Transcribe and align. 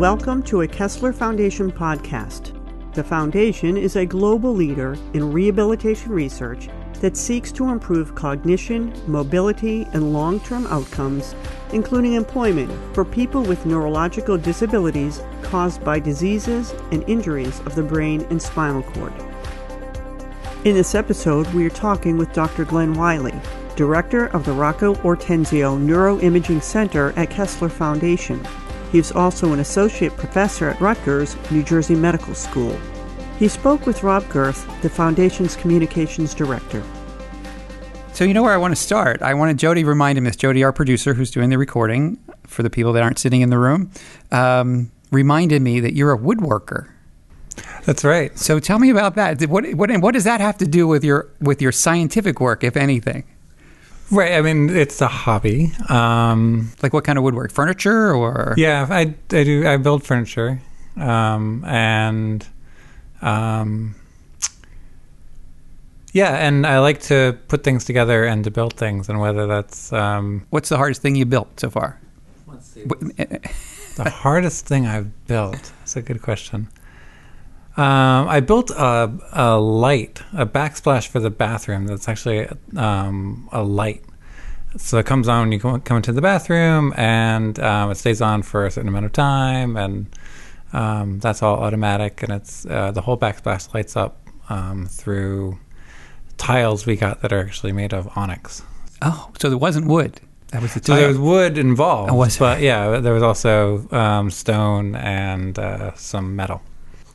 Welcome 0.00 0.42
to 0.44 0.62
a 0.62 0.66
Kessler 0.66 1.12
Foundation 1.12 1.70
podcast. 1.70 2.54
The 2.94 3.04
Foundation 3.04 3.76
is 3.76 3.96
a 3.96 4.06
global 4.06 4.54
leader 4.54 4.96
in 5.12 5.30
rehabilitation 5.30 6.10
research 6.10 6.70
that 7.02 7.18
seeks 7.18 7.52
to 7.52 7.68
improve 7.68 8.14
cognition, 8.14 8.94
mobility, 9.06 9.86
and 9.92 10.14
long 10.14 10.40
term 10.40 10.66
outcomes, 10.68 11.34
including 11.74 12.14
employment, 12.14 12.72
for 12.94 13.04
people 13.04 13.42
with 13.42 13.66
neurological 13.66 14.38
disabilities 14.38 15.20
caused 15.42 15.84
by 15.84 16.00
diseases 16.00 16.72
and 16.92 17.06
injuries 17.06 17.60
of 17.66 17.74
the 17.74 17.82
brain 17.82 18.22
and 18.30 18.40
spinal 18.40 18.82
cord. 18.82 19.12
In 20.64 20.76
this 20.76 20.94
episode, 20.94 21.46
we 21.48 21.66
are 21.66 21.68
talking 21.68 22.16
with 22.16 22.32
Dr. 22.32 22.64
Glenn 22.64 22.94
Wylie, 22.94 23.38
Director 23.76 24.28
of 24.28 24.46
the 24.46 24.52
Rocco 24.52 24.94
Ortenzio 24.94 25.78
Neuroimaging 25.78 26.62
Center 26.62 27.12
at 27.18 27.28
Kessler 27.28 27.68
Foundation. 27.68 28.42
He 28.92 28.98
is 28.98 29.12
also 29.12 29.52
an 29.52 29.60
Associate 29.60 30.14
Professor 30.16 30.68
at 30.70 30.80
Rutgers, 30.80 31.36
New 31.50 31.62
Jersey 31.62 31.94
Medical 31.94 32.34
School. 32.34 32.78
He 33.38 33.48
spoke 33.48 33.86
with 33.86 34.02
Rob 34.02 34.28
Girth, 34.28 34.66
the 34.82 34.90
Foundation's 34.90 35.56
Communications 35.56 36.34
Director. 36.34 36.82
So 38.12 38.24
you 38.24 38.34
know 38.34 38.42
where 38.42 38.52
I 38.52 38.58
want 38.58 38.72
to 38.72 38.80
start. 38.80 39.22
I 39.22 39.32
wanted 39.34 39.58
Jody 39.58 39.84
reminded 39.84 40.22
me, 40.22 40.30
Jody, 40.32 40.62
our 40.64 40.72
producer, 40.72 41.14
who's 41.14 41.30
doing 41.30 41.48
the 41.48 41.56
recording 41.56 42.18
for 42.46 42.62
the 42.62 42.70
people 42.70 42.92
that 42.92 43.02
aren't 43.02 43.18
sitting 43.18 43.40
in 43.40 43.50
the 43.50 43.58
room, 43.58 43.90
um, 44.32 44.90
reminded 45.10 45.62
me 45.62 45.80
that 45.80 45.94
you're 45.94 46.12
a 46.12 46.18
woodworker. 46.18 46.92
That's 47.86 48.04
right. 48.04 48.36
So 48.38 48.58
tell 48.58 48.78
me 48.78 48.90
about 48.90 49.14
that. 49.14 49.40
What, 49.48 49.72
what 49.74 49.90
what 50.00 50.12
does 50.12 50.24
that 50.24 50.40
have 50.40 50.58
to 50.58 50.66
do 50.66 50.86
with 50.86 51.02
your 51.04 51.28
with 51.40 51.62
your 51.62 51.72
scientific 51.72 52.40
work, 52.40 52.62
if 52.62 52.76
anything? 52.76 53.24
Right. 54.10 54.32
I 54.32 54.40
mean, 54.42 54.70
it's 54.70 55.00
a 55.00 55.06
hobby. 55.08 55.72
Um, 55.88 56.72
Like 56.82 56.92
what 56.92 57.04
kind 57.04 57.16
of 57.18 57.24
woodwork? 57.24 57.52
Furniture 57.52 58.12
or 58.12 58.54
yeah, 58.56 58.86
I, 58.90 59.00
I 59.30 59.44
do. 59.44 59.66
I 59.66 59.76
build 59.76 60.02
furniture, 60.04 60.60
um, 60.96 61.64
and 61.64 62.46
um, 63.22 63.94
yeah, 66.12 66.34
and 66.46 66.66
I 66.66 66.80
like 66.80 67.00
to 67.02 67.38
put 67.48 67.62
things 67.62 67.84
together 67.84 68.24
and 68.24 68.42
to 68.44 68.50
build 68.50 68.74
things, 68.74 69.08
and 69.08 69.20
whether 69.20 69.46
that's 69.46 69.92
um, 69.92 70.46
what's 70.50 70.68
the 70.68 70.76
hardest 70.76 71.02
thing 71.02 71.14
you 71.14 71.24
built 71.26 71.60
so 71.60 71.70
far? 71.70 72.00
let's 72.48 72.66
see, 72.66 72.84
the 72.84 74.10
hardest 74.10 74.66
thing 74.66 74.86
I've 74.86 75.26
built. 75.26 75.72
That's 75.80 75.96
a 75.96 76.02
good 76.02 76.20
question. 76.22 76.68
Um, 77.76 78.28
I 78.28 78.40
built 78.40 78.70
a, 78.70 79.10
a 79.32 79.58
light, 79.58 80.22
a 80.32 80.44
backsplash 80.44 81.06
for 81.08 81.20
the 81.20 81.30
bathroom. 81.30 81.86
That's 81.86 82.08
actually 82.08 82.48
um, 82.76 83.48
a 83.52 83.62
light. 83.62 84.02
So 84.76 84.98
it 84.98 85.06
comes 85.06 85.28
on 85.28 85.40
when 85.48 85.52
you 85.52 85.58
come 85.58 85.96
into 85.96 86.12
the 86.12 86.20
bathroom, 86.20 86.92
and 86.96 87.58
um, 87.60 87.90
it 87.90 87.96
stays 87.96 88.20
on 88.20 88.42
for 88.42 88.66
a 88.66 88.70
certain 88.70 88.88
amount 88.88 89.06
of 89.06 89.12
time, 89.12 89.76
and 89.76 90.06
um, 90.72 91.18
that's 91.20 91.42
all 91.42 91.56
automatic. 91.62 92.22
And 92.22 92.32
it's 92.32 92.66
uh, 92.66 92.90
the 92.92 93.00
whole 93.00 93.16
backsplash 93.18 93.72
lights 93.74 93.96
up 93.96 94.18
um, 94.48 94.86
through 94.86 95.58
tiles 96.36 96.86
we 96.86 96.96
got 96.96 97.22
that 97.22 97.32
are 97.32 97.40
actually 97.40 97.72
made 97.72 97.92
of 97.92 98.08
onyx. 98.16 98.62
Oh, 99.02 99.30
so 99.40 99.48
there 99.48 99.58
wasn't 99.58 99.86
wood. 99.86 100.20
That 100.48 100.62
was 100.62 100.74
the 100.74 100.82
So 100.84 100.96
there 100.96 101.08
was 101.08 101.18
wood 101.18 101.56
involved, 101.58 102.10
Oh, 102.10 102.14
was 102.14 102.36
there? 102.38 102.54
but 102.56 102.60
yeah, 102.62 102.98
there 102.98 103.14
was 103.14 103.22
also 103.22 103.88
um, 103.92 104.30
stone 104.30 104.94
and 104.96 105.58
uh, 105.58 105.94
some 105.94 106.34
metal. 106.36 106.62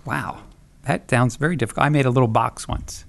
Wow, 0.06 0.42
that 0.86 1.10
sounds 1.10 1.36
very 1.36 1.56
difficult. 1.56 1.86
I 1.86 1.90
made 1.90 2.06
a 2.06 2.10
little 2.12 2.28
box 2.28 2.68
once 2.68 3.06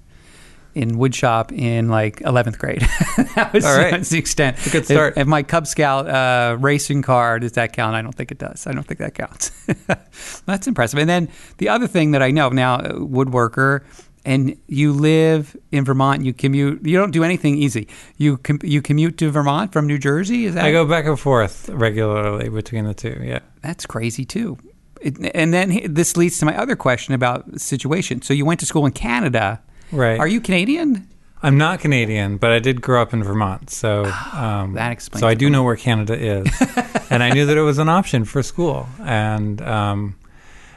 in 0.75 0.91
woodshop 0.91 1.51
in 1.51 1.89
like 1.89 2.17
11th 2.19 2.59
grade. 2.59 2.81
that 3.35 3.51
was 3.51 3.65
All 3.65 3.75
right. 3.75 3.91
that's 3.91 4.09
the 4.09 4.19
extent. 4.19 4.63
a 4.67 4.69
good 4.69 4.85
start. 4.85 5.13
If, 5.13 5.21
if 5.21 5.27
my 5.27 5.41
Cub 5.41 5.65
Scout 5.65 6.07
uh, 6.07 6.55
racing 6.59 7.01
car 7.01 7.39
does 7.39 7.53
that 7.53 7.73
count? 7.73 7.95
I 7.95 8.03
don't 8.03 8.13
think 8.13 8.31
it 8.31 8.37
does. 8.37 8.67
I 8.67 8.73
don't 8.73 8.83
think 8.83 8.99
that 8.99 9.15
counts. 9.15 9.49
that's 10.45 10.67
impressive. 10.67 10.99
And 10.99 11.09
then 11.09 11.29
the 11.57 11.69
other 11.69 11.87
thing 11.87 12.11
that 12.11 12.21
I 12.21 12.29
know 12.29 12.49
now, 12.49 12.75
uh, 12.75 12.93
woodworker. 12.93 13.83
And 14.23 14.57
you 14.67 14.91
live 14.91 15.55
in 15.71 15.85
Vermont. 15.85 16.17
And 16.17 16.25
you 16.25 16.33
commute. 16.33 16.85
You 16.85 16.97
don't 16.97 17.11
do 17.11 17.23
anything 17.23 17.57
easy. 17.57 17.87
You 18.17 18.37
com- 18.37 18.59
you 18.61 18.81
commute 18.81 19.17
to 19.19 19.31
Vermont 19.31 19.71
from 19.71 19.87
New 19.87 19.97
Jersey. 19.97 20.45
Is 20.45 20.55
that 20.55 20.65
I 20.65 20.71
go 20.73 20.85
back 20.85 21.05
and 21.05 21.17
forth 21.17 21.69
regularly 21.69 22.49
between 22.49 22.83
the 22.83 22.93
two. 22.93 23.21
Yeah. 23.23 23.39
that's 23.61 23.85
crazy 23.85 24.25
too. 24.25 24.57
It, 25.01 25.31
and 25.35 25.53
then 25.53 25.71
he- 25.71 25.87
this 25.87 26.17
leads 26.17 26.39
to 26.39 26.45
my 26.45 26.57
other 26.57 26.75
question 26.75 27.13
about 27.13 27.59
situation. 27.59 28.21
So 28.21 28.33
you 28.33 28.45
went 28.45 28.59
to 28.61 28.65
school 28.65 28.85
in 28.85 28.91
Canada. 28.91 29.61
Right. 29.91 30.19
Are 30.19 30.27
you 30.27 30.41
Canadian? 30.41 31.07
I'm 31.43 31.57
not 31.57 31.79
Canadian, 31.79 32.37
but 32.37 32.51
I 32.51 32.57
did 32.59 32.81
grow 32.81 32.99
up 33.01 33.13
in 33.13 33.23
Vermont, 33.23 33.69
so 33.69 34.05
um, 34.33 34.73
That 34.73 34.91
explains 34.91 35.21
So 35.21 35.27
I 35.27 35.35
do 35.35 35.51
know 35.51 35.61
where 35.63 35.75
Canada 35.75 36.17
is, 36.17 36.47
and 37.11 37.21
I 37.21 37.29
knew 37.29 37.45
that 37.45 37.55
it 37.55 37.61
was 37.61 37.77
an 37.77 37.89
option 37.89 38.25
for 38.25 38.41
school. 38.41 38.87
And 39.03 39.61
um, 39.61 40.15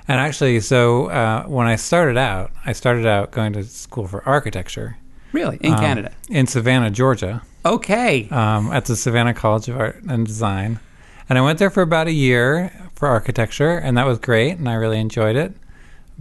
and 0.06 0.20
actually, 0.20 0.60
so 0.60 1.06
uh, 1.06 1.44
when 1.44 1.66
I 1.66 1.76
started 1.76 2.18
out, 2.18 2.50
I 2.66 2.72
started 2.74 3.06
out 3.06 3.30
going 3.30 3.54
to 3.54 3.64
school 3.64 4.06
for 4.06 4.22
architecture 4.28 4.98
Really? 5.32 5.56
In 5.60 5.72
um, 5.74 5.80
Canada? 5.80 6.12
in 6.28 6.46
Savannah, 6.46 6.90
Georgia. 6.90 7.42
Okay. 7.64 8.28
um, 8.30 8.72
at 8.72 8.84
the 8.86 8.96
Savannah 8.96 9.34
College 9.34 9.68
of 9.68 9.78
Art 9.78 10.02
and 10.08 10.26
Design. 10.26 10.80
And 11.28 11.38
I 11.38 11.42
went 11.42 11.58
there 11.58 11.70
for 11.70 11.82
about 11.82 12.06
a 12.06 12.12
year 12.12 12.72
for 13.00 13.08
architecture, 13.08 13.78
and 13.78 13.96
that 13.96 14.06
was 14.06 14.18
great, 14.18 14.58
and 14.58 14.68
I 14.68 14.74
really 14.74 15.00
enjoyed 15.00 15.34
it. 15.34 15.54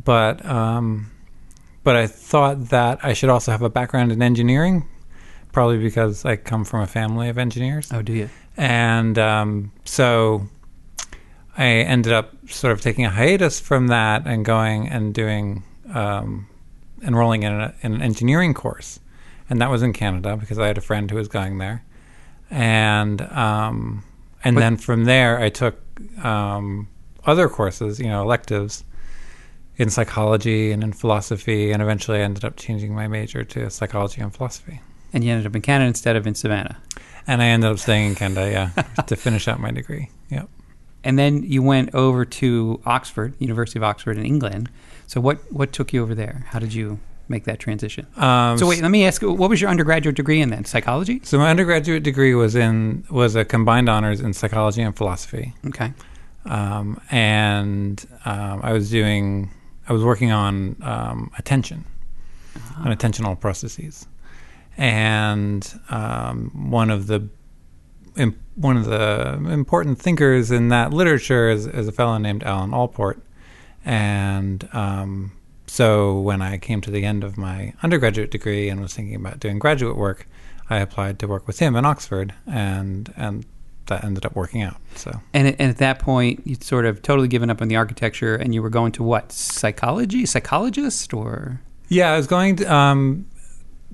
But 0.01 0.45
um, 0.45 1.11
but 1.83 1.97
I 1.97 2.07
thought 2.07 2.69
that 2.69 3.03
I 3.03 3.11
should 3.11 3.29
also 3.29 3.51
have 3.51 3.61
a 3.61 3.69
background 3.69 4.13
in 4.13 4.21
engineering, 4.21 4.87
probably 5.51 5.77
because 5.77 6.23
I 6.23 6.37
come 6.37 6.63
from 6.63 6.79
a 6.79 6.87
family 6.87 7.27
of 7.27 7.37
engineers. 7.37 7.91
oh, 7.91 8.01
do 8.01 8.13
you? 8.13 8.29
And 8.55 9.19
um, 9.19 9.73
so 9.83 10.47
I 11.57 11.65
ended 11.65 12.13
up 12.13 12.33
sort 12.49 12.71
of 12.71 12.79
taking 12.79 13.03
a 13.03 13.09
hiatus 13.09 13.59
from 13.59 13.87
that 13.87 14.25
and 14.25 14.45
going 14.45 14.87
and 14.87 15.13
doing 15.13 15.63
um, 15.93 16.47
enrolling 17.03 17.43
in, 17.43 17.51
a, 17.51 17.75
in 17.81 17.95
an 17.95 18.01
engineering 18.01 18.53
course, 18.53 19.01
and 19.49 19.59
that 19.61 19.69
was 19.69 19.83
in 19.83 19.91
Canada 19.91 20.37
because 20.37 20.57
I 20.57 20.67
had 20.67 20.77
a 20.77 20.81
friend 20.81 21.11
who 21.11 21.17
was 21.17 21.27
going 21.27 21.57
there, 21.57 21.83
and 22.49 23.21
um, 23.33 24.05
and 24.45 24.57
then 24.57 24.77
from 24.77 25.03
there 25.03 25.39
I 25.39 25.49
took 25.49 25.88
um, 26.23 26.87
other 27.25 27.49
courses, 27.49 27.99
you 27.99 28.07
know, 28.07 28.21
electives 28.21 28.83
in 29.77 29.89
psychology 29.89 30.71
and 30.71 30.83
in 30.83 30.91
philosophy, 30.93 31.71
and 31.71 31.81
eventually 31.81 32.19
I 32.19 32.21
ended 32.21 32.43
up 32.43 32.57
changing 32.57 32.93
my 32.93 33.07
major 33.07 33.43
to 33.45 33.69
psychology 33.69 34.21
and 34.21 34.33
philosophy. 34.33 34.81
And 35.13 35.23
you 35.23 35.31
ended 35.31 35.47
up 35.47 35.55
in 35.55 35.61
Canada 35.61 35.87
instead 35.87 36.15
of 36.15 36.27
in 36.27 36.35
Savannah. 36.35 36.77
And 37.25 37.41
I 37.41 37.45
ended 37.45 37.71
up 37.71 37.79
staying 37.79 38.09
in 38.09 38.15
Canada, 38.15 38.51
yeah, 38.51 38.83
to 39.07 39.15
finish 39.15 39.47
out 39.47 39.59
my 39.59 39.71
degree. 39.71 40.09
Yep. 40.29 40.49
And 41.03 41.17
then 41.17 41.43
you 41.43 41.63
went 41.63 41.95
over 41.95 42.25
to 42.25 42.81
Oxford, 42.85 43.33
University 43.39 43.79
of 43.79 43.83
Oxford 43.83 44.17
in 44.17 44.25
England. 44.25 44.69
So 45.07 45.21
what, 45.21 45.37
what 45.51 45.71
took 45.71 45.93
you 45.93 46.01
over 46.01 46.13
there? 46.13 46.45
How 46.49 46.59
did 46.59 46.73
you 46.73 46.99
make 47.29 47.45
that 47.45 47.59
transition? 47.59 48.07
Um, 48.17 48.57
So 48.57 48.67
wait, 48.67 48.81
let 48.81 48.91
me 48.91 49.05
ask, 49.05 49.21
what 49.21 49.49
was 49.49 49.61
your 49.61 49.69
undergraduate 49.69 50.15
degree 50.15 50.41
in 50.41 50.49
then? 50.49 50.65
Psychology? 50.65 51.21
So 51.23 51.37
my 51.37 51.49
undergraduate 51.49 52.03
degree 52.03 52.33
was 52.35 52.55
in 52.55 53.05
was 53.09 53.35
a 53.35 53.45
combined 53.45 53.87
honors 53.89 54.19
in 54.19 54.33
psychology 54.33 54.81
and 54.81 54.95
philosophy, 54.95 55.53
Okay. 55.67 55.93
um, 56.45 56.99
and 57.11 58.05
um, 58.25 58.59
I 58.63 58.73
was 58.73 58.89
doing 58.89 59.51
I 59.87 59.93
was 59.93 60.03
working 60.03 60.31
on 60.31 60.75
um, 60.81 61.31
attention 61.37 61.85
on 62.77 62.87
attentional 62.95 63.39
processes, 63.39 64.07
and 64.77 65.79
um, 65.89 66.69
one 66.71 66.89
of 66.89 67.07
the 67.07 67.27
one 68.55 68.75
of 68.75 68.85
the 68.85 69.39
important 69.49 69.97
thinkers 69.99 70.51
in 70.51 70.67
that 70.69 70.91
literature 70.91 71.49
is, 71.49 71.65
is 71.65 71.87
a 71.87 71.91
fellow 71.91 72.17
named 72.17 72.43
Alan 72.43 72.73
Allport, 72.73 73.21
and 73.85 74.67
um, 74.73 75.31
so 75.69 76.19
when 76.19 76.41
I 76.41 76.57
came 76.57 76.81
to 76.81 76.91
the 76.91 77.05
end 77.05 77.23
of 77.23 77.37
my 77.37 77.73
undergraduate 77.83 78.31
degree 78.31 78.69
and 78.69 78.81
was 78.81 78.93
thinking 78.93 79.15
about 79.15 79.39
doing 79.39 79.59
graduate 79.59 79.95
work, 79.95 80.27
I 80.69 80.77
applied 80.79 81.19
to 81.19 81.27
work 81.27 81.47
with 81.47 81.59
him 81.59 81.75
in 81.75 81.85
Oxford, 81.85 82.33
and 82.47 83.13
and 83.15 83.45
that 83.87 84.03
ended 84.03 84.23
up 84.25 84.35
working 84.35 84.61
out. 84.61 84.77
So 84.95 85.19
And, 85.33 85.47
at- 85.47 85.55
and 85.59 85.69
at 85.71 85.77
that 85.77 85.97
point, 85.99 86.41
you'd 86.45 86.63
sort 86.63 86.85
of 86.85 87.01
totally 87.01 87.27
given 87.27 87.49
up 87.49 87.59
on 87.61 87.69
the 87.69 87.75
architecture 87.75 88.35
and 88.35 88.53
you 88.53 88.61
were 88.61 88.69
going 88.69 88.91
to 88.93 89.03
what? 89.03 89.31
Psychology? 89.31 90.25
Psychologist 90.27 91.11
or? 91.13 91.59
yeah, 91.87 92.13
I 92.13 92.17
was 92.17 92.27
going 92.27 92.57
to 92.57 92.71
um, 92.71 93.25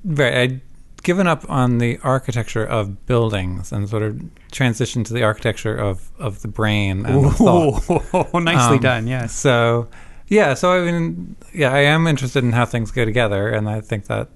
right. 0.03 0.33
I'd 0.33 0.61
given 1.03 1.27
up 1.27 1.49
on 1.49 1.77
the 1.77 1.97
architecture 2.03 2.65
of 2.65 3.05
buildings 3.05 3.71
and 3.71 3.87
sort 3.87 4.03
of 4.03 4.19
transitioned 4.51 5.05
to 5.05 5.13
the 5.13 5.23
architecture 5.23 5.75
of 5.75 6.09
of 6.19 6.41
the 6.41 6.47
brain 6.49 7.05
and 7.05 7.23
the 7.25 7.31
thought. 7.31 8.33
nicely 8.43 8.75
Um, 8.77 8.81
done, 8.81 9.07
yes. 9.07 9.33
So, 9.33 9.87
yeah, 10.27 10.53
so 10.53 10.71
I 10.71 10.91
mean, 10.91 11.35
yeah, 11.53 11.71
I 11.71 11.79
am 11.79 12.07
interested 12.07 12.43
in 12.43 12.51
how 12.51 12.65
things 12.65 12.91
go 12.91 13.05
together, 13.05 13.49
and 13.49 13.69
I 13.69 13.81
think 13.81 14.05
that 14.05 14.29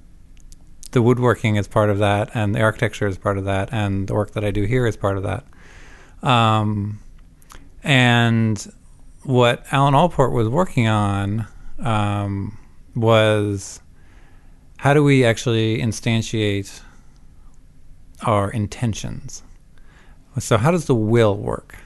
the 0.91 1.01
woodworking 1.01 1.55
is 1.55 1.67
part 1.67 1.89
of 1.89 1.99
that, 1.99 2.29
and 2.33 2.55
the 2.55 2.61
architecture 2.61 3.07
is 3.07 3.17
part 3.17 3.37
of 3.37 3.45
that, 3.45 3.69
and 3.71 4.07
the 4.07 4.13
work 4.13 4.31
that 4.31 4.43
I 4.43 4.51
do 4.51 4.63
here 4.63 4.87
is 4.87 4.97
part 4.97 5.17
of 5.17 5.23
that. 5.23 5.45
Um, 6.27 6.99
and 7.83 8.71
what 9.23 9.65
Alan 9.71 9.93
Allport 9.93 10.31
was 10.31 10.49
working 10.49 10.87
on 10.87 11.47
um, 11.79 12.57
was 12.95 13.81
how 14.77 14.93
do 14.93 15.03
we 15.03 15.25
actually 15.25 15.79
instantiate 15.79 16.81
our 18.23 18.49
intentions? 18.49 19.43
So, 20.39 20.57
how 20.57 20.71
does 20.71 20.85
the 20.85 20.95
will 20.95 21.35
work? 21.35 21.77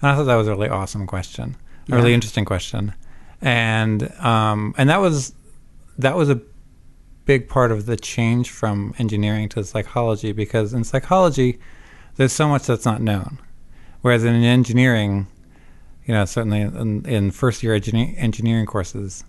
And 0.00 0.10
I 0.10 0.16
thought 0.16 0.24
that 0.24 0.36
was 0.36 0.46
a 0.46 0.52
really 0.52 0.68
awesome 0.68 1.06
question 1.06 1.56
A 1.88 1.96
really 1.96 2.14
interesting 2.14 2.44
question, 2.44 2.94
and 3.40 4.10
um, 4.20 4.74
and 4.78 4.88
that 4.90 5.00
was 5.00 5.32
that 5.98 6.16
was 6.16 6.30
a 6.30 6.40
big 7.24 7.48
part 7.48 7.72
of 7.72 7.86
the 7.86 7.96
change 7.96 8.50
from 8.50 8.94
engineering 8.98 9.48
to 9.48 9.64
psychology 9.64 10.32
because 10.32 10.72
in 10.72 10.84
psychology 10.84 11.58
there's 12.16 12.32
so 12.32 12.48
much 12.48 12.66
that's 12.66 12.84
not 12.84 13.02
known, 13.02 13.38
whereas 14.00 14.24
in 14.24 14.34
engineering, 14.34 15.26
you 16.06 16.14
know, 16.14 16.24
certainly 16.24 16.60
in, 16.60 17.04
in 17.04 17.30
first 17.30 17.62
year 17.62 17.74
engineer, 17.74 18.14
engineering 18.16 18.64
courses, 18.66 19.24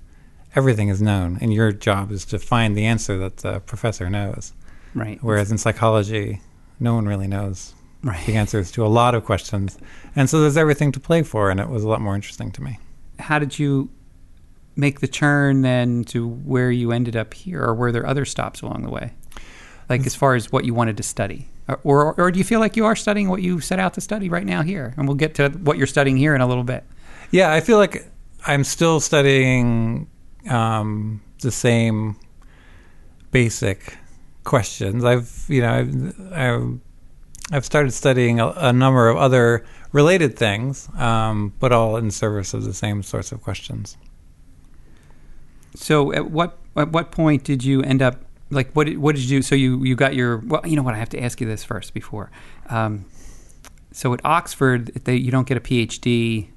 everything 0.56 0.88
is 0.88 1.01
known, 1.01 1.38
and 1.42 1.53
your 1.53 1.71
job 1.71 2.12
is 2.12 2.24
to 2.25 2.39
find 2.39 2.77
the 2.77 2.86
answer 2.86 3.18
that 3.18 3.38
the 3.38 3.60
professor 3.62 4.10
knows. 4.10 4.53
Right. 4.95 5.19
Whereas 5.21 5.51
in 5.51 5.57
psychology, 5.57 6.42
no 6.80 6.95
one 6.95 7.07
really 7.07 7.27
knows 7.27 7.74
Right. 8.03 8.25
the 8.25 8.36
answers 8.36 8.71
to 8.74 8.86
a 8.86 8.88
lot 8.88 9.15
of 9.15 9.25
questions. 9.25 9.77
And 10.15 10.30
so 10.30 10.39
there's 10.39 10.56
everything 10.56 10.92
to 10.94 11.00
play 11.00 11.24
for, 11.24 11.50
and 11.50 11.60
it 11.60 11.68
was 11.68 11.83
a 11.83 11.89
lot 11.89 12.00
more 12.00 12.15
interesting 12.15 12.51
to 12.53 12.62
me. 12.62 12.80
How 13.19 13.39
did 13.39 13.57
you 13.60 13.89
make 14.77 15.00
the 15.00 15.07
turn 15.07 15.62
then 15.62 16.03
to 16.06 16.27
where 16.27 16.71
you 16.71 16.91
ended 16.91 17.15
up 17.15 17.33
here, 17.33 17.62
or 17.62 17.74
were 17.74 17.91
there 17.91 18.06
other 18.06 18.25
stops 18.25 18.62
along 18.62 18.83
the 18.83 18.89
way? 18.89 19.13
Like 19.89 20.06
as 20.06 20.15
far 20.15 20.35
as 20.35 20.51
what 20.51 20.65
you 20.65 20.74
wanted 20.74 20.97
to 20.97 21.03
study, 21.03 21.47
or, 21.68 21.79
or 21.83 22.15
or 22.18 22.31
do 22.31 22.38
you 22.38 22.45
feel 22.45 22.59
like 22.59 22.77
you 22.77 22.85
are 22.85 22.95
studying 22.95 23.29
what 23.29 23.41
you 23.41 23.59
set 23.59 23.79
out 23.79 23.94
to 23.95 24.01
study 24.01 24.29
right 24.29 24.45
now 24.45 24.62
here? 24.62 24.94
And 24.97 25.07
we'll 25.07 25.15
get 25.15 25.35
to 25.35 25.50
what 25.50 25.77
you're 25.77 25.88
studying 25.88 26.18
here 26.18 26.35
in 26.35 26.41
a 26.41 26.47
little 26.47 26.63
bit. 26.63 26.83
Yeah, 27.31 27.51
I 27.51 27.62
feel 27.62 27.77
like 27.77 28.09
I'm 28.45 28.63
still 28.63 29.00
studying 29.00 30.09
um, 30.50 31.21
the 31.41 31.51
same 31.51 32.15
basic 33.31 33.97
questions. 34.44 35.03
I've, 35.03 35.45
you 35.50 35.62
know, 35.62 35.74
I've, 35.74 36.33
I've, 36.33 36.79
I've 37.51 37.65
started 37.65 37.91
studying 37.91 38.39
a, 38.39 38.47
a 38.47 38.74
number 38.74 39.09
of 39.09 39.18
other 39.18 39.65
related 39.91 40.38
things, 40.38 40.89
um, 40.97 41.53
but 41.59 41.71
all 41.71 41.97
in 41.97 42.12
service 42.12 42.53
of 42.53 42.63
the 42.63 42.74
same 42.74 43.03
sorts 43.03 43.31
of 43.31 43.41
questions. 43.41 43.97
So 45.77 46.12
at 46.13 46.29
what 46.31 46.57
at 46.75 46.91
what 46.91 47.12
point 47.12 47.44
did 47.44 47.63
you 47.63 47.81
end 47.83 48.01
up 48.01 48.15
like 48.50 48.71
what 48.74 48.88
did, 48.88 48.97
what 48.97 49.15
did 49.15 49.24
you 49.24 49.38
do? 49.39 49.41
So 49.41 49.56
you 49.56 49.83
you 49.83 49.95
got 49.95 50.15
your 50.15 50.38
well 50.38 50.62
you 50.65 50.75
know 50.75 50.83
what 50.83 50.94
I 50.95 50.97
have 50.97 51.09
to 51.09 51.21
ask 51.21 51.39
you 51.41 51.47
this 51.47 51.63
first 51.63 51.94
before. 51.94 52.31
Um, 52.69 53.06
so 53.91 54.13
at 54.13 54.21
Oxford 54.25 54.88
they, 55.06 55.15
you 55.15 55.31
don't 55.31 55.47
get 55.47 55.57
a 55.57 55.62
PhD. 55.62 56.47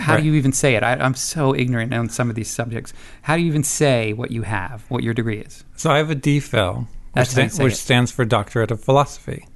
How 0.00 0.14
Right. 0.14 0.22
do 0.22 0.26
you 0.26 0.34
even 0.34 0.52
say 0.52 0.74
it? 0.74 0.82
I, 0.82 0.94
I'm 0.94 1.14
so 1.14 1.54
ignorant 1.54 1.94
on 1.94 2.08
some 2.08 2.28
of 2.28 2.34
these 2.34 2.50
subjects. 2.50 2.92
How 3.22 3.36
do 3.36 3.42
you 3.42 3.48
even 3.48 3.62
say 3.62 4.12
what 4.12 4.32
you 4.32 4.42
have, 4.42 4.84
what 4.88 5.04
your 5.04 5.14
degree 5.14 5.38
is? 5.38 5.64
So 5.76 5.90
I 5.90 5.98
have 5.98 6.10
a 6.10 6.16
DPhil, 6.16 6.88
which, 7.12 7.28
sta- 7.28 7.62
which 7.62 7.76
stands 7.76 8.10
for 8.10 8.24
Doctorate 8.24 8.72
of 8.72 8.82
Philosophy. 8.82 9.46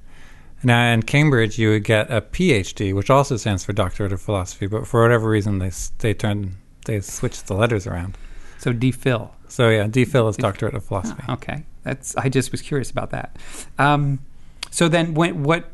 Now 0.63 0.93
in 0.93 1.03
Cambridge, 1.03 1.59
you 1.59 1.71
would 1.71 1.83
get 1.83 2.09
a 2.09 2.21
PhD, 2.21 2.95
which 2.95 3.09
also 3.09 3.35
stands 3.35 3.65
for 3.65 3.73
Doctorate 3.73 4.13
of 4.13 4.21
Philosophy, 4.21 4.65
but 4.65 4.87
for 4.87 5.01
whatever 5.01 5.27
reason, 5.29 5.59
they 5.59 5.71
they 5.99 6.13
turned 6.13 6.55
they 6.85 7.01
switched 7.01 7.47
the 7.47 7.53
letters 7.53 7.85
around. 7.85 8.17
So 8.63 8.71
DPhil. 8.71 9.29
So 9.49 9.69
yeah, 9.69 9.87
DPhil 9.87 10.29
is 10.29 10.37
Doctorate 10.37 10.73
of 10.73 10.85
Philosophy. 10.85 11.21
Oh, 11.27 11.33
okay, 11.33 11.65
that's 11.83 12.15
I 12.15 12.29
just 12.29 12.51
was 12.51 12.61
curious 12.61 12.89
about 12.89 13.11
that. 13.11 13.35
Um, 13.77 14.19
so 14.71 14.87
then, 14.87 15.13
when 15.13 15.43
what 15.43 15.69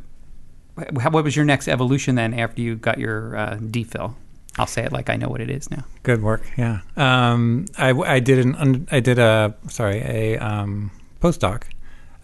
what 0.76 1.24
was 1.24 1.36
your 1.36 1.46
next 1.46 1.68
evolution 1.68 2.16
then 2.16 2.34
after 2.34 2.62
you 2.62 2.76
got 2.76 2.98
your 2.98 3.38
uh, 3.38 3.58
DPhil? 3.58 4.16
I'll 4.58 4.66
say 4.66 4.84
it 4.84 4.92
like 4.92 5.10
I 5.10 5.16
know 5.18 5.30
what 5.30 5.40
it 5.40 5.52
is 5.52 5.70
now. 5.70 5.86
Good 6.02 6.24
work. 6.24 6.42
Yeah. 6.58 6.82
Um, 6.98 7.66
I, 7.78 7.92
I 7.92 8.20
did 8.20 8.40
an 8.40 8.56
un- 8.56 8.88
I 8.92 9.00
did 9.00 9.20
a 9.20 9.54
sorry 9.68 10.00
a 10.00 10.38
um, 10.40 10.90
postdoc 11.22 11.66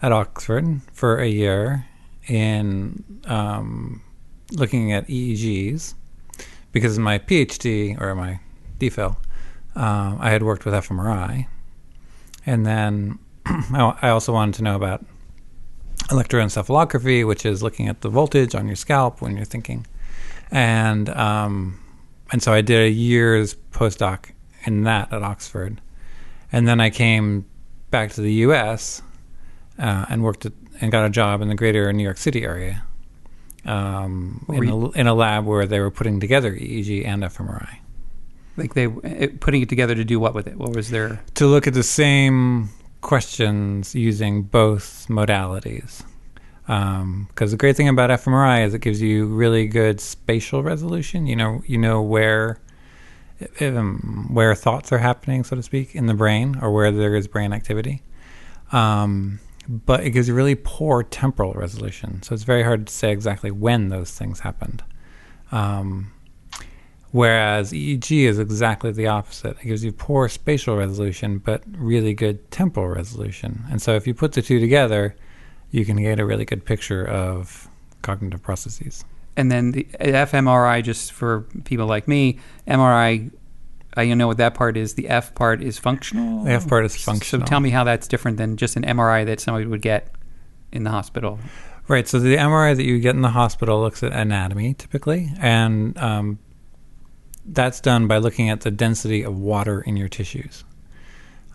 at 0.02 0.10
Oxford 0.10 0.80
for 0.92 1.18
a 1.18 1.28
year 1.28 1.86
in 2.26 3.04
um, 3.26 4.02
looking 4.50 4.92
at 4.92 5.06
EEGs 5.06 5.94
because 6.72 6.98
my 6.98 7.18
PhD 7.18 7.98
or 8.00 8.16
my 8.16 8.40
DPhil, 8.80 9.16
um, 9.76 10.16
I 10.20 10.30
had 10.30 10.42
worked 10.42 10.64
with 10.64 10.72
fMRI, 10.72 11.46
and 12.46 12.64
then 12.64 13.18
I 13.46 13.96
I 14.02 14.08
also 14.08 14.32
wanted 14.32 14.54
to 14.54 14.62
know 14.62 14.74
about 14.74 15.04
electroencephalography, 16.08 17.26
which 17.26 17.44
is 17.44 17.62
looking 17.62 17.86
at 17.86 18.00
the 18.00 18.08
voltage 18.08 18.54
on 18.54 18.66
your 18.66 18.76
scalp 18.76 19.20
when 19.20 19.36
you're 19.36 19.44
thinking, 19.44 19.86
and 20.50 21.10
um, 21.10 21.78
and 22.32 22.42
so 22.42 22.54
I 22.54 22.62
did 22.62 22.80
a 22.86 22.88
year's 22.88 23.54
postdoc 23.70 24.30
in 24.64 24.84
that 24.84 25.12
at 25.12 25.22
Oxford, 25.22 25.82
and 26.50 26.66
then 26.66 26.80
I 26.80 26.88
came 26.88 27.44
back 27.90 28.12
to 28.12 28.22
the 28.22 28.32
U.S. 28.32 29.02
Uh, 29.78 30.06
and 30.08 30.24
worked 30.24 30.46
at, 30.46 30.54
and 30.80 30.90
got 30.90 31.04
a 31.04 31.10
job 31.10 31.42
in 31.42 31.48
the 31.48 31.54
greater 31.54 31.92
New 31.92 32.02
York 32.02 32.16
City 32.16 32.44
area, 32.44 32.82
um, 33.66 34.46
in, 34.48 34.66
a, 34.70 34.90
in 34.92 35.06
a 35.06 35.12
lab 35.12 35.44
where 35.44 35.66
they 35.66 35.80
were 35.80 35.90
putting 35.90 36.18
together 36.18 36.54
EEG 36.54 37.04
and 37.04 37.22
fMRI 37.24 37.80
Like 38.56 38.74
they 38.74 38.86
it, 38.86 39.40
putting 39.40 39.62
it 39.62 39.68
together 39.68 39.94
to 39.94 40.04
do 40.04 40.18
what 40.18 40.34
with 40.34 40.46
it? 40.46 40.56
What 40.56 40.74
was 40.74 40.90
their 40.90 41.22
to 41.34 41.46
look 41.46 41.66
at 41.66 41.74
the 41.74 41.82
same 41.82 42.70
questions 43.06 43.94
using 43.94 44.42
both 44.42 45.06
modalities. 45.08 46.02
Because 46.66 47.52
the 47.52 47.56
great 47.56 47.76
thing 47.76 47.88
about 47.88 48.10
fMRI 48.10 48.66
is 48.66 48.74
it 48.74 48.80
gives 48.80 49.00
you 49.00 49.26
really 49.26 49.68
good 49.68 50.00
spatial 50.00 50.64
resolution. 50.64 51.28
You 51.28 51.36
know, 51.36 51.62
you 51.66 51.78
know 51.78 52.02
where 52.02 52.58
um, 53.60 54.28
where 54.32 54.54
thoughts 54.56 54.90
are 54.92 54.98
happening, 54.98 55.44
so 55.44 55.54
to 55.54 55.62
speak, 55.62 55.94
in 55.94 56.06
the 56.06 56.14
brain, 56.14 56.58
or 56.60 56.72
where 56.72 56.90
there 56.90 57.14
is 57.14 57.28
brain 57.28 57.52
activity. 57.52 58.02
Um, 58.72 59.38
but 59.68 60.00
it 60.04 60.10
gives 60.10 60.26
you 60.26 60.34
really 60.34 60.56
poor 60.56 61.04
temporal 61.04 61.52
resolution, 61.52 62.22
so 62.22 62.34
it's 62.34 62.42
very 62.42 62.64
hard 62.64 62.88
to 62.88 62.92
say 62.92 63.12
exactly 63.12 63.52
when 63.52 63.88
those 63.88 64.10
things 64.10 64.40
happened. 64.40 64.82
Um, 65.52 66.12
Whereas 67.12 67.72
EEG 67.72 68.24
is 68.24 68.38
exactly 68.38 68.92
the 68.92 69.06
opposite. 69.06 69.56
It 69.62 69.66
gives 69.66 69.84
you 69.84 69.92
poor 69.92 70.28
spatial 70.28 70.76
resolution, 70.76 71.38
but 71.38 71.62
really 71.76 72.12
good 72.14 72.50
temporal 72.50 72.88
resolution. 72.88 73.64
And 73.70 73.80
so 73.80 73.94
if 73.94 74.06
you 74.06 74.12
put 74.14 74.32
the 74.32 74.42
two 74.42 74.60
together, 74.60 75.16
you 75.70 75.84
can 75.84 75.96
get 75.96 76.20
a 76.20 76.26
really 76.26 76.44
good 76.44 76.64
picture 76.64 77.06
of 77.06 77.68
cognitive 78.02 78.42
processes. 78.42 79.04
and 79.36 79.50
then 79.50 79.72
the 79.72 79.84
fMRI 80.00 80.82
just 80.82 81.12
for 81.12 81.42
people 81.64 81.86
like 81.86 82.08
me, 82.08 82.38
MRI. 82.66 83.30
I 83.98 84.02
you 84.02 84.14
know 84.14 84.26
what 84.26 84.36
that 84.38 84.54
part 84.54 84.76
is. 84.76 84.94
The 84.94 85.08
F 85.08 85.34
part 85.34 85.62
is 85.62 85.78
functional. 85.78 86.44
The 86.44 86.52
F 86.52 86.68
part 86.68 86.84
is 86.84 86.96
functional. 87.02 87.46
So 87.46 87.48
tell 87.48 87.60
me 87.60 87.70
how 87.70 87.84
that's 87.84 88.06
different 88.06 88.36
than 88.36 88.56
just 88.56 88.76
an 88.76 88.82
MRI 88.82 89.24
that 89.26 89.40
somebody 89.40 89.66
would 89.66 89.80
get 89.82 90.12
in 90.72 90.84
the 90.84 90.90
hospital. 90.90 91.38
Right. 91.88 92.06
So 92.06 92.18
the 92.18 92.36
MRI 92.36 92.76
that 92.76 92.84
you 92.84 92.98
get 92.98 93.14
in 93.14 93.22
the 93.22 93.30
hospital 93.30 93.80
looks 93.80 94.02
at 94.02 94.12
anatomy 94.12 94.74
typically, 94.74 95.30
and 95.40 95.96
um, 95.98 96.38
that's 97.48 97.80
done 97.80 98.06
by 98.06 98.18
looking 98.18 98.50
at 98.50 98.62
the 98.62 98.70
density 98.70 99.22
of 99.22 99.38
water 99.38 99.80
in 99.80 99.96
your 99.96 100.08
tissues. 100.08 100.64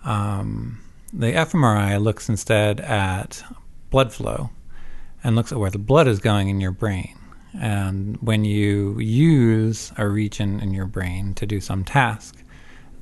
Um, 0.03 0.81
the 1.13 1.33
fMRI 1.33 2.01
looks 2.01 2.29
instead 2.29 2.79
at 2.79 3.43
blood 3.89 4.13
flow 4.13 4.49
and 5.23 5.35
looks 5.35 5.51
at 5.51 5.59
where 5.59 5.69
the 5.69 5.77
blood 5.77 6.07
is 6.07 6.19
going 6.19 6.49
in 6.49 6.61
your 6.61 6.71
brain. 6.71 7.17
And 7.59 8.17
when 8.21 8.45
you 8.45 8.97
use 8.99 9.91
a 9.97 10.07
region 10.07 10.59
in 10.61 10.73
your 10.73 10.85
brain 10.85 11.33
to 11.35 11.45
do 11.45 11.59
some 11.59 11.83
task, 11.83 12.41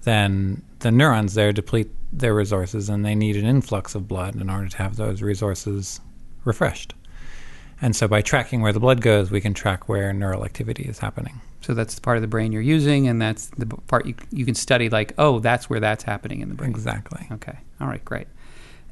then 0.04 0.64
the 0.80 0.92
neurons 0.92 1.36
there 1.36 1.54
deplete 1.54 1.92
their 2.12 2.34
resources 2.34 2.90
and 2.90 3.06
they 3.06 3.14
need 3.14 3.36
an 3.36 3.46
influx 3.46 3.94
of 3.94 4.08
blood 4.08 4.36
in 4.36 4.50
order 4.50 4.68
to 4.68 4.78
have 4.78 4.96
those 4.96 5.22
resources 5.22 6.00
refreshed. 6.44 6.96
And 7.82 7.96
so 7.96 8.08
by 8.08 8.22
tracking 8.22 8.62
where 8.62 8.74
the 8.74 8.80
blood 8.80 9.02
goes, 9.02 9.30
we 9.30 9.40
can 9.40 9.54
track 9.54 9.88
where 9.88 10.12
neural 10.12 10.44
activity 10.44 10.84
is 10.84 11.00
happening. 11.00 11.42
So 11.62 11.74
that's 11.74 11.96
the 11.96 12.02
part 12.02 12.18
of 12.18 12.22
the 12.22 12.28
brain 12.28 12.52
you're 12.52 12.62
using, 12.62 13.08
and 13.08 13.22
that's 13.22 13.48
the 13.48 13.66
part 13.66 14.06
you, 14.06 14.16
you 14.32 14.46
can 14.46 14.56
study. 14.56 14.90
Like, 14.90 15.14
oh, 15.18 15.40
that's 15.40 15.70
where 15.70 15.80
that's 15.80 16.04
happening 16.04 16.42
in 16.42 16.50
the 16.50 16.56
brain. 16.56 16.70
Exactly. 16.70 17.28
Okay. 17.32 17.58
All 17.82 17.88
right. 17.88 18.04
Great. 18.06 18.28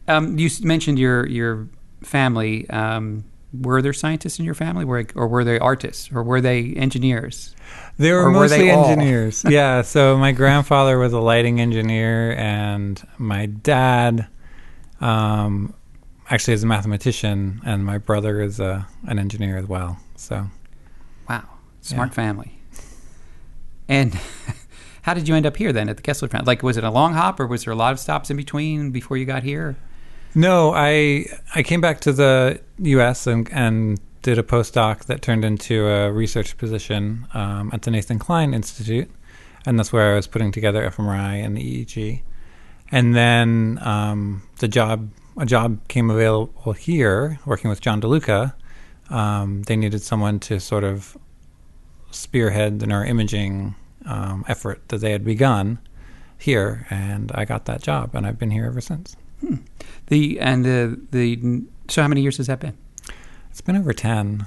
Um, 0.08 0.38
you 0.38 0.50
mentioned 0.62 1.00
your 1.00 1.26
your 1.28 1.68
family. 2.04 2.70
Um, 2.70 3.24
were 3.54 3.82
there 3.82 3.94
scientists 3.94 4.40
in 4.40 4.46
your 4.46 4.54
family, 4.54 4.84
were, 4.84 5.06
or 5.16 5.28
were 5.28 5.44
they 5.46 5.58
artists, 5.58 6.12
or 6.12 6.22
were 6.22 6.42
they 6.42 6.74
engineers? 6.74 7.56
They 7.98 8.12
were 8.12 8.26
Or 8.26 8.32
were 8.32 8.48
they 8.50 8.58
mostly 8.58 8.70
engineers. 8.70 9.44
yeah. 9.48 9.82
So 9.82 10.18
my 10.18 10.34
grandfather 10.34 11.00
was 11.00 11.14
a 11.14 11.20
lighting 11.20 11.62
engineer, 11.62 12.34
and 12.38 13.02
my 13.18 13.46
dad 13.46 14.28
um, 15.00 15.74
actually 16.30 16.54
is 16.56 16.64
a 16.64 16.68
mathematician, 16.68 17.62
and 17.66 17.86
my 17.86 17.98
brother 17.98 18.42
is 18.42 18.60
a, 18.60 18.86
an 19.08 19.18
engineer 19.18 19.58
as 19.58 19.66
well. 19.66 19.98
So 20.16 20.48
Wow, 21.30 21.46
smart 21.82 22.10
Yeah. 22.10 22.14
family. 22.14 22.57
And 23.88 24.14
how 25.04 25.14
did 25.14 25.28
you 25.28 25.36
end 25.36 25.46
up 25.46 25.58
here 25.58 25.72
then 25.72 25.90
at 25.90 25.98
the 25.98 26.04
Kessler 26.04 26.28
Foundation? 26.28 26.48
Like, 26.48 26.64
was 26.64 26.78
it 26.78 26.84
a 26.84 26.92
long 26.92 27.14
hop, 27.14 27.40
or 27.40 27.48
was 27.48 27.66
there 27.66 27.74
a 27.74 27.78
lot 27.78 27.94
of 27.94 28.00
stops 28.00 28.30
in 28.30 28.38
between 28.38 28.92
before 28.92 29.18
you 29.18 29.26
got 29.26 29.44
here? 29.44 29.78
No, 30.36 30.74
I 30.76 31.26
I 31.56 31.64
came 31.64 31.82
back 31.82 32.02
to 32.02 32.14
the 32.14 32.62
U.S. 32.80 33.28
and, 33.28 33.50
and 33.52 34.00
did 34.22 34.38
a 34.38 34.44
postdoc 34.44 35.06
that 35.06 35.22
turned 35.22 35.46
into 35.46 35.88
a 35.88 36.12
research 36.12 36.58
position 36.58 37.28
um, 37.34 37.70
at 37.74 37.84
the 37.84 37.92
Nathan 37.92 38.20
Kline 38.20 38.54
Institute, 38.54 39.10
and 39.66 39.80
that's 39.80 39.94
where 39.94 40.14
I 40.14 40.16
was 40.16 40.28
putting 40.28 40.52
together 40.52 40.90
fMRI 40.90 41.44
and 41.44 41.58
the 41.58 41.86
EEG. 41.86 42.22
And 42.92 43.16
then 43.16 43.80
um, 43.82 44.44
the 44.60 44.68
job 44.68 45.10
a 45.38 45.46
job 45.46 45.88
came 45.88 46.10
available 46.10 46.74
here, 46.74 47.40
working 47.46 47.70
with 47.70 47.80
John 47.80 48.02
DeLuca. 48.02 48.54
Um, 49.10 49.64
they 49.64 49.76
needed 49.76 50.02
someone 50.02 50.40
to 50.42 50.60
sort 50.60 50.84
of 50.84 51.18
spearhead 52.12 52.80
the 52.80 52.86
neuroimaging 52.86 53.76
um, 54.06 54.46
effort 54.48 54.88
that 54.90 55.00
they 55.00 55.12
had 55.12 55.24
begun 55.26 55.80
here, 56.38 56.86
and 56.90 57.32
I 57.34 57.46
got 57.46 57.66
that 57.66 57.82
job, 57.82 58.14
and 58.14 58.26
I've 58.26 58.38
been 58.40 58.52
here 58.52 58.66
ever 58.66 58.82
since. 58.82 59.16
The 60.08 60.40
and 60.40 60.66
the 60.66 61.00
the 61.12 61.64
so 61.88 62.02
how 62.02 62.08
many 62.08 62.22
years 62.22 62.38
has 62.38 62.48
that 62.48 62.60
been? 62.60 62.78
It's 63.52 63.62
been 63.62 63.76
over 63.76 63.94
ten. 63.94 64.46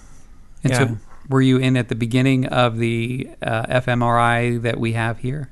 And 0.62 0.72
Yeah. 0.72 0.78
so 0.78 0.98
were 1.28 1.42
you 1.42 1.58
in 1.58 1.76
at 1.76 1.88
the 1.88 1.94
beginning 1.94 2.46
of 2.46 2.78
the 2.78 3.28
uh, 3.42 3.80
fMRI 3.80 4.60
that 4.62 4.80
we 4.80 4.92
have 4.94 5.18
here? 5.18 5.50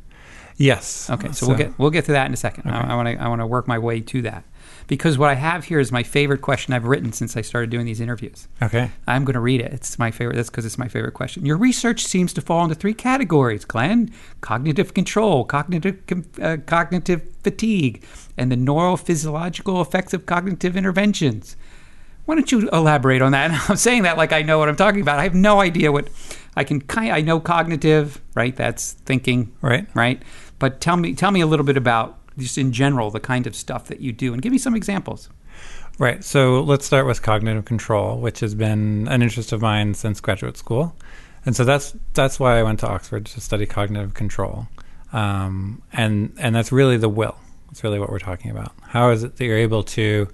Yes. 0.56 1.08
Okay, 1.08 1.30
so, 1.32 1.46
we'll 1.46 1.56
get 1.56 1.78
we'll 1.78 1.90
get 1.90 2.04
to 2.06 2.12
that 2.12 2.26
in 2.26 2.32
a 2.32 2.36
second. 2.36 2.66
Okay. 2.66 2.76
I 2.76 2.94
want 2.96 3.08
to 3.08 3.22
I 3.22 3.28
want 3.28 3.40
to 3.40 3.46
work 3.46 3.68
my 3.68 3.78
way 3.78 4.00
to 4.00 4.22
that 4.22 4.44
because 4.88 5.16
what 5.16 5.30
I 5.30 5.34
have 5.34 5.64
here 5.66 5.78
is 5.78 5.92
my 5.92 6.02
favorite 6.02 6.42
question 6.42 6.74
I've 6.74 6.84
written 6.86 7.12
since 7.12 7.36
I 7.36 7.42
started 7.42 7.70
doing 7.70 7.86
these 7.86 8.00
interviews. 8.00 8.48
Okay. 8.60 8.90
I'm 9.06 9.24
going 9.24 9.34
to 9.34 9.40
read 9.40 9.60
it. 9.60 9.72
It's 9.72 9.98
my 9.98 10.10
favorite. 10.10 10.34
That's 10.34 10.50
because 10.50 10.64
it's 10.64 10.78
my 10.78 10.88
favorite 10.88 11.12
question. 11.14 11.46
Your 11.46 11.56
research 11.56 12.04
seems 12.04 12.32
to 12.32 12.40
fall 12.40 12.64
into 12.64 12.74
three 12.74 12.94
categories, 12.94 13.64
Glenn: 13.64 14.10
cognitive 14.40 14.94
control, 14.94 15.44
cognitive 15.44 15.98
uh, 16.42 16.56
cognitive 16.66 17.22
fatigue, 17.44 18.02
and 18.36 18.50
the 18.50 18.56
neurophysiological 18.56 19.80
effects 19.80 20.12
of 20.12 20.26
cognitive 20.26 20.76
interventions. 20.76 21.56
Why 22.24 22.34
don't 22.34 22.50
you 22.52 22.68
elaborate 22.70 23.22
on 23.22 23.32
that? 23.32 23.50
I'm 23.70 23.76
saying 23.76 24.02
that 24.02 24.16
like 24.16 24.32
I 24.32 24.42
know 24.42 24.58
what 24.58 24.68
I'm 24.68 24.76
talking 24.76 25.00
about. 25.00 25.18
I 25.18 25.22
have 25.24 25.34
no 25.34 25.60
idea 25.60 25.92
what 25.92 26.08
I 26.56 26.64
can 26.64 26.80
kind. 26.80 27.12
I 27.12 27.20
know 27.20 27.40
cognitive, 27.40 28.20
right? 28.34 28.54
That's 28.54 28.92
thinking, 28.92 29.52
Right. 29.60 29.86
right? 29.94 30.22
But 30.58 30.80
tell 30.80 30.96
me, 30.96 31.14
tell 31.14 31.30
me 31.30 31.40
a 31.40 31.46
little 31.46 31.64
bit 31.64 31.76
about 31.76 32.18
just 32.38 32.58
in 32.58 32.72
general 32.72 33.10
the 33.10 33.20
kind 33.20 33.46
of 33.46 33.54
stuff 33.54 33.86
that 33.86 34.00
you 34.00 34.12
do, 34.12 34.32
and 34.32 34.42
give 34.42 34.52
me 34.52 34.58
some 34.58 34.74
examples. 34.74 35.28
Right. 35.98 36.22
So 36.22 36.62
let's 36.62 36.86
start 36.86 37.06
with 37.06 37.22
cognitive 37.22 37.64
control, 37.64 38.20
which 38.20 38.40
has 38.40 38.54
been 38.54 39.08
an 39.08 39.20
interest 39.20 39.52
of 39.52 39.60
mine 39.60 39.94
since 39.94 40.20
graduate 40.20 40.56
school, 40.56 40.94
and 41.44 41.56
so 41.56 41.64
that's 41.64 41.94
that's 42.14 42.38
why 42.38 42.58
I 42.58 42.62
went 42.62 42.80
to 42.80 42.88
Oxford 42.88 43.26
to 43.26 43.40
study 43.40 43.66
cognitive 43.66 44.14
control, 44.14 44.68
um, 45.12 45.82
and 45.92 46.32
and 46.38 46.54
that's 46.54 46.70
really 46.70 46.96
the 46.96 47.08
will. 47.08 47.36
That's 47.66 47.82
really 47.82 47.98
what 47.98 48.10
we're 48.10 48.20
talking 48.20 48.50
about. 48.50 48.72
How 48.82 49.10
is 49.10 49.24
it 49.24 49.36
that 49.36 49.44
you're 49.44 49.58
able 49.58 49.82
to 49.84 50.28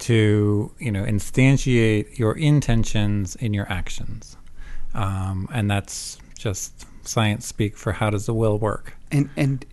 to 0.00 0.72
you 0.78 0.92
know 0.92 1.04
instantiate 1.04 2.18
your 2.18 2.36
intentions 2.36 3.34
in 3.36 3.52
your 3.52 3.70
actions, 3.70 4.36
um, 4.94 5.48
and 5.52 5.70
that's 5.70 6.18
just 6.38 6.86
science 7.06 7.46
speak 7.46 7.76
for 7.76 7.92
how 7.92 8.10
does 8.10 8.26
the 8.26 8.34
will 8.34 8.58
work. 8.58 8.96
And 9.10 9.30
and 9.36 9.64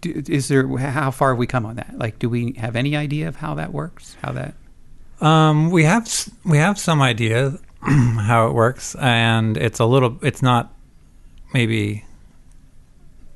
do, 0.00 0.22
is 0.28 0.48
there 0.48 0.66
how 0.78 1.10
far 1.10 1.30
have 1.30 1.38
we 1.38 1.46
come 1.46 1.66
on 1.66 1.76
that? 1.76 1.98
Like, 1.98 2.18
do 2.18 2.28
we 2.28 2.52
have 2.54 2.76
any 2.76 2.96
idea 2.96 3.28
of 3.28 3.36
how 3.36 3.54
that 3.54 3.72
works? 3.72 4.16
How 4.22 4.32
that? 4.32 4.54
Um, 5.20 5.70
we 5.70 5.84
have 5.84 6.08
we 6.44 6.58
have 6.58 6.78
some 6.78 7.02
idea 7.02 7.58
how 7.80 8.48
it 8.48 8.54
works, 8.54 8.94
and 8.96 9.56
it's 9.56 9.80
a 9.80 9.84
little. 9.84 10.18
It's 10.22 10.42
not 10.42 10.72
maybe 11.52 12.04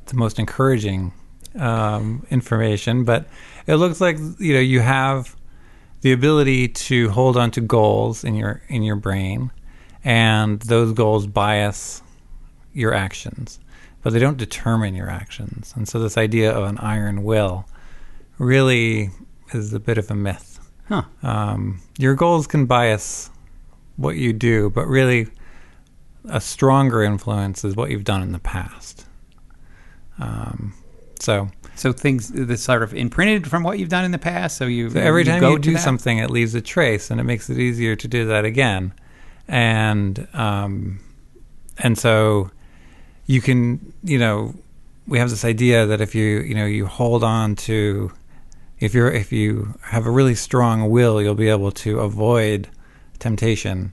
the 0.06 0.14
most 0.14 0.38
encouraging 0.38 1.12
um, 1.58 2.26
information, 2.30 3.04
but 3.04 3.26
it 3.66 3.76
looks 3.76 4.00
like 4.00 4.18
you 4.38 4.54
know 4.54 4.60
you 4.60 4.80
have 4.80 5.36
the 6.02 6.12
ability 6.12 6.68
to 6.68 7.08
hold 7.10 7.36
on 7.36 7.50
to 7.52 7.60
goals 7.60 8.24
in 8.24 8.34
your 8.34 8.62
in 8.68 8.82
your 8.82 8.96
brain, 8.96 9.50
and 10.04 10.60
those 10.60 10.92
goals 10.92 11.26
bias 11.26 12.02
your 12.72 12.94
actions, 12.94 13.60
but 14.02 14.12
they 14.12 14.18
don't 14.18 14.36
determine 14.36 14.94
your 14.94 15.08
actions. 15.08 15.72
And 15.76 15.88
so 15.88 15.98
this 15.98 16.16
idea 16.18 16.52
of 16.52 16.64
an 16.64 16.78
iron 16.78 17.22
will 17.22 17.66
really 18.38 19.10
is 19.52 19.72
a 19.72 19.80
bit 19.80 19.98
of 19.98 20.10
a 20.10 20.14
myth 20.14 20.58
Huh. 20.88 21.02
um, 21.22 21.80
your 21.98 22.14
goals 22.14 22.46
can 22.46 22.66
bias 22.66 23.30
what 23.96 24.16
you 24.16 24.32
do, 24.32 24.68
but 24.70 24.86
really 24.86 25.28
a 26.28 26.40
stronger 26.40 27.02
influence 27.02 27.64
is 27.64 27.76
what 27.76 27.90
you've 27.90 28.04
done 28.04 28.22
in 28.22 28.32
the 28.32 28.38
past. 28.40 29.06
Um, 30.18 30.74
so, 31.20 31.48
So 31.74 31.92
things 31.92 32.28
that's 32.28 32.62
sort 32.62 32.82
of 32.82 32.92
imprinted 32.94 33.48
from 33.48 33.62
what 33.62 33.78
you've 33.78 33.88
done 33.88 34.04
in 34.04 34.10
the 34.10 34.18
past. 34.18 34.56
So 34.58 34.66
you 34.66 34.90
so 34.90 34.98
every 35.00 35.24
time 35.24 35.40
go 35.40 35.50
you 35.50 35.56
to 35.56 35.62
do 35.62 35.72
that? 35.74 35.80
something, 35.82 36.18
it 36.18 36.30
leaves 36.30 36.54
a 36.54 36.60
trace, 36.60 37.10
and 37.10 37.20
it 37.20 37.24
makes 37.24 37.48
it 37.48 37.58
easier 37.58 37.96
to 37.96 38.08
do 38.08 38.26
that 38.26 38.44
again. 38.44 38.92
And 39.48 40.28
um, 40.34 41.00
and 41.78 41.96
so 41.96 42.50
you 43.26 43.40
can, 43.40 43.92
you 44.02 44.18
know, 44.18 44.54
we 45.06 45.18
have 45.18 45.30
this 45.30 45.44
idea 45.44 45.86
that 45.86 46.00
if 46.00 46.14
you, 46.14 46.40
you 46.40 46.54
know, 46.54 46.66
you 46.66 46.86
hold 46.86 47.24
on 47.24 47.56
to, 47.56 48.12
if 48.80 48.94
you're, 48.94 49.10
if 49.10 49.32
you 49.32 49.74
have 49.82 50.06
a 50.06 50.10
really 50.10 50.34
strong 50.34 50.90
will, 50.90 51.20
you'll 51.20 51.34
be 51.34 51.48
able 51.48 51.72
to 51.72 52.00
avoid 52.00 52.68
temptation. 53.18 53.92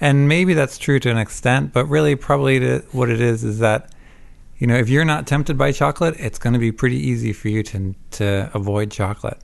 And 0.00 0.28
maybe 0.28 0.54
that's 0.54 0.78
true 0.78 0.98
to 1.00 1.10
an 1.10 1.18
extent, 1.18 1.72
but 1.72 1.86
really, 1.86 2.16
probably 2.16 2.58
the, 2.58 2.84
what 2.92 3.08
it 3.08 3.20
is 3.20 3.44
is 3.44 3.60
that, 3.60 3.92
you 4.58 4.66
know, 4.66 4.76
if 4.76 4.88
you're 4.88 5.04
not 5.04 5.26
tempted 5.26 5.56
by 5.56 5.72
chocolate, 5.72 6.16
it's 6.18 6.38
going 6.38 6.54
to 6.54 6.58
be 6.58 6.72
pretty 6.72 6.96
easy 6.96 7.32
for 7.32 7.48
you 7.48 7.62
to 7.62 7.94
to 8.12 8.50
avoid 8.54 8.90
chocolate. 8.90 9.38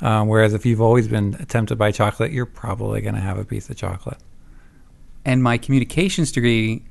Uh, 0.00 0.24
whereas 0.24 0.54
if 0.54 0.64
you've 0.64 0.80
always 0.80 1.08
been 1.08 1.32
tempted 1.46 1.76
by 1.76 1.90
chocolate, 1.90 2.30
you're 2.30 2.46
probably 2.46 3.00
going 3.00 3.14
to 3.14 3.20
have 3.20 3.38
a 3.38 3.44
piece 3.44 3.68
of 3.70 3.76
chocolate. 3.76 4.18
and 5.24 5.42
my 5.42 5.58
communications 5.58 6.32
degree 6.32 6.82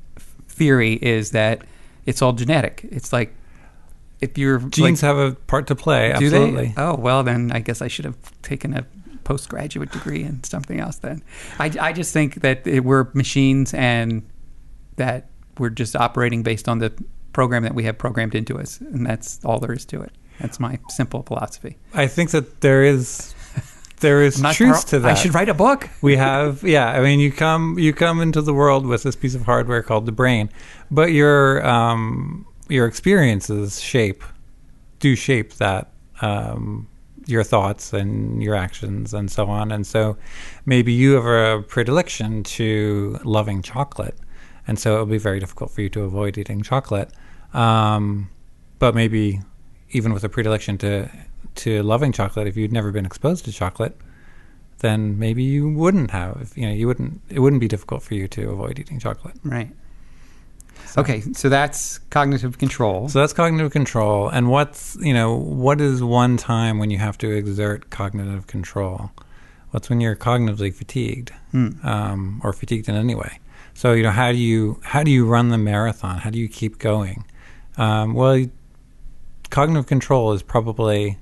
theory 0.58 0.94
is 0.94 1.30
that 1.30 1.62
it's 2.06 2.20
all 2.22 2.32
genetic. 2.32 2.86
It's 2.90 3.12
like 3.12 3.34
if 4.20 4.36
you're 4.36 4.58
Genes 4.58 5.02
like, 5.02 5.08
have 5.08 5.18
a 5.18 5.34
part 5.34 5.66
to 5.68 5.74
play. 5.74 6.08
do 6.18 6.26
Absolutely. 6.26 6.66
they? 6.68 6.74
Oh 6.76 6.96
well, 6.96 7.22
then 7.22 7.52
I 7.52 7.60
guess 7.60 7.80
I 7.80 7.88
should 7.88 8.04
have 8.04 8.16
taken 8.42 8.74
a 8.74 8.84
postgraduate 9.24 9.92
degree 9.92 10.22
in 10.24 10.42
something 10.42 10.80
else. 10.80 10.96
Then 10.96 11.22
I, 11.58 11.70
I 11.80 11.92
just 11.92 12.12
think 12.12 12.36
that 12.36 12.66
it, 12.66 12.84
we're 12.84 13.08
machines 13.14 13.74
and 13.74 14.22
that 14.96 15.28
we're 15.58 15.70
just 15.70 15.94
operating 15.94 16.42
based 16.42 16.68
on 16.68 16.78
the 16.78 16.92
program 17.32 17.62
that 17.62 17.74
we 17.74 17.84
have 17.84 17.98
programmed 17.98 18.34
into 18.34 18.58
us, 18.58 18.80
and 18.80 19.06
that's 19.06 19.44
all 19.44 19.60
there 19.60 19.72
is 19.72 19.84
to 19.86 20.00
it. 20.00 20.12
That's 20.40 20.58
my 20.58 20.78
simple 20.88 21.22
philosophy. 21.22 21.76
I 21.94 22.06
think 22.06 22.30
that 22.30 22.60
there 22.60 22.84
is 22.84 23.34
there 24.00 24.22
is 24.22 24.40
truth 24.52 24.86
to 24.86 24.98
that. 25.00 25.10
I 25.10 25.14
should 25.14 25.34
write 25.34 25.48
a 25.48 25.54
book. 25.54 25.88
we 26.02 26.16
have 26.16 26.62
yeah 26.76 26.90
i 26.90 27.00
mean 27.00 27.20
you 27.20 27.32
come 27.32 27.78
you 27.78 27.92
come 27.92 28.20
into 28.20 28.40
the 28.42 28.54
world 28.54 28.86
with 28.86 29.02
this 29.02 29.16
piece 29.16 29.34
of 29.34 29.42
hardware 29.42 29.82
called 29.82 30.06
the 30.06 30.12
brain 30.12 30.50
but 30.90 31.12
your 31.12 31.66
um 31.66 32.46
your 32.68 32.86
experiences 32.86 33.80
shape 33.80 34.22
do 35.00 35.14
shape 35.16 35.54
that 35.54 35.90
um 36.20 36.88
your 37.26 37.44
thoughts 37.44 37.92
and 37.92 38.42
your 38.42 38.54
actions 38.54 39.12
and 39.12 39.30
so 39.30 39.46
on 39.46 39.70
and 39.70 39.86
so 39.86 40.16
maybe 40.64 40.92
you 40.92 41.12
have 41.12 41.26
a 41.26 41.62
predilection 41.62 42.42
to 42.42 43.18
loving 43.24 43.60
chocolate 43.62 44.16
and 44.66 44.78
so 44.78 44.94
it'll 44.94 45.06
be 45.06 45.18
very 45.18 45.38
difficult 45.38 45.70
for 45.70 45.82
you 45.82 45.88
to 45.90 46.02
avoid 46.02 46.38
eating 46.38 46.62
chocolate 46.62 47.10
um 47.52 48.30
but 48.78 48.94
maybe 48.94 49.40
even 49.90 50.12
with 50.12 50.24
a 50.24 50.28
predilection 50.28 50.76
to 50.78 51.10
to 51.58 51.82
loving 51.82 52.12
chocolate 52.12 52.46
if 52.46 52.56
you'd 52.56 52.72
never 52.72 52.90
been 52.92 53.06
exposed 53.06 53.44
to 53.44 53.52
chocolate 53.52 53.96
then 54.78 55.18
maybe 55.18 55.42
you 55.42 55.68
wouldn't 55.68 56.10
have 56.12 56.52
you 56.56 56.66
know 56.66 56.72
you 56.72 56.86
wouldn't 56.86 57.20
it 57.28 57.40
wouldn't 57.40 57.60
be 57.60 57.68
difficult 57.68 58.02
for 58.02 58.14
you 58.14 58.26
to 58.28 58.50
avoid 58.50 58.78
eating 58.78 58.98
chocolate 58.98 59.34
Right. 59.44 59.70
Okay, 60.96 61.20
so 61.34 61.48
that's 61.50 61.98
cognitive 62.10 62.56
control. 62.56 63.08
so 63.10 63.18
that's 63.20 63.34
cognitive 63.34 63.70
control 63.72 64.28
and 64.28 64.48
what's 64.48 64.96
you 65.00 65.12
know 65.12 65.34
what 65.36 65.80
is 65.80 66.02
one 66.02 66.36
time 66.36 66.78
when 66.78 66.90
you 66.90 66.98
have 66.98 67.18
to 67.18 67.30
exert 67.30 67.90
cognitive 67.90 68.46
control 68.46 69.10
what's 69.70 69.90
when 69.90 70.00
you're 70.00 70.16
cognitively 70.16 70.72
fatigued 70.72 71.30
Hmm. 71.50 71.68
um, 71.82 72.40
or 72.44 72.52
fatigued 72.52 72.88
in 72.88 72.94
any 72.94 73.14
way 73.14 73.38
so 73.74 73.92
you 73.92 74.02
know 74.02 74.10
how 74.12 74.32
do 74.32 74.38
you 74.38 74.80
how 74.82 75.02
do 75.02 75.10
you 75.10 75.26
run 75.26 75.50
the 75.50 75.58
marathon 75.58 76.18
how 76.18 76.30
do 76.30 76.38
you 76.38 76.48
keep 76.48 76.78
going 76.78 77.24
um, 77.76 78.14
well 78.14 78.46
cognitive 79.50 79.86
control 79.86 80.32
is 80.32 80.42
probably 80.42 81.18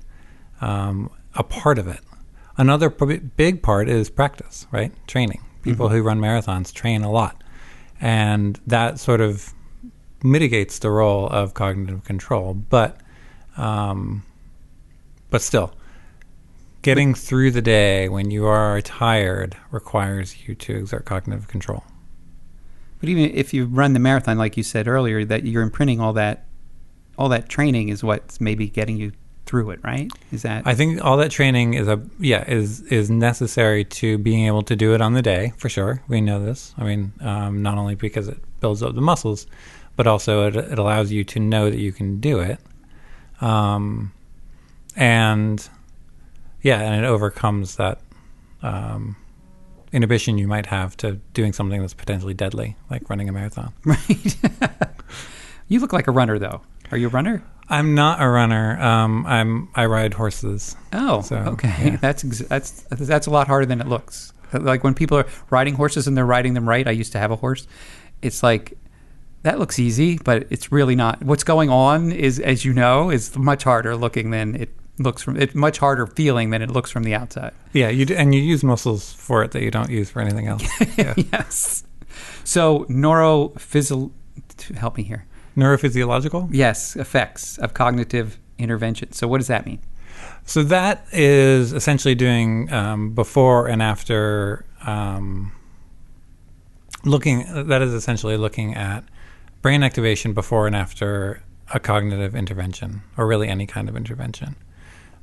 um, 0.61 1.09
a 1.35 1.43
part 1.43 1.77
of 1.77 1.87
it. 1.87 1.99
Another 2.57 2.89
prob- 2.89 3.35
big 3.35 3.61
part 3.61 3.87
is 3.89 4.09
practice 4.09 4.65
right? 4.71 4.91
Training. 5.07 5.43
People 5.63 5.89
who 5.89 6.01
run 6.01 6.19
marathons 6.19 6.73
train 6.73 7.03
a 7.03 7.11
lot. 7.11 7.43
And 7.99 8.59
that 8.67 8.99
sort 8.99 9.21
of 9.21 9.53
mitigates 10.23 10.79
the 10.79 10.89
role 10.89 11.27
of 11.27 11.53
cognitive 11.53 12.03
control. 12.03 12.53
But 12.53 13.01
um, 13.57 14.23
but 15.29 15.41
still 15.41 15.73
getting 16.81 17.13
through 17.13 17.51
the 17.51 17.61
day 17.61 18.07
when 18.07 18.31
you 18.31 18.45
are 18.45 18.79
tired 18.81 19.57
requires 19.71 20.47
you 20.47 20.55
to 20.55 20.77
exert 20.77 21.05
cognitive 21.05 21.47
control. 21.47 21.83
But 22.99 23.09
even 23.09 23.35
if 23.35 23.53
you 23.53 23.65
run 23.65 23.93
the 23.93 23.99
marathon, 23.99 24.37
like 24.37 24.57
you 24.57 24.63
said 24.63 24.87
earlier, 24.87 25.25
that 25.25 25.43
you're 25.43 25.63
imprinting 25.63 25.99
all 25.99 26.13
that, 26.13 26.45
all 27.17 27.29
that 27.29 27.49
training 27.49 27.89
is 27.89 28.03
what's 28.03 28.39
maybe 28.39 28.69
getting 28.69 28.97
you 28.97 29.11
through 29.47 29.71
it, 29.71 29.79
right? 29.83 30.11
Is 30.31 30.43
that 30.43 30.67
I 30.67 30.75
think 30.75 31.03
all 31.03 31.17
that 31.17 31.31
training 31.31 31.73
is 31.73 31.87
a 31.87 32.01
yeah 32.19 32.47
is 32.47 32.81
is 32.83 33.09
necessary 33.09 33.83
to 33.85 34.17
being 34.17 34.45
able 34.45 34.61
to 34.63 34.75
do 34.75 34.93
it 34.93 35.01
on 35.01 35.13
the 35.13 35.21
day 35.21 35.53
for 35.57 35.69
sure. 35.69 36.03
We 36.07 36.21
know 36.21 36.43
this. 36.43 36.73
I 36.77 36.83
mean, 36.83 37.13
um, 37.21 37.61
not 37.63 37.77
only 37.77 37.95
because 37.95 38.27
it 38.27 38.37
builds 38.59 38.83
up 38.83 38.93
the 38.95 39.01
muscles, 39.01 39.47
but 39.95 40.07
also 40.07 40.47
it, 40.47 40.55
it 40.55 40.77
allows 40.77 41.11
you 41.11 41.23
to 41.25 41.39
know 41.39 41.69
that 41.69 41.79
you 41.79 41.91
can 41.91 42.19
do 42.19 42.39
it, 42.39 42.59
um, 43.41 44.11
and 44.95 45.67
yeah, 46.61 46.81
and 46.81 47.03
it 47.03 47.07
overcomes 47.07 47.77
that 47.77 48.01
um, 48.61 49.15
inhibition 49.91 50.37
you 50.37 50.47
might 50.47 50.65
have 50.65 50.97
to 50.97 51.13
doing 51.33 51.53
something 51.53 51.79
that's 51.81 51.93
potentially 51.93 52.33
deadly, 52.33 52.75
like 52.89 53.09
running 53.09 53.29
a 53.29 53.31
marathon. 53.31 53.73
right? 53.85 54.37
You 55.67 55.79
look 55.79 55.93
like 55.93 56.07
a 56.07 56.11
runner, 56.11 56.39
though. 56.39 56.61
Are 56.91 56.97
you 56.97 57.07
a 57.07 57.09
runner? 57.09 57.43
I'm 57.69 57.95
not 57.95 58.21
a 58.21 58.29
runner. 58.29 58.79
Um, 58.81 59.25
I'm 59.25 59.69
I 59.75 59.85
ride 59.87 60.13
horses. 60.13 60.75
Oh, 60.93 61.21
So, 61.21 61.35
okay. 61.35 61.73
yeah. 61.91 61.95
That's 62.01 62.23
ex- 62.23 62.39
that's 62.47 62.81
that's 62.91 63.27
a 63.27 63.29
lot 63.31 63.47
harder 63.47 63.65
than 63.65 63.81
it 63.81 63.87
looks. 63.87 64.31
Like 64.53 64.83
when 64.85 64.93
people 64.93 65.17
are 65.17 65.27
riding 65.49 65.75
horses 65.75 66.07
and 66.07 66.15
they're 66.15 66.25
riding 66.25 66.53
them 66.53 66.67
right. 66.67 66.87
I 66.87 66.91
used 66.91 67.11
to 67.11 67.19
have 67.19 67.31
a 67.31 67.35
horse. 67.35 67.67
It's 68.21 68.41
like 68.41 68.77
that 69.43 69.59
looks 69.59 69.79
easy, 69.79 70.17
but 70.17 70.47
it's 70.49 70.71
really 70.71 70.95
not. 70.95 71.21
What's 71.23 71.43
going 71.43 71.69
on 71.69 72.11
is, 72.13 72.39
as 72.39 72.63
you 72.63 72.73
know, 72.73 73.09
is 73.09 73.37
much 73.37 73.63
harder 73.63 73.95
looking 73.97 74.31
than 74.31 74.55
it 74.55 74.69
looks 74.97 75.21
from. 75.21 75.35
It's 75.35 75.53
much 75.53 75.77
harder 75.79 76.07
feeling 76.07 76.49
than 76.51 76.61
it 76.61 76.71
looks 76.71 76.89
from 76.89 77.03
the 77.03 77.13
outside. 77.15 77.51
Yeah, 77.73 77.89
you 77.89 78.05
do, 78.05 78.15
and 78.15 78.33
you 78.33 78.41
use 78.41 78.63
muscles 78.63 79.11
for 79.13 79.43
it 79.43 79.51
that 79.51 79.61
you 79.61 79.69
don't 79.71 79.89
use 79.89 80.09
for 80.09 80.21
anything 80.21 80.47
else. 80.47 80.63
Yeah. 80.97 81.13
yes. 81.33 81.83
So 82.45 82.85
neurophysio. 82.85 84.11
Help 84.77 84.95
me 84.97 85.03
here. 85.03 85.25
Neurophysiological. 85.57 86.49
Yes, 86.51 86.95
effects 86.95 87.57
of 87.57 87.73
cognitive 87.73 88.39
intervention. 88.59 89.11
So 89.11 89.27
what 89.27 89.39
does 89.39 89.47
that 89.47 89.65
mean? 89.65 89.79
So 90.45 90.63
that 90.63 91.05
is 91.11 91.73
essentially 91.73 92.15
doing 92.15 92.71
um, 92.71 93.11
before 93.13 93.67
and 93.67 93.81
after 93.81 94.65
um, 94.85 95.51
looking. 97.03 97.45
That 97.67 97.81
is 97.81 97.93
essentially 97.93 98.37
looking 98.37 98.75
at 98.75 99.03
brain 99.61 99.83
activation 99.83 100.33
before 100.33 100.67
and 100.67 100.75
after 100.75 101.41
a 101.73 101.79
cognitive 101.79 102.35
intervention, 102.35 103.01
or 103.17 103.27
really 103.27 103.47
any 103.47 103.65
kind 103.65 103.89
of 103.89 103.97
intervention, 103.97 104.55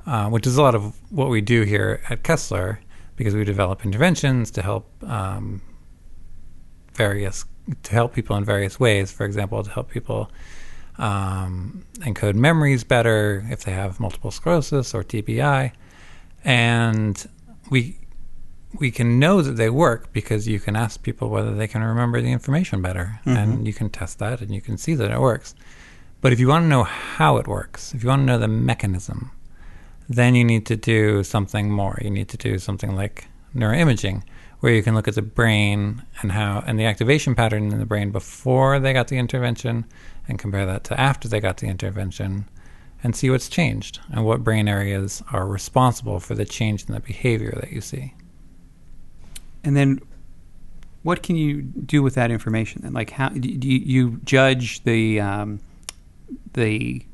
uh, 0.05 0.29
which 0.29 0.45
is 0.45 0.57
a 0.57 0.61
lot 0.61 0.75
of 0.75 0.93
what 1.09 1.29
we 1.29 1.41
do 1.41 1.63
here 1.63 2.01
at 2.09 2.23
Kessler, 2.23 2.79
because 3.15 3.33
we 3.33 3.43
develop 3.43 3.83
interventions 3.83 4.51
to 4.51 4.61
help 4.61 4.87
um, 5.03 5.61
various 6.93 7.45
to 7.83 7.91
help 7.91 8.13
people 8.13 8.35
in 8.35 8.45
various 8.45 8.79
ways. 8.79 9.11
For 9.11 9.25
example, 9.25 9.63
to 9.63 9.69
help 9.69 9.89
people 9.89 10.29
um, 10.97 11.85
encode 11.99 12.35
memories 12.35 12.83
better 12.83 13.45
if 13.49 13.63
they 13.63 13.71
have 13.71 13.99
multiple 13.99 14.31
sclerosis 14.31 14.93
or 14.93 15.03
TBI, 15.03 15.71
and 16.43 17.27
we 17.69 17.97
we 18.77 18.91
can 18.91 19.19
know 19.19 19.41
that 19.41 19.53
they 19.53 19.69
work 19.69 20.11
because 20.11 20.47
you 20.47 20.59
can 20.59 20.75
ask 20.75 21.01
people 21.01 21.29
whether 21.29 21.55
they 21.55 21.67
can 21.67 21.81
remember 21.81 22.21
the 22.21 22.31
information 22.31 22.81
better, 22.81 23.19
and 23.25 23.67
you 23.67 23.73
can 23.73 23.89
test 23.89 24.19
that 24.19 24.41
and 24.41 24.53
you 24.53 24.61
can 24.61 24.77
see 24.77 24.95
that 24.95 25.11
it 25.11 25.19
works. 25.19 25.55
But 26.21 26.33
if 26.33 26.39
you 26.39 26.47
want 26.47 26.63
to 26.63 26.67
know 26.67 26.83
how 26.83 27.37
it 27.37 27.47
works, 27.47 27.93
if 27.93 28.03
you 28.03 28.09
want 28.09 28.21
to 28.21 28.25
know 28.25 28.39
the 28.39 28.47
mechanism, 28.47 29.31
then 30.09 30.35
you 30.35 30.43
need 30.43 30.65
to 30.65 30.75
do 30.75 31.23
something 31.23 31.69
more. 31.69 31.99
You 32.01 32.09
need 32.09 32.29
to 32.29 32.37
do 32.37 32.57
something 32.59 32.95
like 32.95 33.25
neuroimaging, 33.55 34.23
where 34.65 34.73
you 34.73 34.81
can 34.81 34.95
look 34.95 35.07
at 35.07 35.13
the 35.13 35.21
brain 35.21 36.01
and 36.23 36.31
how 36.31 36.63
and 36.65 36.79
the 36.79 36.85
activation 36.85 37.35
pattern 37.35 37.71
in 37.71 37.77
the 37.77 37.85
brain 37.85 38.09
before 38.09 38.79
they 38.79 38.93
got 38.93 39.09
the 39.09 39.15
intervention 39.15 39.85
and 40.27 40.39
compare 40.39 40.65
that 40.65 40.83
to 40.83 40.99
after 40.99 41.27
they 41.27 41.39
got 41.39 41.57
the 41.57 41.67
intervention 41.67 42.49
and 43.03 43.15
see 43.15 43.29
what's 43.29 43.47
changed 43.47 43.99
and 44.09 44.25
what 44.25 44.43
brain 44.43 44.67
areas 44.67 45.21
are 45.31 45.45
responsible 45.45 46.19
for 46.19 46.33
the 46.33 46.45
change 46.45 46.83
in 46.87 46.95
the 46.95 46.99
behavior 46.99 47.55
that 47.61 47.71
you 47.71 47.79
see. 47.79 48.15
And 49.63 49.77
then, 49.77 49.99
what 51.03 51.21
can 51.21 51.35
you 51.35 51.61
do 51.61 52.01
with 52.01 52.15
that 52.15 52.31
information? 52.31 52.81
And 52.83 52.95
like, 52.95 53.11
how 53.11 53.29
do 53.29 53.47
you, 53.47 53.77
you 53.77 54.19
judge 54.23 54.83
the 54.83 55.19
um, 55.19 55.59
the 56.53 57.05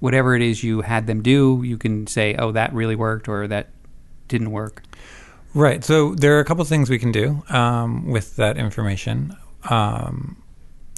whatever 0.00 0.34
it 0.34 0.40
is 0.40 0.64
you 0.64 0.80
had 0.80 1.08
them 1.08 1.20
do? 1.20 1.60
You 1.62 1.76
can 1.76 2.06
say, 2.06 2.36
"Oh, 2.36 2.52
that 2.52 2.72
really 2.72 2.96
worked," 2.96 3.28
or 3.28 3.46
"That 3.46 3.68
didn't 4.28 4.50
work." 4.50 4.82
Right. 5.54 5.82
So 5.82 6.14
there 6.14 6.36
are 6.36 6.40
a 6.40 6.44
couple 6.44 6.64
things 6.64 6.90
we 6.90 6.98
can 6.98 7.12
do 7.12 7.42
um, 7.48 8.06
with 8.06 8.36
that 8.36 8.56
information. 8.58 9.36
Um, 9.68 10.42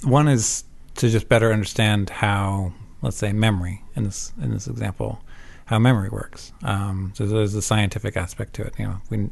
one 0.03 0.27
is 0.27 0.63
to 0.95 1.09
just 1.09 1.29
better 1.29 1.53
understand 1.53 2.09
how, 2.09 2.73
let's 3.01 3.17
say, 3.17 3.31
memory 3.31 3.83
in 3.95 4.03
this 4.03 4.33
in 4.41 4.51
this 4.51 4.67
example, 4.67 5.21
how 5.65 5.79
memory 5.79 6.09
works. 6.09 6.51
Um, 6.63 7.13
so 7.15 7.25
there's 7.25 7.55
a 7.55 7.61
scientific 7.61 8.17
aspect 8.17 8.53
to 8.55 8.63
it. 8.63 8.73
You 8.77 8.85
know, 8.85 9.01
we 9.09 9.29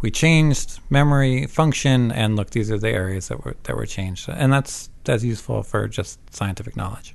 we 0.00 0.10
changed 0.10 0.80
memory 0.90 1.46
function, 1.46 2.12
and 2.12 2.36
look, 2.36 2.50
these 2.50 2.70
are 2.70 2.78
the 2.78 2.90
areas 2.90 3.28
that 3.28 3.44
were 3.44 3.56
that 3.62 3.74
were 3.74 3.86
changed, 3.86 4.28
and 4.28 4.52
that's 4.52 4.90
that's 5.04 5.24
useful 5.24 5.62
for 5.62 5.88
just 5.88 6.18
scientific 6.34 6.76
knowledge. 6.76 7.14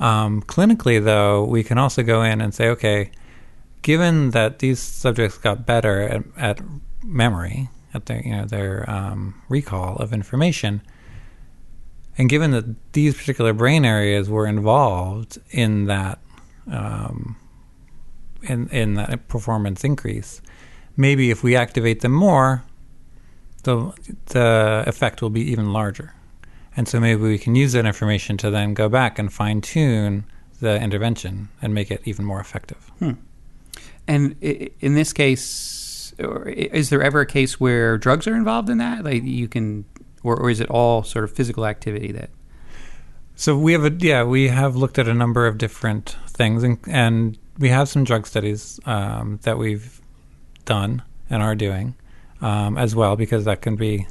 Um, 0.00 0.42
clinically, 0.42 1.02
though, 1.02 1.44
we 1.44 1.64
can 1.64 1.78
also 1.78 2.02
go 2.02 2.22
in 2.22 2.40
and 2.40 2.54
say, 2.54 2.68
okay, 2.68 3.10
given 3.88 4.32
that 4.32 4.58
these 4.58 4.78
subjects 4.78 5.38
got 5.38 5.64
better 5.64 6.02
at, 6.02 6.22
at 6.36 6.60
memory, 7.02 7.70
at 7.94 8.04
their 8.04 8.20
you 8.22 8.32
know 8.32 8.44
their 8.44 8.84
um, 8.86 9.34
recall 9.48 9.96
of 9.96 10.12
information, 10.12 10.82
and 12.18 12.28
given 12.28 12.50
that 12.50 12.66
these 12.92 13.16
particular 13.16 13.54
brain 13.54 13.86
areas 13.86 14.28
were 14.28 14.46
involved 14.46 15.38
in 15.52 15.86
that 15.86 16.18
um, 16.70 17.34
in 18.42 18.68
in 18.68 18.92
that 18.96 19.26
performance 19.26 19.84
increase, 19.84 20.42
maybe 20.94 21.30
if 21.30 21.42
we 21.42 21.56
activate 21.56 22.02
them 22.02 22.12
more, 22.12 22.64
the 23.62 23.90
the 24.26 24.84
effect 24.86 25.22
will 25.22 25.30
be 25.30 25.50
even 25.50 25.72
larger. 25.72 26.12
And 26.76 26.86
so 26.86 27.00
maybe 27.00 27.22
we 27.22 27.38
can 27.38 27.54
use 27.54 27.72
that 27.72 27.86
information 27.86 28.36
to 28.36 28.50
then 28.50 28.74
go 28.74 28.90
back 28.90 29.18
and 29.18 29.32
fine 29.32 29.62
tune 29.62 30.24
the 30.60 30.78
intervention 30.78 31.48
and 31.62 31.72
make 31.72 31.90
it 31.90 32.02
even 32.04 32.26
more 32.26 32.38
effective. 32.38 32.92
And 34.08 34.34
in 34.42 34.94
this 34.94 35.12
case, 35.12 36.14
is 36.18 36.90
there 36.90 37.02
ever 37.02 37.20
a 37.20 37.26
case 37.26 37.60
where 37.60 37.98
drugs 37.98 38.26
are 38.26 38.34
involved 38.34 38.70
in 38.70 38.78
that? 38.78 39.04
Like 39.04 39.22
you 39.22 39.46
can, 39.46 39.84
or, 40.22 40.34
or 40.36 40.50
is 40.50 40.60
it 40.60 40.70
all 40.70 41.02
sort 41.04 41.24
of 41.24 41.30
physical 41.32 41.66
activity 41.66 42.10
that? 42.12 42.30
So 43.36 43.56
we 43.56 43.72
have 43.74 43.84
a 43.84 43.92
yeah 43.92 44.24
we 44.24 44.48
have 44.48 44.74
looked 44.74 44.98
at 44.98 45.06
a 45.06 45.14
number 45.14 45.46
of 45.46 45.58
different 45.58 46.16
things 46.26 46.64
and 46.64 46.78
and 46.88 47.38
we 47.56 47.68
have 47.68 47.88
some 47.88 48.02
drug 48.02 48.26
studies 48.26 48.80
um, 48.84 49.38
that 49.42 49.58
we've 49.58 50.00
done 50.64 51.02
and 51.30 51.40
are 51.40 51.54
doing 51.54 51.94
um, 52.40 52.76
as 52.76 52.96
well 52.96 53.14
because 53.14 53.44
that 53.44 53.62
can 53.62 53.76
be 53.76 54.08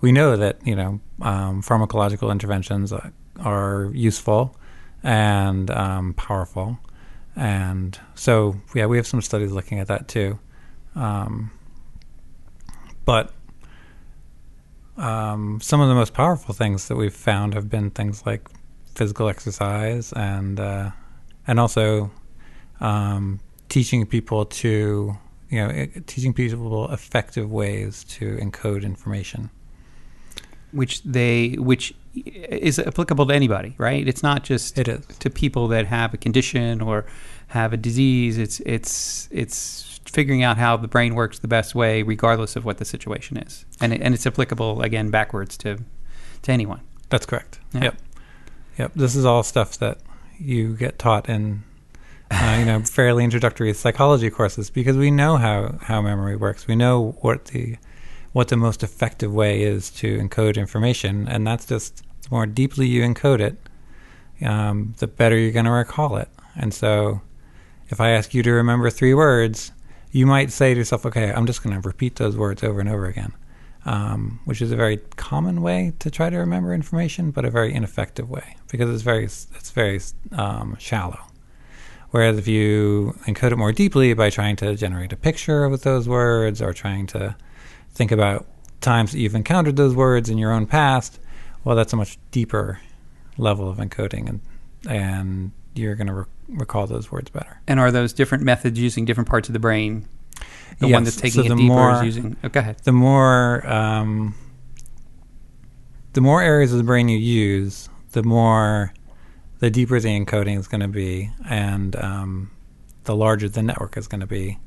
we 0.00 0.12
know 0.12 0.34
that 0.34 0.66
you 0.66 0.74
know 0.74 0.98
um, 1.20 1.60
pharmacological 1.60 2.32
interventions 2.32 2.90
are- 2.90 3.12
are 3.40 3.90
useful 3.92 4.56
and 5.02 5.70
um, 5.70 6.14
powerful 6.14 6.78
and 7.38 7.98
so 8.14 8.60
yeah 8.74 8.84
we 8.84 8.96
have 8.96 9.06
some 9.06 9.22
studies 9.22 9.52
looking 9.52 9.78
at 9.78 9.86
that 9.86 10.08
too 10.08 10.38
um, 10.96 11.50
but 13.04 13.32
um, 14.96 15.60
some 15.60 15.80
of 15.80 15.88
the 15.88 15.94
most 15.94 16.12
powerful 16.12 16.52
things 16.52 16.88
that 16.88 16.96
we've 16.96 17.14
found 17.14 17.54
have 17.54 17.70
been 17.70 17.90
things 17.90 18.26
like 18.26 18.48
physical 18.96 19.28
exercise 19.28 20.12
and 20.14 20.58
uh, 20.58 20.90
and 21.46 21.60
also 21.60 22.10
um, 22.80 23.38
teaching 23.68 24.04
people 24.04 24.44
to 24.44 25.16
you 25.50 25.66
know 25.66 25.86
teaching 26.06 26.34
people 26.34 26.92
effective 26.92 27.50
ways 27.50 28.02
to 28.04 28.36
encode 28.38 28.82
information. 28.82 29.50
which 30.72 31.02
they 31.04 31.50
which 31.52 31.94
is 32.26 32.78
applicable 32.78 33.26
to 33.26 33.34
anybody, 33.34 33.74
right? 33.78 34.06
It's 34.06 34.22
not 34.22 34.44
just 34.44 34.78
It 34.78 34.88
is. 34.88 35.04
to 35.18 35.30
people 35.30 35.68
that 35.68 35.86
have 35.86 36.14
a 36.14 36.16
condition 36.16 36.80
or 36.80 37.06
have 37.48 37.72
a 37.72 37.76
disease. 37.76 38.38
It's 38.38 38.60
it's 38.60 39.28
it's 39.30 40.00
figuring 40.04 40.42
out 40.42 40.56
how 40.58 40.76
the 40.76 40.88
brain 40.88 41.14
works 41.14 41.38
the 41.38 41.48
best 41.48 41.74
way, 41.74 42.02
regardless 42.02 42.56
of 42.56 42.64
what 42.64 42.78
the 42.78 42.84
situation 42.84 43.36
is, 43.36 43.64
and 43.80 43.92
it, 43.92 44.00
and 44.00 44.14
it's 44.14 44.26
applicable 44.26 44.82
again 44.82 45.10
backwards 45.10 45.56
to 45.58 45.78
to 46.42 46.52
anyone. 46.52 46.80
That's 47.10 47.26
correct. 47.26 47.58
Yeah. 47.72 47.82
Yep. 47.84 47.96
Yep. 48.78 48.92
This 48.94 49.16
is 49.16 49.24
all 49.24 49.42
stuff 49.42 49.78
that 49.78 49.98
you 50.38 50.76
get 50.76 50.98
taught 50.98 51.28
in, 51.28 51.64
uh, 52.30 52.56
you 52.58 52.64
know, 52.64 52.80
fairly 52.84 53.24
introductory 53.24 53.72
psychology 53.74 54.30
courses 54.30 54.70
because 54.70 54.96
we 54.96 55.10
know 55.10 55.36
how, 55.36 55.78
how 55.82 56.00
memory 56.00 56.36
works. 56.36 56.68
We 56.68 56.76
know 56.76 57.16
what 57.22 57.46
the 57.46 57.76
what 58.32 58.48
the 58.48 58.56
most 58.56 58.82
effective 58.82 59.32
way 59.32 59.62
is 59.62 59.90
to 59.90 60.18
encode 60.18 60.56
information, 60.56 61.26
and 61.26 61.46
that's 61.46 61.64
just 61.64 62.02
the 62.28 62.34
more 62.34 62.46
deeply 62.46 62.86
you 62.86 63.02
encode 63.02 63.40
it, 63.40 63.56
um, 64.46 64.94
the 64.98 65.06
better 65.06 65.36
you're 65.36 65.52
going 65.52 65.64
to 65.64 65.70
recall 65.70 66.16
it. 66.16 66.28
And 66.56 66.72
so, 66.74 67.20
if 67.88 68.00
I 68.00 68.10
ask 68.10 68.34
you 68.34 68.42
to 68.42 68.52
remember 68.52 68.90
three 68.90 69.14
words, 69.14 69.72
you 70.10 70.26
might 70.26 70.50
say 70.50 70.74
to 70.74 70.78
yourself, 70.78 71.06
"Okay, 71.06 71.32
I'm 71.32 71.46
just 71.46 71.62
going 71.62 71.80
to 71.80 71.86
repeat 71.86 72.16
those 72.16 72.36
words 72.36 72.62
over 72.62 72.80
and 72.80 72.88
over 72.88 73.06
again." 73.06 73.32
um, 73.88 74.40
which 74.44 74.60
is 74.60 74.70
a 74.70 74.76
very 74.76 74.98
common 75.16 75.62
way 75.62 75.94
to 75.98 76.10
try 76.10 76.28
to 76.28 76.36
remember 76.36 76.74
information, 76.74 77.30
but 77.30 77.46
a 77.46 77.50
very 77.50 77.72
ineffective 77.72 78.28
way 78.28 78.56
because 78.70 78.90
it's 78.90 79.02
very 79.02 79.24
it's 79.24 79.70
very 79.70 80.00
um, 80.32 80.76
shallow. 80.78 81.20
Whereas 82.10 82.38
if 82.38 82.46
you 82.46 83.14
encode 83.26 83.52
it 83.52 83.56
more 83.56 83.72
deeply 83.72 84.12
by 84.12 84.28
trying 84.28 84.56
to 84.56 84.74
generate 84.76 85.12
a 85.12 85.16
picture 85.16 85.68
with 85.68 85.84
those 85.84 86.06
words 86.06 86.60
or 86.60 86.72
trying 86.72 87.06
to 87.08 87.34
think 87.92 88.12
about 88.12 88.46
times 88.80 89.12
that 89.12 89.18
you've 89.20 89.34
encountered 89.34 89.76
those 89.76 89.94
words 89.94 90.28
in 90.28 90.38
your 90.38 90.52
own 90.52 90.66
past, 90.66 91.18
well, 91.64 91.76
that's 91.76 91.92
a 91.92 91.96
much 91.96 92.18
deeper 92.30 92.80
level 93.36 93.68
of 93.68 93.78
encoding, 93.78 94.28
and 94.28 94.40
and 94.88 95.52
you're 95.74 95.94
going 95.94 96.06
to 96.06 96.14
re- 96.14 96.24
recall 96.48 96.86
those 96.86 97.10
words 97.12 97.30
better. 97.30 97.60
And 97.66 97.78
are 97.78 97.90
those 97.90 98.12
different 98.12 98.44
methods 98.44 98.78
using 98.78 99.04
different 99.04 99.28
parts 99.28 99.48
of 99.48 99.52
the 99.52 99.58
brain? 99.58 100.08
The 100.80 100.88
one 100.88 101.04
that's 101.04 101.16
taking 101.16 101.42
so 101.42 101.46
it 101.46 101.48
the 101.48 101.56
deeper 101.56 101.74
more- 101.74 101.94
is 101.96 102.04
using. 102.16 102.36
Oh, 102.44 102.48
go 102.48 102.60
ahead. 102.60 102.78
the 102.84 102.92
more 102.92 103.66
um, 103.66 104.34
the 106.12 106.20
more 106.20 106.42
areas 106.42 106.72
of 106.72 106.78
the 106.78 106.84
brain 106.84 107.08
you 107.08 107.18
use, 107.18 107.88
the 108.12 108.22
the 108.22 108.28
more, 108.28 108.92
the 109.60 109.70
deeper 109.70 110.00
the 110.00 110.08
encoding 110.08 110.58
is 110.58 110.66
going 110.68 110.80
to 110.80 110.88
be, 110.88 111.30
and 111.48 111.94
um, 111.96 112.50
the 113.04 113.14
larger 113.14 113.48
the 113.48 113.62
network 113.62 113.96
is 113.96 114.08
going 114.08 114.20
to 114.20 114.26
be. 114.26 114.58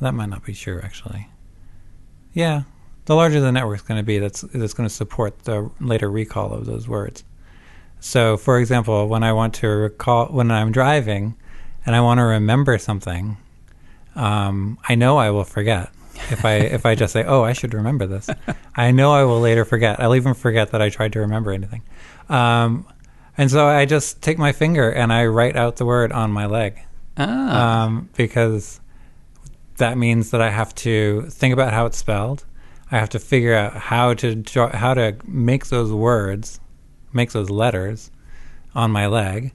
That 0.00 0.14
might 0.14 0.28
not 0.30 0.44
be 0.44 0.54
true, 0.54 0.80
actually. 0.82 1.28
Yeah, 2.32 2.62
the 3.06 3.14
larger 3.14 3.40
the 3.40 3.52
network 3.52 3.80
is 3.80 3.82
going 3.82 3.98
to 3.98 4.04
be, 4.04 4.18
that's 4.18 4.42
that's 4.42 4.74
going 4.74 4.88
to 4.88 4.94
support 4.94 5.44
the 5.44 5.70
later 5.80 6.10
recall 6.10 6.52
of 6.52 6.66
those 6.66 6.88
words. 6.88 7.24
So, 8.00 8.36
for 8.36 8.58
example, 8.58 9.08
when 9.08 9.22
I 9.22 9.32
want 9.32 9.54
to 9.54 9.68
recall, 9.68 10.26
when 10.26 10.50
I'm 10.50 10.72
driving, 10.72 11.36
and 11.86 11.96
I 11.96 12.00
want 12.00 12.18
to 12.18 12.24
remember 12.24 12.78
something, 12.78 13.36
um, 14.14 14.78
I 14.88 14.94
know 14.94 15.16
I 15.16 15.30
will 15.30 15.44
forget 15.44 15.90
if 16.30 16.44
I 16.44 16.54
if 16.56 16.86
I 16.86 16.94
just 16.94 17.12
say, 17.12 17.24
"Oh, 17.24 17.42
I 17.42 17.52
should 17.52 17.74
remember 17.74 18.06
this." 18.06 18.28
I 18.76 18.90
know 18.90 19.12
I 19.12 19.24
will 19.24 19.40
later 19.40 19.64
forget. 19.64 20.00
I'll 20.00 20.14
even 20.14 20.34
forget 20.34 20.70
that 20.72 20.82
I 20.82 20.88
tried 20.88 21.12
to 21.14 21.20
remember 21.20 21.50
anything. 21.50 21.82
Um, 22.28 22.86
and 23.36 23.50
so 23.50 23.66
I 23.66 23.84
just 23.84 24.22
take 24.22 24.38
my 24.38 24.52
finger 24.52 24.90
and 24.90 25.12
I 25.12 25.26
write 25.26 25.56
out 25.56 25.76
the 25.76 25.84
word 25.84 26.12
on 26.12 26.30
my 26.30 26.46
leg 26.46 26.80
Ah, 27.16 27.84
um, 27.84 28.08
because 28.16 28.80
that 29.76 29.98
means 29.98 30.30
that 30.30 30.40
I 30.40 30.50
have 30.50 30.74
to 30.76 31.22
think 31.30 31.52
about 31.52 31.72
how 31.72 31.86
it's 31.86 31.98
spelled. 31.98 32.44
I 32.90 32.98
have 32.98 33.08
to 33.10 33.18
figure 33.18 33.54
out 33.54 33.74
how 33.74 34.14
to 34.14 34.34
draw, 34.34 34.74
how 34.74 34.94
to 34.94 35.16
make 35.26 35.66
those 35.66 35.92
words, 35.92 36.60
make 37.12 37.32
those 37.32 37.50
letters 37.50 38.10
on 38.74 38.90
my 38.90 39.06
leg, 39.06 39.52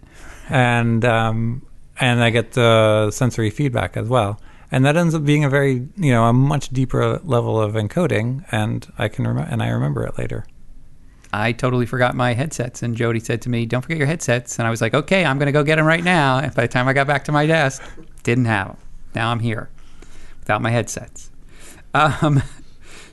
and 0.50 1.06
um, 1.06 1.66
and 2.00 2.24
I 2.24 2.30
get 2.30 2.54
the 2.54 3.12
sensory 3.12 3.50
feedback 3.50 3.98
as 3.98 4.08
well. 4.08 4.40
And 4.72 4.86
that 4.86 4.96
ends 4.96 5.16
up 5.16 5.26
being 5.26 5.44
a 5.44 5.50
very 5.50 5.88
you 5.98 6.12
know 6.12 6.26
a 6.26 6.34
much 6.34 6.70
deeper 6.70 7.20
level 7.24 7.60
of 7.60 7.74
encoding, 7.74 8.46
and 8.52 8.92
I 8.98 9.08
can 9.08 9.28
rem- 9.28 9.48
and 9.50 9.62
I 9.62 9.70
remember 9.70 10.06
it 10.06 10.18
later. 10.18 10.46
I 11.32 11.52
totally 11.52 11.86
forgot 11.86 12.16
my 12.16 12.34
headsets, 12.34 12.82
and 12.82 12.96
Jody 12.96 13.20
said 13.20 13.42
to 13.44 13.50
me, 13.50 13.66
"Don't 13.66 13.82
forget 13.82 13.98
your 13.98 14.08
headsets." 14.08 14.58
And 14.58 14.68
I 14.68 14.72
was 14.72 14.82
like, 14.82 14.94
"Okay, 14.94 15.24
I'm 15.24 15.38
going 15.38 15.46
to 15.46 15.52
go 15.52 15.64
get 15.64 15.76
them 15.76 15.86
right 15.86 16.04
now." 16.04 16.40
And 16.40 16.54
by 16.54 16.64
the 16.64 16.68
time 16.68 16.88
I 16.88 16.94
got 16.94 17.08
back 17.08 17.24
to 17.26 17.32
my 17.32 17.46
desk, 17.46 17.84
didn't 18.24 18.46
have 18.46 18.68
them. 18.68 18.78
Now 19.14 19.32
I'm 19.32 19.40
here 19.40 19.70
without 20.40 20.62
my 20.62 20.72
headsets. 20.72 21.30
Um, 21.94 22.42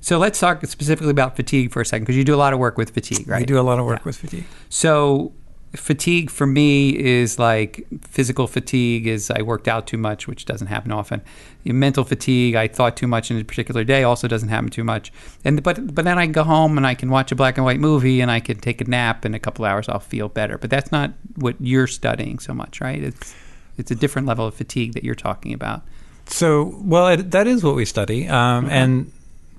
so 0.06 0.18
let's 0.18 0.38
talk 0.38 0.64
specifically 0.66 1.10
about 1.10 1.34
fatigue 1.34 1.72
for 1.72 1.80
a 1.80 1.84
second, 1.84 2.04
because 2.04 2.14
you 2.14 2.22
do 2.22 2.32
a 2.32 2.36
lot 2.36 2.52
of 2.52 2.60
work 2.60 2.78
with 2.78 2.90
fatigue, 2.90 3.26
right? 3.26 3.42
I 3.42 3.44
do 3.44 3.58
a 3.58 3.62
lot 3.62 3.80
of 3.80 3.86
work 3.86 4.04
with 4.04 4.16
fatigue. 4.16 4.44
So 4.68 5.32
fatigue 5.74 6.30
for 6.30 6.46
me 6.46 6.96
is 6.96 7.40
like 7.40 7.84
physical 8.02 8.46
fatigue 8.46 9.08
is 9.08 9.32
I 9.32 9.42
worked 9.42 9.66
out 9.66 9.88
too 9.88 9.98
much, 9.98 10.28
which 10.28 10.44
doesn't 10.44 10.68
happen 10.68 10.92
often. 10.92 11.22
Mental 11.64 12.04
fatigue, 12.04 12.54
I 12.54 12.68
thought 12.68 12.96
too 12.96 13.08
much 13.08 13.32
in 13.32 13.36
a 13.40 13.42
particular 13.42 13.82
day, 13.82 14.04
also 14.04 14.28
doesn't 14.28 14.48
happen 14.48 14.70
too 14.70 14.84
much. 14.84 15.12
And 15.44 15.60
but 15.64 15.92
but 15.92 16.04
then 16.04 16.20
I 16.20 16.28
go 16.28 16.44
home 16.44 16.76
and 16.76 16.86
I 16.86 16.94
can 16.94 17.10
watch 17.10 17.32
a 17.32 17.34
black 17.34 17.58
and 17.58 17.64
white 17.64 17.80
movie 17.80 18.20
and 18.20 18.30
I 18.30 18.38
can 18.38 18.60
take 18.60 18.80
a 18.80 18.84
nap 18.84 19.24
and 19.24 19.34
in 19.34 19.36
a 19.36 19.40
couple 19.40 19.64
hours 19.64 19.88
I'll 19.88 19.98
feel 19.98 20.28
better. 20.28 20.56
But 20.56 20.70
that's 20.70 20.92
not 20.92 21.14
what 21.34 21.56
you're 21.58 21.88
studying 21.88 22.38
so 22.38 22.54
much, 22.54 22.80
right? 22.80 23.02
It's 23.02 23.34
it's 23.76 23.90
a 23.90 23.96
different 23.96 24.28
level 24.28 24.46
of 24.46 24.54
fatigue 24.54 24.92
that 24.92 25.02
you're 25.02 25.16
talking 25.16 25.52
about. 25.52 25.82
So, 26.28 26.76
well, 26.78 27.08
it, 27.08 27.32
that 27.32 27.48
is 27.48 27.64
what 27.64 27.74
we 27.74 27.84
study, 27.84 28.28
um, 28.28 28.68
and 28.70 29.12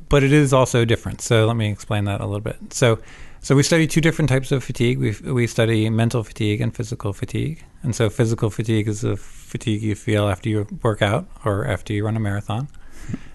but 0.10 0.24
it 0.24 0.32
is 0.32 0.54
also 0.54 0.86
different. 0.86 1.22
So, 1.22 1.46
let 1.46 1.56
me 1.56 1.70
explain 1.70 2.06
that 2.06 2.22
a 2.22 2.26
little 2.26 2.41
bit. 2.41 2.74
So, 2.74 3.00
so 3.41 3.56
we 3.56 3.63
study 3.63 3.88
two 3.88 4.02
different 4.02 4.30
types 4.30 4.52
of 4.52 4.63
fatigue. 4.63 5.00
We 5.00 5.15
we 5.32 5.48
study 5.48 5.89
mental 5.89 6.24
fatigue 6.24 6.62
and 6.62 6.76
physical 6.76 7.13
fatigue. 7.13 7.63
And 7.84 7.96
so, 7.96 8.10
physical 8.10 8.50
fatigue 8.50 8.88
is 8.88 9.02
the 9.02 9.17
fatigue 9.17 9.82
you 9.82 9.96
feel 9.96 10.28
after 10.28 10.50
you 10.50 10.67
work 10.84 11.02
out 11.02 11.28
or 11.46 11.65
after 11.65 11.93
you 11.93 12.06
run 12.06 12.17
a 12.17 12.20
marathon, 12.20 12.67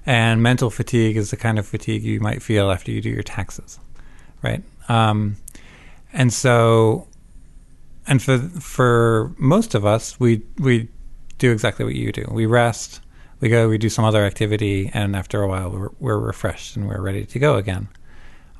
and 0.05 0.43
mental 0.43 0.71
fatigue 0.71 1.17
is 1.17 1.31
the 1.31 1.37
kind 1.37 1.59
of 1.59 1.67
fatigue 1.67 2.03
you 2.03 2.21
might 2.21 2.43
feel 2.43 2.71
after 2.71 2.91
you 2.91 3.01
do 3.01 3.09
your 3.09 3.23
taxes, 3.23 3.79
right? 4.43 4.63
Um, 4.89 5.37
and 6.13 6.33
so, 6.33 7.07
and 8.07 8.23
for 8.23 8.39
for 8.39 9.33
most 9.39 9.75
of 9.75 9.87
us, 9.87 10.19
we 10.21 10.43
we 10.59 10.89
do 11.39 11.51
exactly 11.51 11.85
what 11.85 11.95
you 11.95 12.13
do. 12.13 12.25
We 12.31 12.47
rest 12.47 13.01
we 13.43 13.49
go, 13.49 13.69
we 13.69 13.77
do 13.77 13.89
some 13.89 14.05
other 14.05 14.25
activity, 14.25 14.89
and 14.95 15.17
after 15.17 15.43
a 15.43 15.49
while, 15.49 15.69
we're, 15.69 15.91
we're 15.99 16.19
refreshed 16.19 16.77
and 16.77 16.89
we're 16.89 17.01
ready 17.01 17.27
to 17.27 17.39
go 17.41 17.57
again. 17.57 17.89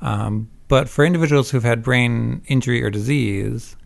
Um, 0.01 0.49
but 0.67 0.89
for 0.89 1.05
individuals 1.05 1.49
who've 1.49 1.63
had 1.63 1.81
brain 1.81 2.43
injury 2.47 2.83
or 2.83 2.89
disease, 2.89 3.77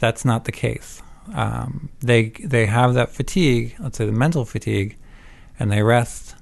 that's 0.00 0.24
not 0.24 0.44
the 0.44 0.52
case. 0.52 1.00
Um, 1.32 1.90
they 2.00 2.30
they 2.30 2.66
have 2.66 2.94
that 2.94 3.10
fatigue, 3.10 3.76
let's 3.78 3.98
say 3.98 4.04
the 4.04 4.12
mental 4.12 4.44
fatigue, 4.44 4.98
and 5.60 5.70
they 5.70 5.84
rest, 5.84 6.34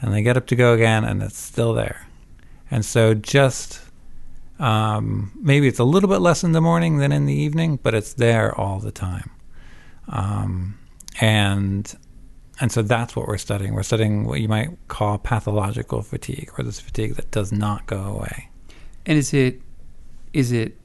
and 0.00 0.14
they 0.14 0.22
get 0.22 0.38
up 0.38 0.46
to 0.46 0.56
go 0.56 0.72
again, 0.72 1.04
and 1.04 1.22
it's 1.22 1.38
still 1.38 1.74
there. 1.74 2.06
And 2.70 2.86
so 2.86 3.12
just 3.12 3.82
um, 4.58 5.32
maybe 5.38 5.68
it's 5.68 5.78
a 5.78 5.84
little 5.84 6.08
bit 6.08 6.20
less 6.20 6.42
in 6.42 6.52
the 6.52 6.62
morning 6.62 6.96
than 6.96 7.12
in 7.12 7.26
the 7.26 7.34
evening, 7.34 7.78
but 7.82 7.92
it's 7.92 8.14
there 8.14 8.58
all 8.58 8.78
the 8.78 8.90
time. 8.90 9.30
Um, 10.08 10.78
and 11.20 11.94
and 12.60 12.72
so 12.72 12.82
that's 12.82 13.14
what 13.14 13.28
we're 13.28 13.38
studying. 13.38 13.74
We're 13.74 13.82
studying 13.82 14.24
what 14.24 14.40
you 14.40 14.48
might 14.48 14.70
call 14.88 15.18
pathological 15.18 16.02
fatigue, 16.02 16.50
or 16.56 16.64
this 16.64 16.80
fatigue 16.80 17.14
that 17.14 17.30
does 17.30 17.52
not 17.52 17.86
go 17.86 18.02
away. 18.02 18.48
And 19.04 19.18
is 19.18 19.32
it 19.34 19.60
is 20.32 20.52
it 20.52 20.76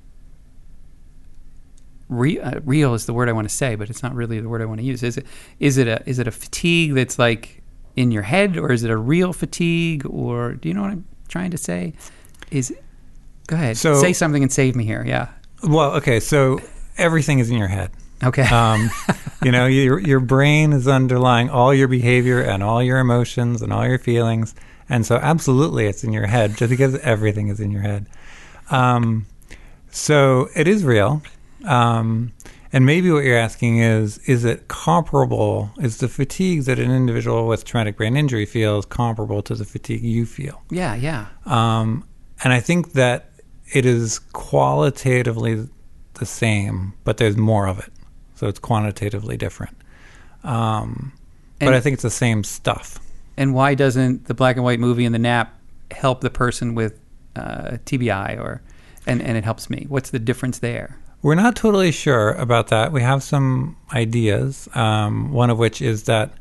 re- 2.09 2.39
uh, 2.39 2.59
real 2.65 2.93
is 2.93 3.05
the 3.05 3.13
word 3.13 3.29
I 3.29 3.31
want 3.31 3.49
to 3.49 3.55
say, 3.55 3.75
but 3.75 3.89
it's 3.89 4.03
not 4.03 4.13
really 4.13 4.39
the 4.39 4.49
word 4.49 4.61
I 4.61 4.65
want 4.65 4.79
to 4.79 4.85
use. 4.85 5.01
Is 5.03 5.17
it 5.17 5.25
is 5.59 5.77
it 5.77 5.87
a 5.87 6.01
is 6.07 6.19
it 6.19 6.27
a 6.27 6.31
fatigue 6.31 6.93
that's 6.93 7.17
like 7.17 7.61
in 7.95 8.11
your 8.11 8.23
head, 8.23 8.57
or 8.57 8.71
is 8.71 8.83
it 8.83 8.91
a 8.91 8.97
real 8.97 9.33
fatigue, 9.33 10.05
or 10.05 10.53
do 10.53 10.69
you 10.69 10.73
know 10.73 10.81
what 10.81 10.91
I'm 10.91 11.05
trying 11.27 11.51
to 11.51 11.57
say? 11.57 11.93
Is 12.51 12.73
go 13.47 13.55
ahead, 13.55 13.77
So- 13.77 13.95
say 14.01 14.13
something 14.13 14.43
and 14.43 14.51
save 14.51 14.75
me 14.75 14.85
here. 14.85 15.03
Yeah. 15.05 15.29
Well, 15.63 15.91
okay, 15.95 16.19
so 16.19 16.59
everything 16.97 17.39
is 17.39 17.49
in 17.49 17.57
your 17.57 17.67
head. 17.67 17.91
Okay. 18.23 18.47
Um, 18.51 18.89
you 19.43 19.51
know, 19.51 19.65
your 19.65 19.99
your 19.99 20.19
brain 20.19 20.73
is 20.73 20.87
underlying 20.87 21.49
all 21.49 21.73
your 21.73 21.87
behavior 21.87 22.41
and 22.41 22.61
all 22.61 22.83
your 22.83 22.99
emotions 22.99 23.61
and 23.61 23.73
all 23.73 23.87
your 23.87 23.97
feelings, 23.97 24.53
and 24.89 25.05
so 25.05 25.15
absolutely, 25.15 25.85
it's 25.85 26.03
in 26.03 26.13
your 26.13 26.27
head 26.27 26.57
just 26.57 26.69
because 26.69 26.95
everything 26.99 27.47
is 27.47 27.59
in 27.59 27.71
your 27.71 27.81
head. 27.81 28.07
Um, 28.69 29.25
so 29.89 30.49
it 30.55 30.67
is 30.67 30.83
real, 30.83 31.21
um, 31.65 32.33
and 32.71 32.85
maybe 32.85 33.09
what 33.11 33.23
you're 33.23 33.37
asking 33.37 33.79
is: 33.79 34.17
is 34.19 34.45
it 34.45 34.67
comparable? 34.67 35.71
Is 35.79 35.97
the 35.97 36.07
fatigue 36.07 36.63
that 36.63 36.77
an 36.77 36.91
individual 36.91 37.47
with 37.47 37.65
traumatic 37.65 37.97
brain 37.97 38.15
injury 38.15 38.45
feels 38.45 38.85
comparable 38.85 39.41
to 39.43 39.55
the 39.55 39.65
fatigue 39.65 40.03
you 40.03 40.25
feel? 40.25 40.61
yeah. 40.69 40.95
Yeah. 40.95 41.27
Um, 41.45 42.05
and 42.43 42.53
I 42.53 42.59
think 42.59 42.93
that 42.93 43.31
it 43.73 43.85
is 43.85 44.19
qualitatively 44.33 45.67
the 46.15 46.25
same, 46.25 46.93
but 47.03 47.17
there's 47.17 47.37
more 47.37 47.67
of 47.67 47.79
it. 47.79 47.91
So 48.41 48.47
it's 48.47 48.57
quantitatively 48.57 49.37
different. 49.37 49.77
Um, 50.43 51.11
but 51.59 51.67
And- 51.67 51.75
I 51.75 51.79
think 51.79 51.93
it's 51.93 52.01
the 52.01 52.09
same 52.09 52.43
stuff. 52.43 52.97
And 53.37 53.53
why 53.53 53.75
doesn't 53.75 54.25
the 54.25 54.33
black 54.33 54.55
and 54.55 54.65
white 54.65 54.79
movie 54.79 55.05
and 55.05 55.13
the 55.13 55.19
nap 55.19 55.53
help 55.91 56.21
the 56.21 56.31
person 56.31 56.73
with 56.73 56.99
uh, 57.35 57.77
TBI 57.85 58.39
or 58.39 58.63
and 59.05 59.21
and 59.21 59.37
it 59.37 59.43
helps 59.43 59.69
me? 59.69 59.85
What's 59.89 60.09
the 60.09 60.17
difference 60.17 60.57
there? 60.57 60.97
We're 61.21 61.35
not 61.35 61.55
totally 61.55 61.91
sure 61.91 62.31
about 62.31 62.69
that. 62.69 62.91
We 62.91 63.03
have 63.03 63.21
some 63.21 63.77
ideas, 63.93 64.67
um, 64.73 65.31
one 65.31 65.51
of 65.51 65.59
which 65.59 65.79
is 65.79 66.03
that 66.05 66.31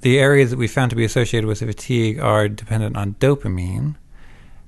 the 0.00 0.18
areas 0.18 0.50
that 0.50 0.58
we 0.58 0.66
found 0.66 0.90
to 0.90 0.96
be 0.96 1.04
associated 1.04 1.46
with 1.46 1.60
fatigue 1.60 2.18
are 2.18 2.48
dependent 2.48 2.96
on 2.96 3.14
dopamine. 3.20 3.94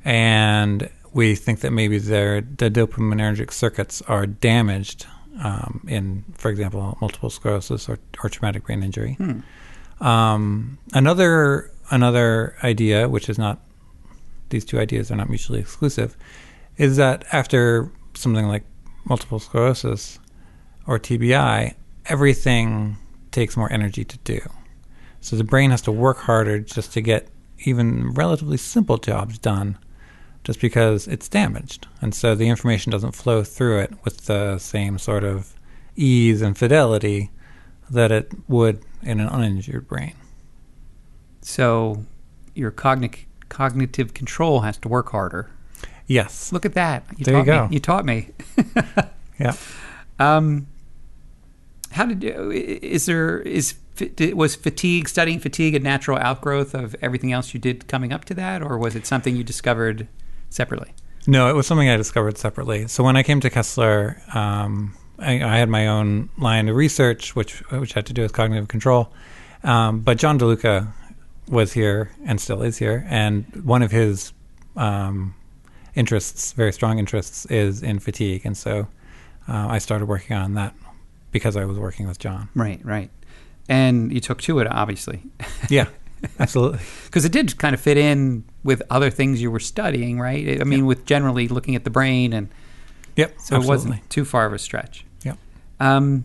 And 0.05 0.89
we 1.13 1.35
think 1.35 1.61
that 1.61 1.73
maybe 1.73 1.99
their, 1.99 2.43
the 2.43 2.71
dopaminergic 2.71 3.51
circuits 3.51 4.03
are 4.03 4.25
damaged 4.25 5.07
um, 5.38 5.85
in, 5.88 6.25
for 6.37 6.51
example, 6.51 6.99
multiple 7.01 7.31
sclerosis 7.31 7.88
or, 7.88 7.99
or 8.23 8.29
traumatic 8.29 8.64
brain 8.64 8.83
injury. 8.83 9.16
Um, 10.01 10.79
another 10.93 11.71
another 11.90 12.57
idea, 12.62 13.09
which 13.09 13.29
is 13.29 13.38
not 13.38 13.61
these 14.51 14.64
two 14.64 14.79
ideas 14.79 15.11
are 15.11 15.16
not 15.16 15.29
mutually 15.29 15.61
exclusive, 15.61 16.16
is 16.77 16.97
that 16.97 17.25
after 17.33 17.90
something 18.14 18.47
like 18.47 18.64
multiple 19.05 19.38
sclerosis 19.38 20.19
or 20.87 20.99
TBI, 20.99 21.75
everything 22.07 22.97
takes 23.31 23.57
more 23.57 23.73
energy 23.73 24.05
to 24.05 24.19
do. 24.19 24.40
So 25.21 25.37
the 25.37 25.45
brain 25.45 25.71
has 25.71 25.83
to 25.83 25.93
work 25.93 26.19
harder 26.19 26.59
just 26.61 26.93
to 26.95 27.01
get 27.01 27.29
even 27.64 28.12
relatively 28.14 28.57
simple 28.57 28.97
jobs 28.97 29.38
done 29.38 29.79
just 30.44 30.61
because 30.61 31.07
it's 31.07 31.29
damaged. 31.29 31.87
And 32.00 32.14
so 32.14 32.35
the 32.35 32.48
information 32.48 32.92
doesn't 32.92 33.12
flow 33.12 33.42
through 33.44 33.81
it 33.81 33.92
with 34.05 34.26
the 34.26 34.59
same 34.59 34.98
sort 34.98 35.24
of 35.24 35.55
ease 35.96 36.40
and 36.42 36.57
fidelity 36.57 37.31
that 37.90 38.11
it 38.12 38.33
would 38.48 38.83
in 39.03 39.20
an 39.20 39.29
uninjured 39.29 39.88
brain. 39.88 40.14
So 41.42 42.05
your 42.55 42.70
cognitive 42.70 43.26
cognitive 43.48 44.14
control 44.14 44.61
has 44.61 44.79
to 44.79 44.88
work 44.88 45.11
harder. 45.11 45.50
Yes. 46.07 46.53
Look 46.53 46.64
at 46.64 46.74
that. 46.74 47.05
You 47.16 47.24
There 47.24 47.35
taught 47.35 47.40
you 47.40 47.46
go. 47.46 47.66
Me. 47.66 47.74
You 47.74 47.81
taught 47.81 48.05
me. 48.05 48.29
Yeah. 49.40 49.57
Um, 50.18 50.66
how 51.92 52.05
did 52.05 52.22
you, 52.22 52.50
is 52.50 53.07
there 53.07 53.40
is 53.40 53.74
was 54.35 54.55
fatigue 54.55 55.09
studying 55.09 55.38
fatigue 55.38 55.74
a 55.74 55.79
natural 55.79 56.18
outgrowth 56.18 56.74
of 56.74 56.94
everything 57.03 57.33
else 57.33 57.53
you 57.55 57.61
did 57.61 57.88
coming 57.88 58.12
up 58.12 58.24
to 58.26 58.35
that, 58.35 58.62
or 58.62 58.79
was 58.79 58.94
it 58.94 59.07
something 59.07 59.35
you 59.35 59.42
discovered 59.42 60.07
separately? 60.51 60.93
No, 61.27 61.49
it 61.49 61.55
was 61.55 61.67
something 61.67 61.89
I 61.89 61.97
discovered 61.97 62.39
separately. 62.39 62.87
So 62.89 63.05
when 63.05 63.17
I 63.17 63.23
came 63.23 63.41
to 63.41 63.51
Kessler, 63.51 64.21
um, 64.35 64.97
I, 65.19 65.43
I, 65.43 65.59
had 65.59 65.69
my 65.69 65.87
own 65.87 66.31
line 66.39 66.69
of 66.69 66.77
research, 66.77 67.37
which 67.37 67.61
which 67.71 67.93
had 67.93 68.07
to 68.07 68.13
do 68.13 68.23
with 68.23 68.33
cognitive 68.33 68.69
control. 68.69 69.13
Um, 69.63 70.01
but 70.01 70.17
John 70.17 70.39
DeLuca 70.39 70.93
was 71.49 71.73
here 71.73 72.13
and 72.25 72.41
still 72.41 72.63
is 72.63 72.79
here, 72.79 73.07
and 73.09 73.45
one 73.65 73.83
of 73.83 73.91
his 73.91 74.33
um, 74.77 75.35
interests, 75.95 76.53
very 76.53 76.73
strong 76.73 76.99
interests, 76.99 77.45
is 77.47 77.83
in 77.83 77.99
fatigue, 77.99 78.43
and 78.45 78.57
so 78.57 78.89
uh, 79.49 79.67
I 79.69 79.79
started 79.79 80.07
working 80.07 80.37
on 80.37 80.55
that 80.55 80.75
because 81.33 81.57
I 81.57 81.65
was 81.65 81.79
working 81.79 82.09
with 82.09 82.19
John. 82.19 82.49
Right, 82.55 82.81
right, 82.85 83.11
and 83.69 84.13
you 84.13 84.21
took 84.21 84.41
to 84.43 84.59
it, 84.61 84.67
obviously. 84.69 85.23
yeah, 85.69 85.89
absolutely, 86.39 86.81
because 87.05 87.25
it 87.25 87.33
did 87.33 87.57
kind 87.59 87.75
of 87.75 87.81
fit 87.81 87.97
in 87.97 88.45
with 88.63 88.83
other 88.91 89.11
things 89.11 89.41
you 89.41 89.51
were 89.51 89.61
studying, 89.61 90.21
right? 90.21 90.61
I 90.61 90.65
mean, 90.65 90.81
yep. 90.81 90.87
with 90.87 91.07
generally 91.07 91.49
looking 91.49 91.77
at 91.77 91.85
the 91.85 91.91
brain 91.91 92.33
and. 92.33 92.49
Yep. 93.17 93.33
So 93.33 93.57
absolutely. 93.57 93.65
it 93.65 93.69
wasn't 93.69 94.11
too 94.11 94.25
far 94.25 94.47
of 94.47 94.53
a 94.53 94.59
stretch. 94.59 95.05
Yep. 95.25 95.37
Um, 95.81 96.25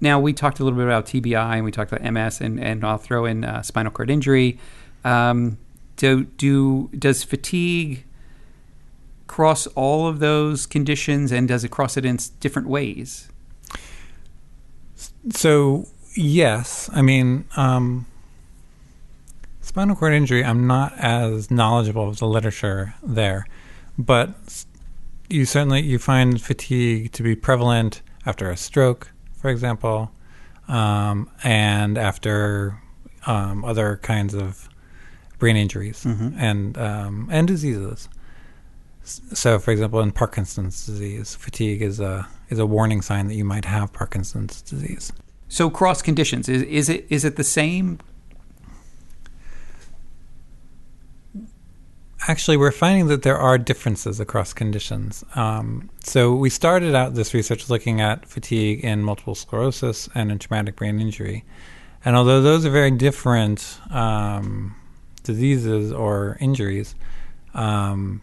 now 0.00 0.18
we 0.18 0.32
talked 0.32 0.60
a 0.60 0.64
little 0.64 0.78
bit 0.78 0.86
about 0.86 1.06
TBI 1.06 1.56
and 1.56 1.64
we 1.64 1.70
talked 1.70 1.92
about 1.92 2.10
MS 2.10 2.40
and, 2.40 2.58
and 2.58 2.84
I'll 2.84 2.98
throw 2.98 3.26
in 3.26 3.44
uh, 3.44 3.62
spinal 3.62 3.92
cord 3.92 4.10
injury. 4.10 4.58
Um, 5.04 5.58
do 5.96 6.24
do 6.24 6.88
does 6.98 7.22
fatigue 7.22 8.04
cross 9.26 9.66
all 9.68 10.08
of 10.08 10.18
those 10.18 10.66
conditions 10.66 11.30
and 11.30 11.46
does 11.46 11.62
it 11.62 11.70
cross 11.70 11.96
it 11.96 12.04
in 12.04 12.18
different 12.40 12.68
ways? 12.68 13.28
So 15.30 15.86
yes, 16.14 16.90
I 16.92 17.02
mean 17.02 17.46
um, 17.56 18.06
spinal 19.60 19.96
cord 19.96 20.12
injury. 20.12 20.44
I'm 20.44 20.66
not 20.66 20.92
as 20.98 21.50
knowledgeable 21.50 22.08
of 22.08 22.18
the 22.18 22.26
literature 22.26 22.94
there, 23.02 23.46
but 23.98 24.30
you 25.28 25.44
certainly 25.44 25.82
you 25.82 25.98
find 25.98 26.40
fatigue 26.40 27.12
to 27.12 27.22
be 27.22 27.34
prevalent 27.34 28.02
after 28.26 28.50
a 28.50 28.56
stroke 28.56 29.12
for 29.40 29.48
example, 29.48 30.12
um, 30.68 31.30
and 31.42 31.96
after 31.96 32.80
um, 33.26 33.64
other 33.64 33.96
kinds 34.02 34.34
of 34.34 34.68
brain 35.38 35.56
injuries 35.56 36.04
mm-hmm. 36.04 36.38
and 36.38 36.76
um, 36.76 37.28
and 37.32 37.48
diseases. 37.48 38.08
So, 39.02 39.58
for 39.58 39.70
example, 39.70 40.00
in 40.00 40.12
Parkinson's 40.12 40.84
disease, 40.84 41.34
fatigue 41.34 41.80
is 41.80 42.00
a 42.00 42.28
is 42.50 42.58
a 42.58 42.66
warning 42.66 43.00
sign 43.00 43.28
that 43.28 43.34
you 43.34 43.44
might 43.44 43.64
have 43.64 43.92
Parkinson's 43.92 44.60
disease. 44.60 45.10
So, 45.50 45.68
cross 45.68 46.00
conditions 46.00 46.48
is 46.48 46.62
is 46.62 46.88
it 46.88 47.06
is 47.10 47.26
it 47.26 47.36
the 47.36 47.44
same 47.44 47.98
actually, 52.28 52.56
we're 52.56 52.70
finding 52.70 53.08
that 53.08 53.22
there 53.22 53.36
are 53.36 53.58
differences 53.58 54.20
across 54.20 54.52
conditions. 54.52 55.24
Um, 55.34 55.90
so 56.02 56.32
we 56.34 56.48
started 56.48 56.94
out 56.94 57.14
this 57.14 57.34
research 57.34 57.68
looking 57.68 58.00
at 58.00 58.24
fatigue 58.24 58.84
in 58.84 59.02
multiple 59.02 59.34
sclerosis 59.34 60.08
and 60.14 60.30
in 60.30 60.38
traumatic 60.38 60.76
brain 60.76 61.00
injury. 61.00 61.44
And 62.04 62.16
although 62.16 62.40
those 62.40 62.64
are 62.64 62.70
very 62.70 62.92
different 62.92 63.78
um, 63.90 64.76
diseases 65.24 65.92
or 65.92 66.36
injuries, 66.40 66.94
um, 67.54 68.22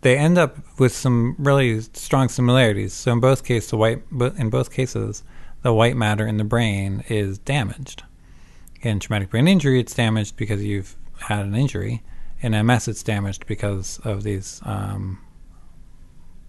they 0.00 0.18
end 0.18 0.36
up 0.36 0.58
with 0.78 0.92
some 0.92 1.36
really 1.38 1.80
strong 1.80 2.28
similarities. 2.28 2.92
So 2.92 3.12
in 3.12 3.20
both 3.20 3.44
cases, 3.44 3.70
the 3.70 3.76
white 3.76 4.02
in 4.36 4.50
both 4.50 4.72
cases, 4.72 5.22
the 5.64 5.72
white 5.72 5.96
matter 5.96 6.26
in 6.26 6.36
the 6.36 6.44
brain 6.44 7.02
is 7.08 7.38
damaged. 7.38 8.02
In 8.82 9.00
traumatic 9.00 9.30
brain 9.30 9.48
injury, 9.48 9.80
it's 9.80 9.94
damaged 9.94 10.36
because 10.36 10.62
you've 10.62 10.94
had 11.18 11.46
an 11.46 11.54
injury 11.54 12.02
in 12.42 12.66
MS, 12.66 12.86
it's 12.86 13.02
damaged 13.02 13.46
because 13.46 13.98
of 14.04 14.24
these 14.24 14.60
um, 14.66 15.18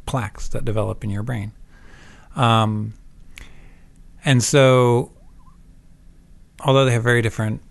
plaques 0.05 0.49
that 0.49 0.65
develop 0.65 1.01
in 1.05 1.09
your 1.09 1.23
brain. 1.23 1.53
Um, 2.35 2.95
and 4.25 4.43
so, 4.43 5.13
although 6.59 6.83
they 6.83 6.91
have 6.91 7.03
very 7.03 7.21
different 7.21 7.61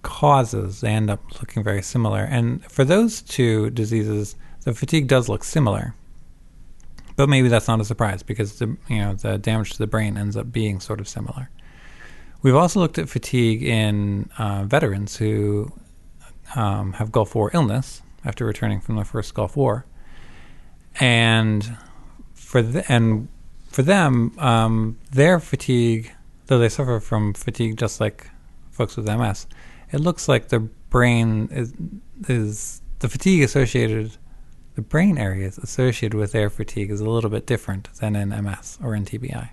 causes, 0.00 0.80
they 0.80 0.88
end 0.88 1.10
up 1.10 1.20
looking 1.38 1.62
very 1.62 1.82
similar. 1.82 2.22
And 2.24 2.64
for 2.64 2.82
those 2.82 3.20
two 3.20 3.68
diseases, 3.68 4.36
the 4.64 4.72
fatigue 4.72 5.06
does 5.06 5.28
look 5.28 5.44
similar. 5.44 5.94
But 7.16 7.28
maybe 7.28 7.48
that's 7.48 7.66
not 7.66 7.80
a 7.80 7.84
surprise 7.84 8.22
because 8.22 8.58
the 8.58 8.76
you 8.88 8.98
know 8.98 9.14
the 9.14 9.38
damage 9.38 9.72
to 9.72 9.78
the 9.78 9.86
brain 9.86 10.16
ends 10.16 10.36
up 10.36 10.52
being 10.52 10.80
sort 10.80 11.00
of 11.00 11.08
similar. 11.08 11.50
We've 12.42 12.54
also 12.54 12.78
looked 12.80 12.98
at 12.98 13.08
fatigue 13.08 13.62
in 13.62 14.30
uh, 14.38 14.64
veterans 14.64 15.16
who 15.16 15.72
um, 16.54 16.92
have 16.94 17.10
Gulf 17.10 17.34
War 17.34 17.50
illness 17.54 18.02
after 18.24 18.44
returning 18.44 18.80
from 18.80 18.96
the 18.96 19.04
first 19.04 19.34
Gulf 19.34 19.56
War, 19.56 19.86
and 21.00 21.76
for 22.34 22.62
the, 22.62 22.90
and 22.92 23.28
for 23.68 23.82
them, 23.82 24.32
um, 24.38 24.98
their 25.10 25.40
fatigue, 25.40 26.12
though 26.46 26.58
they 26.58 26.68
suffer 26.68 27.00
from 27.00 27.34
fatigue 27.34 27.76
just 27.76 28.00
like 28.00 28.30
folks 28.70 28.96
with 28.96 29.06
MS, 29.06 29.46
it 29.92 30.00
looks 30.00 30.28
like 30.28 30.48
the 30.48 30.60
brain 30.60 31.48
is 31.50 31.72
is 32.28 32.82
the 33.00 33.08
fatigue 33.08 33.42
associated, 33.42 34.16
the 34.76 34.82
brain 34.82 35.18
areas 35.18 35.58
associated 35.58 36.16
with 36.16 36.32
their 36.32 36.48
fatigue 36.48 36.90
is 36.90 37.00
a 37.00 37.10
little 37.10 37.30
bit 37.30 37.46
different 37.46 37.92
than 37.94 38.14
in 38.14 38.28
MS 38.28 38.78
or 38.82 38.94
in 38.94 39.04
TBI. 39.04 39.48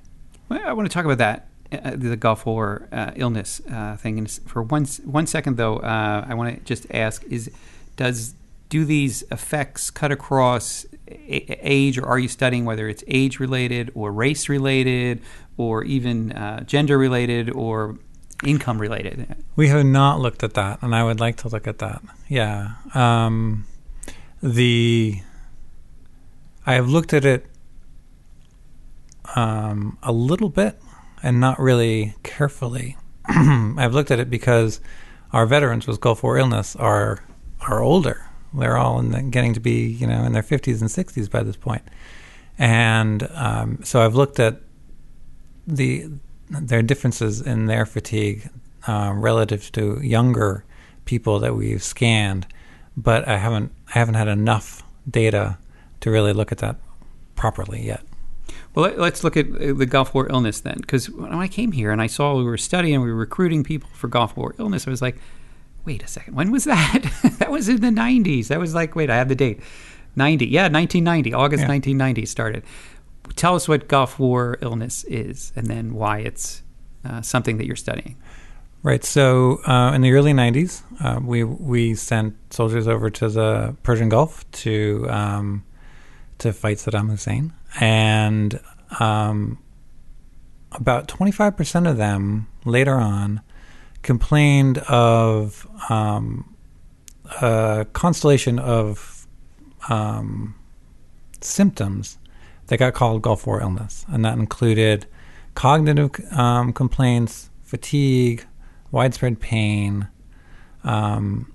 Well, 0.49 0.61
I 0.63 0.73
want 0.73 0.87
to 0.87 0.93
talk 0.93 1.05
about 1.05 1.17
that 1.17 1.47
uh, 1.71 1.91
the 1.95 2.15
Gulf 2.15 2.45
War 2.45 2.87
uh, 2.91 3.11
illness 3.15 3.61
uh, 3.71 3.95
thing. 3.97 4.19
And 4.19 4.29
for 4.29 4.61
one 4.61 4.85
one 5.05 5.25
second, 5.25 5.57
though, 5.57 5.77
uh, 5.77 6.25
I 6.27 6.33
want 6.33 6.55
to 6.55 6.63
just 6.63 6.85
ask: 6.91 7.23
Is 7.23 7.49
does 7.95 8.35
do 8.69 8.85
these 8.85 9.23
effects 9.31 9.89
cut 9.89 10.11
across 10.11 10.85
age, 11.07 11.97
or 11.97 12.05
are 12.05 12.19
you 12.19 12.27
studying 12.27 12.65
whether 12.65 12.87
it's 12.87 13.03
age 13.07 13.39
related, 13.39 13.91
or 13.95 14.11
race 14.11 14.49
related, 14.49 15.21
or 15.57 15.83
even 15.83 16.31
uh, 16.33 16.63
gender 16.63 16.97
related, 16.97 17.49
or 17.49 17.97
income 18.45 18.79
related? 18.79 19.35
We 19.55 19.69
have 19.69 19.85
not 19.85 20.19
looked 20.19 20.43
at 20.43 20.53
that, 20.55 20.79
and 20.81 20.93
I 20.93 21.03
would 21.03 21.19
like 21.19 21.37
to 21.37 21.49
look 21.49 21.67
at 21.67 21.79
that. 21.79 22.01
Yeah, 22.27 22.73
um, 22.93 23.65
the 24.43 25.21
I 26.65 26.73
have 26.73 26.89
looked 26.89 27.13
at 27.13 27.23
it 27.25 27.45
um, 29.35 29.97
a 30.03 30.11
little 30.11 30.49
bit 30.49 30.79
and 31.23 31.39
not 31.39 31.59
really 31.59 32.15
carefully. 32.23 32.97
I've 33.25 33.93
looked 33.93 34.11
at 34.11 34.19
it 34.19 34.29
because 34.29 34.81
our 35.31 35.45
veterans 35.45 35.87
with 35.87 36.01
Gulf 36.01 36.21
War 36.23 36.37
illness 36.37 36.75
are 36.75 37.23
are 37.61 37.81
older. 37.81 38.29
They're 38.53 38.77
all 38.77 39.01
the, 39.01 39.21
getting 39.21 39.53
to 39.53 39.61
be 39.61 39.87
you 39.87 40.05
know 40.05 40.23
in 40.23 40.33
their 40.33 40.43
50s 40.43 40.81
and 40.81 40.89
60s 40.89 41.31
by 41.31 41.41
this 41.41 41.55
point, 41.55 41.83
and 42.59 43.27
um, 43.33 43.79
so 43.83 44.01
I've 44.01 44.13
looked 44.13 44.39
at 44.39 44.59
the 45.65 46.09
their 46.49 46.81
differences 46.81 47.41
in 47.41 47.65
their 47.67 47.85
fatigue 47.85 48.49
uh, 48.87 49.13
relative 49.15 49.71
to 49.71 49.99
younger 50.03 50.65
people 51.05 51.39
that 51.39 51.55
we've 51.55 51.81
scanned, 51.81 52.45
but 52.97 53.27
I 53.27 53.37
haven't 53.37 53.71
I 53.93 53.99
haven't 53.99 54.15
had 54.15 54.27
enough 54.27 54.83
data 55.09 55.57
to 56.01 56.11
really 56.11 56.33
look 56.33 56.51
at 56.51 56.57
that 56.59 56.77
properly 57.35 57.85
yet. 57.85 58.01
Well, 58.75 58.91
let's 58.97 59.23
look 59.23 59.37
at 59.37 59.47
uh, 59.47 59.73
the 59.73 59.85
Gulf 59.85 60.13
War 60.13 60.27
illness 60.29 60.59
then, 60.59 60.77
because 60.81 61.09
when 61.09 61.31
I 61.31 61.47
came 61.47 61.71
here 61.71 61.91
and 61.91 62.01
I 62.01 62.07
saw 62.07 62.35
we 62.35 62.43
were 62.43 62.57
studying, 62.57 63.01
we 63.01 63.09
were 63.09 63.15
recruiting 63.15 63.63
people 63.63 63.89
for 63.93 64.07
Gulf 64.07 64.35
War 64.35 64.55
illness, 64.57 64.87
I 64.87 64.89
was 64.89 65.01
like, 65.01 65.17
wait 65.85 66.03
a 66.03 66.07
second, 66.07 66.35
when 66.35 66.51
was 66.51 66.63
that? 66.63 67.03
that 67.39 67.51
was 67.51 67.69
in 67.69 67.81
the 67.81 67.89
90s. 67.89 68.47
That 68.47 68.59
was 68.59 68.73
like, 68.73 68.95
wait, 68.95 69.09
I 69.09 69.15
have 69.15 69.29
the 69.29 69.35
date. 69.35 69.59
90. 70.15 70.47
Yeah, 70.47 70.63
1990, 70.63 71.33
August 71.33 71.61
yeah. 71.61 71.69
1990 71.69 72.25
started. 72.25 72.63
Tell 73.35 73.55
us 73.55 73.67
what 73.67 73.87
Gulf 73.87 74.19
War 74.19 74.57
illness 74.61 75.03
is 75.05 75.51
and 75.55 75.67
then 75.67 75.93
why 75.93 76.19
it's 76.19 76.63
uh, 77.05 77.21
something 77.21 77.57
that 77.57 77.65
you're 77.65 77.75
studying. 77.75 78.15
Right. 78.83 79.03
So 79.05 79.61
uh, 79.65 79.93
in 79.95 80.01
the 80.01 80.11
early 80.11 80.33
90s, 80.33 80.83
uh, 80.99 81.21
we 81.23 81.45
we 81.45 81.95
sent 81.95 82.35
soldiers 82.53 82.85
over 82.85 83.09
to 83.11 83.29
the 83.29 83.77
Persian 83.81 84.09
Gulf 84.09 84.49
to 84.63 85.07
um, 85.09 85.63
to 86.39 86.51
fight 86.51 86.77
Saddam 86.77 87.09
Hussein 87.09 87.53
and 87.79 88.59
um, 88.99 89.57
about 90.73 91.07
25% 91.07 91.89
of 91.89 91.95
them 91.95 92.47
later 92.65 92.95
on 92.95 93.41
complained 94.01 94.79
of 94.79 95.65
um, 95.89 96.53
a 97.41 97.87
constellation 97.93 98.59
of 98.59 99.25
um, 99.89 100.55
symptoms 101.39 102.17
that 102.67 102.77
got 102.77 102.93
called 102.93 103.21
Gulf 103.21 103.47
War 103.47 103.61
illness, 103.61 104.05
and 104.09 104.25
that 104.25 104.37
included 104.37 105.05
cognitive 105.55 106.11
um, 106.33 106.73
complaints, 106.73 107.49
fatigue, 107.61 108.45
widespread 108.93 109.41
pain, 109.41 110.07
um, 110.85 111.51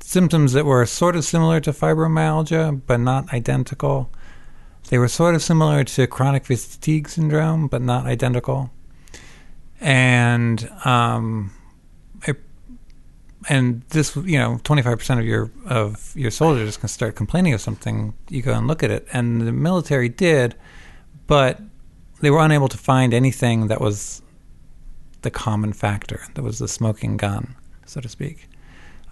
symptoms 0.00 0.54
that 0.54 0.64
were 0.64 0.86
sort 0.86 1.16
of 1.16 1.24
similar 1.24 1.60
to 1.60 1.72
fibromyalgia 1.72 2.80
but 2.86 3.00
not 3.00 3.30
identical, 3.34 4.10
they 4.88 4.98
were 4.98 5.08
sort 5.08 5.34
of 5.34 5.42
similar 5.42 5.84
to 5.84 6.06
chronic 6.06 6.46
fatigue 6.46 7.08
syndrome, 7.08 7.66
but 7.66 7.82
not 7.82 8.06
identical. 8.06 8.70
And 9.80 10.70
um, 10.84 11.52
and 13.48 13.82
this, 13.90 14.16
you 14.16 14.38
know, 14.38 14.60
twenty 14.64 14.82
five 14.82 14.98
percent 14.98 15.20
of 15.20 15.26
your 15.26 15.50
of 15.66 16.12
your 16.16 16.30
soldiers 16.30 16.76
can 16.76 16.88
start 16.88 17.14
complaining 17.16 17.54
of 17.54 17.60
something. 17.60 18.14
You 18.28 18.42
go 18.42 18.54
and 18.54 18.66
look 18.66 18.82
at 18.82 18.90
it, 18.90 19.06
and 19.12 19.40
the 19.42 19.52
military 19.52 20.08
did, 20.08 20.54
but 21.26 21.60
they 22.20 22.30
were 22.30 22.40
unable 22.40 22.68
to 22.68 22.78
find 22.78 23.12
anything 23.12 23.68
that 23.68 23.80
was 23.80 24.22
the 25.26 25.30
common 25.32 25.72
factor. 25.72 26.20
That 26.34 26.42
was 26.42 26.60
the 26.60 26.68
smoking 26.68 27.16
gun, 27.16 27.56
so 27.84 28.00
to 28.00 28.08
speak, 28.08 28.48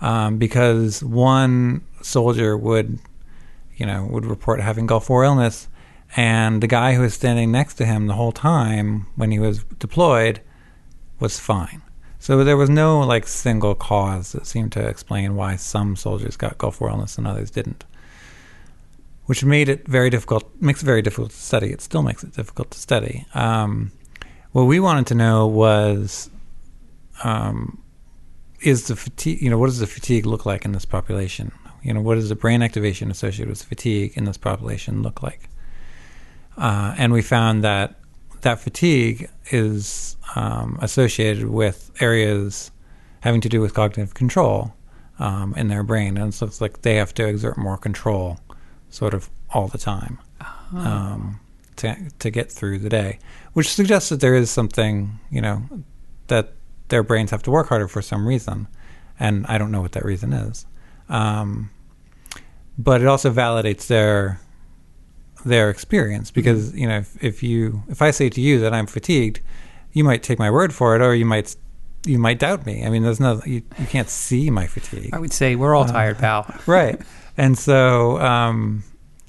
um, 0.01 0.39
because 0.39 1.03
one 1.03 1.85
soldier 2.03 2.57
would, 2.57 3.01
you 3.77 3.85
know, 3.85 4.07
would 4.13 4.25
report 4.25 4.61
having 4.61 4.87
Gulf 4.87 5.11
War 5.11 5.25
illness, 5.25 5.67
and 6.17 6.63
the 6.63 6.69
guy 6.69 6.95
who 6.95 7.03
was 7.03 7.15
standing 7.15 7.51
next 7.51 7.75
to 7.75 7.85
him 7.85 8.07
the 8.07 8.15
whole 8.15 8.31
time 8.31 9.09
when 9.17 9.33
he 9.33 9.41
was 9.41 9.65
deployed 9.65 10.41
was 11.19 11.41
fine. 11.41 11.83
So 12.21 12.45
there 12.45 12.57
was 12.57 12.71
no 12.71 13.01
like 13.01 13.27
single 13.27 13.75
cause 13.75 14.31
that 14.33 14.47
seemed 14.47 14.71
to 14.73 14.87
explain 14.87 15.35
why 15.35 15.57
some 15.57 15.97
soldiers 15.97 16.37
got 16.37 16.59
Gulf 16.59 16.81
War 16.81 16.91
illness 16.91 17.19
and 17.19 17.27
others 17.27 17.51
didn't, 17.51 17.85
which 19.27 19.45
made 19.45 19.69
it 19.69 19.89
very 19.89 20.11
difficult. 20.11 20.45
Makes 20.61 20.83
it 20.85 20.87
very 20.87 21.03
difficult 21.03 21.33
to 21.33 21.37
study. 21.37 21.73
It 21.73 21.81
still 21.81 22.03
makes 22.03 22.23
it 22.23 22.37
difficult 22.37 22.71
to 22.71 22.79
study. 22.79 23.27
Um, 23.35 23.91
what 24.55 24.67
we 24.67 24.79
wanted 24.79 25.09
to 25.09 25.17
know 25.17 25.49
was, 25.49 26.31
um, 27.25 27.83
is 28.61 28.87
the 28.87 28.95
fatigue? 28.95 29.43
You 29.43 29.51
know, 29.51 29.59
what 29.59 29.67
does 29.67 29.81
the 29.81 29.87
fatigue 29.87 30.27
look 30.27 30.47
like 30.47 30.65
in 30.65 30.71
this 30.71 30.85
population? 30.85 31.51
You 31.83 31.93
know, 31.93 32.01
what 32.01 32.15
does 32.15 32.29
the 32.29 32.37
brain 32.37 32.63
activation 32.63 33.11
associated 33.11 33.49
with 33.49 33.65
fatigue 33.65 34.13
in 34.15 34.27
this 34.27 34.37
population 34.37 35.03
look 35.03 35.25
like? 35.25 35.49
Uh, 36.57 36.95
and 36.97 37.13
we 37.13 37.21
found 37.21 37.65
that 37.65 37.97
that 38.43 38.61
fatigue 38.61 39.29
is 39.51 40.17
um, 40.37 40.79
associated 40.81 41.49
with 41.49 41.91
areas 42.01 42.71
having 43.23 43.41
to 43.41 43.49
do 43.49 43.61
with 43.61 43.75
cognitive 43.75 44.15
control 44.15 44.73
um, 45.19 45.53
in 45.57 45.67
their 45.67 45.83
brain, 45.83 46.17
and 46.17 46.33
so 46.33 46.47
it's 46.47 46.61
like 46.61 46.83
they 46.83 46.95
have 46.95 47.13
to 47.15 47.27
exert 47.27 47.59
more 47.59 47.77
control, 47.77 48.39
sort 48.89 49.15
of 49.15 49.29
all 49.51 49.67
the 49.67 49.79
time, 49.79 50.21
um, 50.75 51.41
to 51.77 51.97
to 52.19 52.31
get 52.31 52.51
through 52.51 52.79
the 52.79 52.89
day, 52.89 53.19
which 53.53 53.73
suggests 53.73 54.09
that 54.09 54.21
there 54.21 54.35
is 54.35 54.51
something, 54.51 55.19
you 55.31 55.41
know, 55.41 55.63
that 56.29 56.53
their 56.89 57.03
brains 57.03 57.31
have 57.31 57.43
to 57.45 57.51
work 57.51 57.69
harder 57.69 57.89
for 57.89 58.03
some 58.03 58.27
reason, 58.27 58.69
and 59.19 59.47
I 59.47 59.59
don't 59.59 59.71
know 59.71 59.81
what 59.81 59.93
that 59.93 60.05
reason 60.05 60.33
is, 60.33 60.67
um, 61.09 61.71
but 62.79 63.01
it 63.01 63.07
also 63.07 63.33
validates 63.33 63.87
their 63.87 64.41
their 65.45 65.69
experience 65.69 66.31
because 66.31 66.75
you 66.75 66.89
know 66.89 66.99
if, 66.99 67.23
if 67.23 67.43
you 67.43 67.83
if 67.89 68.01
I 68.01 68.11
say 68.11 68.29
to 68.31 68.41
you 68.41 68.61
that 68.61 68.73
I'm 68.73 68.87
fatigued, 68.87 69.41
you 69.93 70.05
might 70.05 70.23
take 70.23 70.39
my 70.39 70.51
word 70.51 70.73
for 70.73 70.97
it, 70.97 71.03
or 71.03 71.15
you 71.15 71.27
might 71.27 71.55
you 72.07 72.19
might 72.19 72.39
doubt 72.39 72.67
me. 72.67 72.85
I 72.85 72.91
mean, 72.91 73.03
there's 73.03 73.21
no 73.21 73.41
you, 73.45 73.63
you 73.79 73.87
can't 73.87 74.09
see 74.09 74.51
my 74.51 74.67
fatigue, 74.67 75.11
I 75.13 75.19
would 75.19 75.33
say 75.33 75.57
we're 75.57 75.75
all 75.75 75.87
tired, 75.87 76.19
pal. 76.19 76.47
right? 76.67 77.01
And 77.37 77.59
so 77.59 78.21
um, 78.21 78.85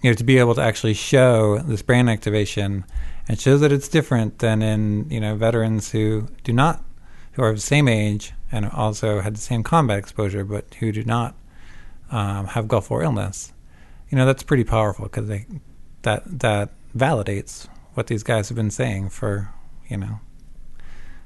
you 0.05 0.11
know 0.11 0.15
to 0.15 0.23
be 0.23 0.37
able 0.37 0.53
to 0.53 0.61
actually 0.61 0.93
show 0.93 1.57
this 1.57 1.81
brain 1.81 2.07
activation 2.07 2.85
and 3.27 3.39
show 3.39 3.57
that 3.57 3.71
it's 3.71 3.87
different 3.87 4.37
than 4.37 4.61
in 4.61 5.09
you 5.09 5.19
know 5.19 5.35
veterans 5.35 5.91
who 5.93 6.27
do 6.43 6.53
not 6.53 6.83
who 7.31 7.41
are 7.41 7.49
of 7.49 7.55
the 7.55 7.61
same 7.61 7.87
age 7.87 8.31
and 8.51 8.67
also 8.67 9.19
had 9.21 9.35
the 9.35 9.41
same 9.41 9.63
combat 9.63 9.97
exposure, 9.97 10.45
but 10.45 10.75
who 10.75 10.91
do 10.91 11.03
not 11.03 11.33
um, 12.11 12.45
have 12.45 12.67
Gulf 12.67 12.91
War 12.91 13.01
illness. 13.01 13.51
You 14.11 14.15
know 14.15 14.27
that's 14.27 14.43
pretty 14.43 14.63
powerful 14.63 15.05
because 15.05 15.27
they 15.27 15.47
that 16.03 16.21
that 16.39 16.69
validates 16.95 17.67
what 17.95 18.05
these 18.05 18.21
guys 18.21 18.47
have 18.49 18.55
been 18.55 18.69
saying 18.69 19.09
for 19.09 19.49
you 19.89 19.97
know 19.97 20.19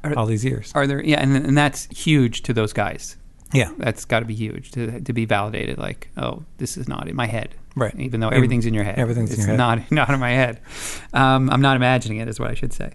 Are- 0.06 0.18
all 0.18 0.26
these 0.26 0.46
years. 0.46 0.72
Are 0.74 0.88
there? 0.88 1.04
Yeah, 1.04 1.20
and 1.20 1.36
and 1.36 1.58
that's 1.58 1.86
huge 1.88 2.44
to 2.44 2.54
those 2.54 2.72
guys. 2.72 3.18
yeah, 3.52 3.74
That's 3.78 4.06
got 4.06 4.20
to 4.20 4.26
be 4.26 4.36
huge 4.36 4.72
to 4.72 5.02
to 5.02 5.12
be 5.12 5.26
validated. 5.26 5.78
Like, 5.78 6.12
oh, 6.16 6.46
this 6.60 6.78
is 6.78 6.88
not 6.88 7.10
in 7.10 7.16
my 7.18 7.28
head. 7.28 7.56
Right. 7.76 7.94
Even 8.00 8.20
though 8.20 8.30
everything's 8.30 8.66
in 8.66 8.74
your 8.74 8.84
head, 8.84 8.98
Everything's 9.00 9.30
in 9.32 9.40
it's 9.40 9.48
your 9.48 9.58
head. 9.58 9.58
not 9.58 9.92
not 9.92 10.10
in 10.10 10.20
my 10.20 10.32
head. 10.32 10.60
Um, 11.14 11.50
I'm 11.50 11.62
not 11.62 11.76
imagining 11.76 12.20
it, 12.20 12.28
is 12.28 12.40
what 12.40 12.50
I 12.50 12.54
should 12.54 12.74
say. 12.74 12.92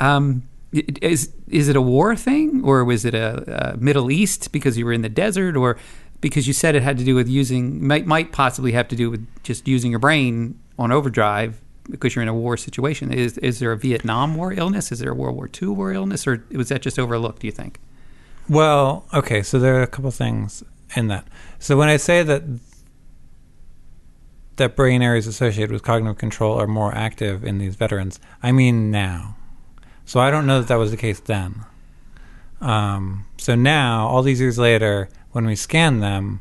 Um, 0.00 0.42
is 0.72 1.32
is 1.48 1.68
it 1.68 1.76
a 1.76 1.80
war 1.80 2.14
thing, 2.14 2.62
or 2.64 2.84
was 2.84 3.04
it 3.04 3.14
a, 3.14 3.72
a 3.72 3.76
Middle 3.78 4.10
East 4.10 4.52
because 4.52 4.76
you 4.76 4.84
were 4.84 4.92
in 4.92 5.02
the 5.02 5.08
desert, 5.08 5.56
or 5.56 5.76
because 6.20 6.46
you 6.46 6.52
said 6.52 6.74
it 6.74 6.82
had 6.82 6.98
to 6.98 7.04
do 7.04 7.14
with 7.14 7.28
using 7.28 7.86
might 7.86 8.06
might 8.06 8.32
possibly 8.32 8.72
have 8.72 8.88
to 8.88 8.96
do 8.96 9.10
with 9.10 9.26
just 9.42 9.66
using 9.66 9.90
your 9.90 10.00
brain 10.00 10.58
on 10.78 10.92
overdrive 10.92 11.60
because 11.90 12.14
you're 12.14 12.22
in 12.22 12.28
a 12.28 12.34
war 12.34 12.56
situation. 12.58 13.12
Is 13.12 13.38
is 13.38 13.60
there 13.60 13.72
a 13.72 13.78
Vietnam 13.78 14.34
War 14.34 14.52
illness? 14.52 14.92
Is 14.92 14.98
there 14.98 15.12
a 15.12 15.14
World 15.14 15.36
War 15.36 15.48
II 15.62 15.68
war 15.68 15.92
illness, 15.92 16.26
or 16.26 16.44
was 16.52 16.68
that 16.68 16.82
just 16.82 16.98
overlooked? 16.98 17.40
Do 17.40 17.46
you 17.46 17.52
think? 17.52 17.78
Well, 18.48 19.06
okay, 19.12 19.42
so 19.42 19.58
there 19.58 19.76
are 19.76 19.82
a 19.82 19.86
couple 19.86 20.10
things 20.10 20.62
in 20.96 21.08
that. 21.08 21.26
So 21.58 21.76
when 21.76 21.88
I 21.88 21.96
say 21.98 22.22
that 22.22 22.42
that 24.58 24.76
brain 24.76 25.02
areas 25.02 25.26
associated 25.26 25.72
with 25.72 25.82
cognitive 25.82 26.18
control 26.18 26.60
are 26.60 26.66
more 26.66 26.94
active 26.94 27.44
in 27.44 27.58
these 27.58 27.74
veterans, 27.74 28.20
I 28.42 28.52
mean 28.52 28.90
now. 28.90 29.36
So 30.04 30.20
I 30.20 30.30
don't 30.30 30.46
know 30.46 30.60
that 30.60 30.68
that 30.68 30.76
was 30.76 30.90
the 30.90 30.96
case 30.96 31.20
then. 31.20 31.64
Um, 32.60 33.26
so 33.36 33.54
now, 33.54 34.06
all 34.06 34.22
these 34.22 34.40
years 34.40 34.58
later, 34.58 35.08
when 35.32 35.46
we 35.46 35.54
scan 35.54 36.00
them 36.00 36.40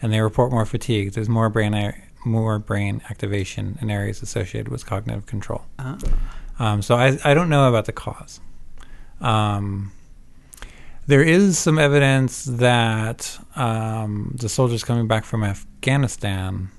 and 0.00 0.12
they 0.12 0.20
report 0.20 0.50
more 0.50 0.66
fatigue, 0.66 1.12
there's 1.12 1.28
more 1.28 1.48
brain 1.48 1.94
more 2.24 2.58
brain 2.58 3.00
activation 3.08 3.78
in 3.80 3.90
areas 3.90 4.22
associated 4.22 4.68
with 4.68 4.84
cognitive 4.84 5.26
control. 5.26 5.62
Uh, 5.78 5.98
Um, 6.58 6.82
so 6.82 6.94
I, 6.96 7.18
I 7.24 7.34
don't 7.34 7.48
know 7.48 7.68
about 7.68 7.84
the 7.84 7.92
cause. 7.92 8.40
Um, 9.20 9.92
there 11.06 11.22
is 11.22 11.58
some 11.58 11.78
evidence 11.78 12.44
that 12.44 13.38
um, 13.54 14.34
the 14.38 14.48
soldiers 14.48 14.82
coming 14.82 15.06
back 15.06 15.24
from 15.24 15.44
Afghanistan 15.44 16.70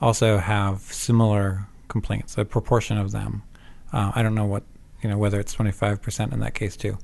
also 0.00 0.38
have 0.38 0.80
similar 0.80 1.66
complaints. 1.88 2.36
A 2.38 2.44
proportion 2.44 2.98
of 2.98 3.12
them. 3.12 3.42
Uh, 3.92 4.12
I 4.14 4.22
don't 4.22 4.34
know 4.34 4.44
what 4.46 4.62
you 5.02 5.08
know 5.10 5.18
whether 5.18 5.38
it's 5.40 5.52
twenty 5.52 5.72
five 5.72 6.02
percent 6.02 6.32
in 6.32 6.40
that 6.40 6.54
case 6.54 6.76
too, 6.76 6.98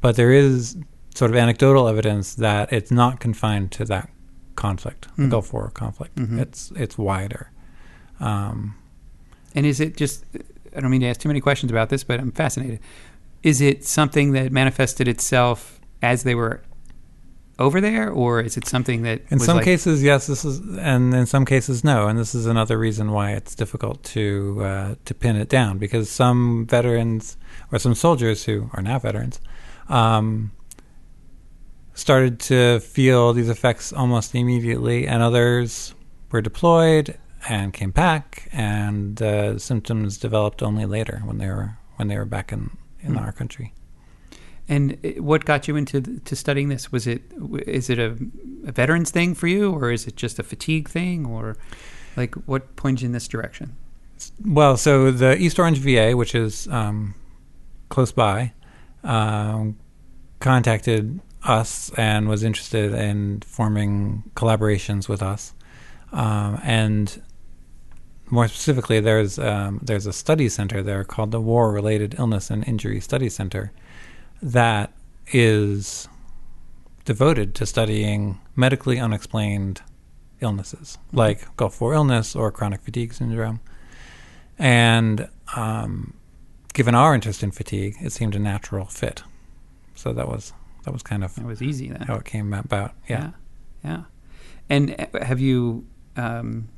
but 0.00 0.16
there 0.16 0.32
is 0.32 0.76
sort 1.14 1.30
of 1.30 1.36
anecdotal 1.36 1.88
evidence 1.88 2.34
that 2.36 2.72
it's 2.72 2.90
not 2.90 3.18
confined 3.20 3.72
to 3.72 3.84
that 3.86 4.08
conflict, 4.56 5.08
the 5.16 5.24
Mm. 5.24 5.30
Gulf 5.30 5.52
War 5.52 5.70
conflict. 5.70 6.14
Mhm. 6.16 6.38
It's 6.40 6.72
it's 6.76 6.96
wider. 6.98 7.50
Um, 8.20 8.74
And 9.54 9.66
is 9.66 9.80
it 9.80 9.96
just, 9.96 10.24
I 10.76 10.80
don't 10.80 10.90
mean 10.90 11.00
to 11.00 11.08
ask 11.08 11.18
too 11.20 11.28
many 11.28 11.40
questions 11.40 11.72
about 11.72 11.88
this, 11.88 12.04
but 12.04 12.20
I'm 12.20 12.30
fascinated. 12.30 12.78
Is 13.42 13.60
it 13.60 13.84
something 13.84 14.30
that 14.32 14.52
manifested 14.52 15.08
itself 15.08 15.80
as 16.02 16.22
they 16.22 16.36
were 16.36 16.62
over 17.60 17.80
there, 17.80 18.10
or 18.10 18.40
is 18.40 18.56
it 18.56 18.66
something 18.66 19.02
that 19.02 19.20
In 19.30 19.38
some 19.38 19.56
like- 19.56 19.64
cases, 19.64 20.02
yes. 20.02 20.26
This 20.26 20.44
is, 20.44 20.60
and 20.78 21.14
in 21.14 21.26
some 21.26 21.44
cases, 21.44 21.84
no. 21.84 22.08
And 22.08 22.18
this 22.18 22.34
is 22.34 22.46
another 22.46 22.78
reason 22.78 23.12
why 23.12 23.32
it's 23.32 23.54
difficult 23.54 24.02
to 24.14 24.58
uh, 24.64 24.94
to 25.04 25.14
pin 25.14 25.36
it 25.36 25.48
down 25.48 25.78
because 25.78 26.08
some 26.10 26.66
veterans 26.66 27.36
or 27.70 27.78
some 27.78 27.94
soldiers 27.94 28.44
who 28.46 28.70
are 28.72 28.82
now 28.82 28.98
veterans 28.98 29.40
um, 29.88 30.50
started 31.94 32.40
to 32.40 32.80
feel 32.80 33.32
these 33.32 33.48
effects 33.48 33.92
almost 33.92 34.34
immediately, 34.34 35.06
and 35.06 35.22
others 35.22 35.94
were 36.30 36.40
deployed 36.40 37.18
and 37.48 37.72
came 37.72 37.90
back, 37.90 38.48
and 38.52 39.20
uh, 39.22 39.58
symptoms 39.58 40.18
developed 40.18 40.62
only 40.62 40.86
later 40.86 41.20
when 41.24 41.38
they 41.38 41.48
were 41.48 41.76
when 41.96 42.08
they 42.08 42.16
were 42.16 42.24
back 42.24 42.52
in 42.52 42.76
in 43.02 43.12
Hmm. 43.14 43.18
our 43.18 43.32
country. 43.32 43.72
And 44.70 44.96
what 45.18 45.44
got 45.44 45.66
you 45.66 45.74
into 45.74 46.00
to 46.00 46.36
studying 46.36 46.68
this? 46.68 46.92
Was 46.92 47.08
it 47.08 47.22
is 47.66 47.90
it 47.90 47.98
a, 47.98 48.16
a 48.64 48.70
veterans 48.70 49.10
thing 49.10 49.34
for 49.34 49.48
you, 49.48 49.72
or 49.72 49.90
is 49.90 50.06
it 50.06 50.14
just 50.14 50.38
a 50.38 50.44
fatigue 50.44 50.88
thing, 50.88 51.26
or 51.26 51.56
like 52.16 52.36
what 52.46 52.76
pointed 52.76 53.02
you 53.02 53.06
in 53.06 53.12
this 53.12 53.26
direction? 53.26 53.74
Well, 54.44 54.76
so 54.76 55.10
the 55.10 55.36
East 55.36 55.58
Orange 55.58 55.78
VA, 55.78 56.16
which 56.16 56.36
is 56.36 56.68
um, 56.68 57.16
close 57.88 58.12
by, 58.12 58.52
um, 59.02 59.76
contacted 60.38 61.18
us 61.42 61.90
and 61.96 62.28
was 62.28 62.44
interested 62.44 62.94
in 62.94 63.40
forming 63.40 64.22
collaborations 64.36 65.08
with 65.08 65.20
us. 65.20 65.52
Um, 66.12 66.60
and 66.62 67.20
more 68.30 68.46
specifically, 68.46 69.00
there's 69.00 69.36
um, 69.36 69.80
there's 69.82 70.06
a 70.06 70.12
study 70.12 70.48
center 70.48 70.80
there 70.80 71.02
called 71.02 71.32
the 71.32 71.40
War 71.40 71.72
Related 71.72 72.14
Illness 72.20 72.50
and 72.50 72.66
Injury 72.68 73.00
Study 73.00 73.28
Center 73.28 73.72
that 74.42 74.92
is 75.32 76.08
devoted 77.04 77.54
to 77.56 77.66
studying 77.66 78.40
medically 78.56 78.98
unexplained 78.98 79.82
illnesses 80.40 80.98
like 81.12 81.54
Gulf 81.56 81.80
War 81.80 81.92
illness 81.94 82.34
or 82.34 82.50
chronic 82.50 82.80
fatigue 82.80 83.12
syndrome. 83.12 83.60
And 84.58 85.28
um, 85.56 86.14
given 86.72 86.94
our 86.94 87.14
interest 87.14 87.42
in 87.42 87.50
fatigue, 87.50 87.96
it 88.00 88.12
seemed 88.12 88.34
a 88.34 88.38
natural 88.38 88.86
fit. 88.86 89.22
So 89.94 90.12
that 90.12 90.28
was 90.28 90.52
that 90.84 90.92
was 90.92 91.02
kind 91.02 91.22
of 91.24 91.36
It 91.36 91.44
was 91.44 91.60
easy 91.62 91.88
then. 91.88 92.02
how 92.02 92.16
it 92.16 92.24
came 92.24 92.52
about. 92.54 92.92
Yeah. 93.08 93.32
yeah, 93.84 93.90
yeah. 93.90 94.02
And 94.68 95.08
uh, 95.14 95.24
have 95.24 95.40
you 95.40 95.86
um, 96.16 96.68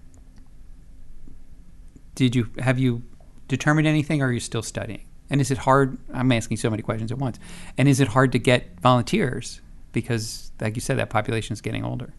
did 2.14 2.34
you 2.34 2.48
have 2.58 2.78
you 2.78 3.02
determined 3.48 3.86
anything, 3.86 4.22
or 4.22 4.26
are 4.26 4.32
you 4.32 4.40
still 4.40 4.62
studying? 4.62 5.04
And 5.32 5.40
is 5.40 5.50
it 5.50 5.56
hard? 5.56 5.96
I'm 6.12 6.30
asking 6.30 6.58
so 6.58 6.68
many 6.68 6.82
questions 6.82 7.10
at 7.10 7.16
once. 7.16 7.38
And 7.78 7.88
is 7.88 8.00
it 8.00 8.08
hard 8.08 8.32
to 8.32 8.38
get 8.38 8.78
volunteers 8.80 9.62
because, 9.92 10.52
like 10.60 10.76
you 10.76 10.82
said, 10.82 10.98
that 10.98 11.08
population 11.08 11.54
is 11.54 11.62
getting 11.62 11.86
older. 11.86 12.12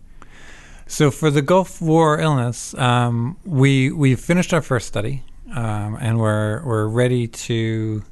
So 0.87 1.11
for 1.11 1.29
the 1.29 1.43
Gulf 1.43 1.79
War 1.79 2.19
illness, 2.19 2.73
um, 2.73 3.37
we 3.45 3.91
we 3.91 4.15
finished 4.15 4.51
our 4.51 4.63
first 4.63 4.87
study, 4.87 5.23
um, 5.53 5.95
and 6.01 6.19
we're 6.19 6.65
we're 6.65 6.87
ready 6.87 7.27
to 7.27 8.03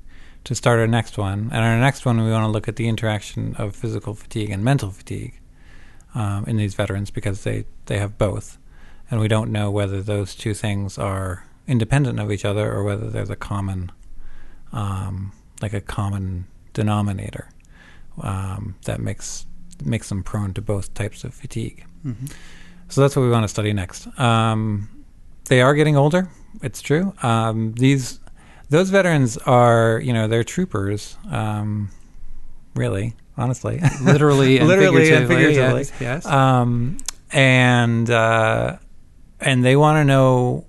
to 0.43 0.56
start 0.56 0.80
our 0.80 0.88
next 0.88 1.18
one. 1.18 1.49
And 1.52 1.66
our 1.66 1.80
next 1.80 2.06
one, 2.06 2.24
we 2.24 2.32
want 2.32 2.43
to 2.43 2.52
look 2.52 2.68
at 2.68 2.76
the 2.76 2.88
interaction 2.88 3.56
of 3.56 3.76
physical 3.76 4.14
fatigue 4.14 4.52
and 4.52 4.64
mental 4.64 4.91
fatigue 4.91 5.34
um, 6.14 6.45
in 6.45 6.58
these 6.58 6.76
veterans 6.76 7.10
because 7.10 7.43
they 7.43 7.66
they 7.88 7.97
have 7.97 8.20
both, 8.20 8.60
and 9.10 9.20
we 9.20 9.28
don't 9.28 9.52
know 9.52 9.72
whether 9.72 10.04
those 10.04 10.36
two 10.36 10.54
things 10.54 10.99
are 10.99 11.47
independent 11.68 12.20
of 12.20 12.32
each 12.32 12.45
other 12.45 12.72
or 12.72 12.84
whether 12.84 13.10
there's 13.10 13.32
a 13.32 13.36
common 13.36 13.91
um, 14.74 15.32
like 15.62 15.74
a 15.74 15.82
common 15.82 16.46
denominator 16.74 17.50
um, 18.22 18.76
that 18.86 19.00
makes 19.00 19.46
makes 19.84 20.10
them 20.10 20.24
prone 20.24 20.54
to 20.54 20.62
both 20.62 20.94
types 20.94 21.24
of 21.24 21.34
fatigue. 21.34 21.86
Mm-hmm. 22.06 22.28
So 22.90 23.02
that's 23.02 23.16
what 23.16 23.24
we 23.24 23.30
want 23.30 23.44
to 23.44 23.48
study 23.48 23.74
next. 23.74 24.08
Um, 24.20 25.06
they 25.46 25.62
are 25.62 25.74
getting 25.74 25.98
older. 25.98 26.30
It's 26.62 26.82
true. 26.82 27.14
Um, 27.24 27.74
these 27.74 28.20
those 28.70 28.90
veterans 28.90 29.38
are, 29.38 30.00
you 30.04 30.14
know, 30.14 30.28
they're 30.28 30.44
troopers. 30.44 31.18
Um, 31.30 31.90
really, 32.76 33.16
honestly, 33.38 33.82
Literally 34.02 34.60
and 34.60 34.68
literally 34.68 35.12
and 35.12 35.28
figuratively, 35.28 35.84
figuratively. 35.84 36.06
yes, 36.06 36.26
yes. 36.26 36.26
Um, 36.26 36.98
and 37.32 38.10
uh, 38.10 38.78
and 39.40 39.64
they 39.66 39.76
want 39.76 39.98
to 39.98 40.06
know 40.06 40.66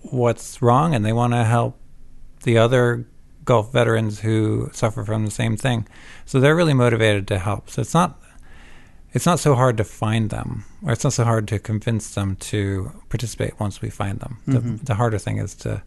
what's 0.00 0.62
wrong, 0.62 0.94
and 0.94 1.04
they 1.04 1.12
want 1.12 1.32
to 1.32 1.44
help 1.44 1.78
the 2.44 2.58
other 2.58 3.06
Gulf 3.44 3.72
veterans 3.72 4.20
who 4.20 4.70
suffer 4.72 5.04
from 5.04 5.24
the 5.24 5.30
same 5.30 5.56
thing. 5.56 5.86
So 6.26 6.38
they're 6.40 6.54
really 6.56 6.74
motivated 6.74 7.26
to 7.28 7.38
help. 7.38 7.70
So 7.70 7.82
it's 7.82 7.94
not 7.94 8.18
it's 9.14 9.26
not 9.26 9.38
so 9.38 9.54
hard 9.54 9.76
to 9.76 9.84
find 9.84 10.30
them, 10.30 10.64
or 10.82 10.92
it's 10.92 11.04
not 11.04 11.12
so 11.12 11.24
hard 11.24 11.46
to 11.48 11.58
convince 11.58 12.14
them 12.14 12.34
to 12.36 12.90
participate 13.10 13.60
once 13.60 13.82
we 13.82 13.90
find 13.90 14.20
them. 14.20 14.38
Mhm. 14.48 14.78
The, 14.78 14.84
the 14.86 14.94
harder 14.94 15.18
thing 15.18 15.36
is 15.38 15.54
to 15.56 15.82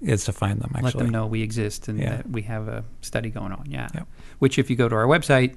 is 0.00 0.24
to 0.26 0.32
find 0.32 0.60
them. 0.60 0.70
Actually, 0.74 0.84
Let 0.92 0.96
them 0.98 1.10
know 1.10 1.26
we 1.26 1.42
exist 1.42 1.88
and 1.88 1.98
Yeah. 1.98 2.16
that 2.18 2.30
we 2.30 2.42
have 2.42 2.68
a 2.68 2.84
study 3.00 3.30
going 3.30 3.52
on. 3.52 3.66
Yeah. 3.68 3.88
Yep. 3.94 4.06
Which, 4.38 4.58
if 4.58 4.70
you 4.70 4.76
go 4.76 4.88
to 4.88 4.94
our 4.94 5.06
website, 5.06 5.56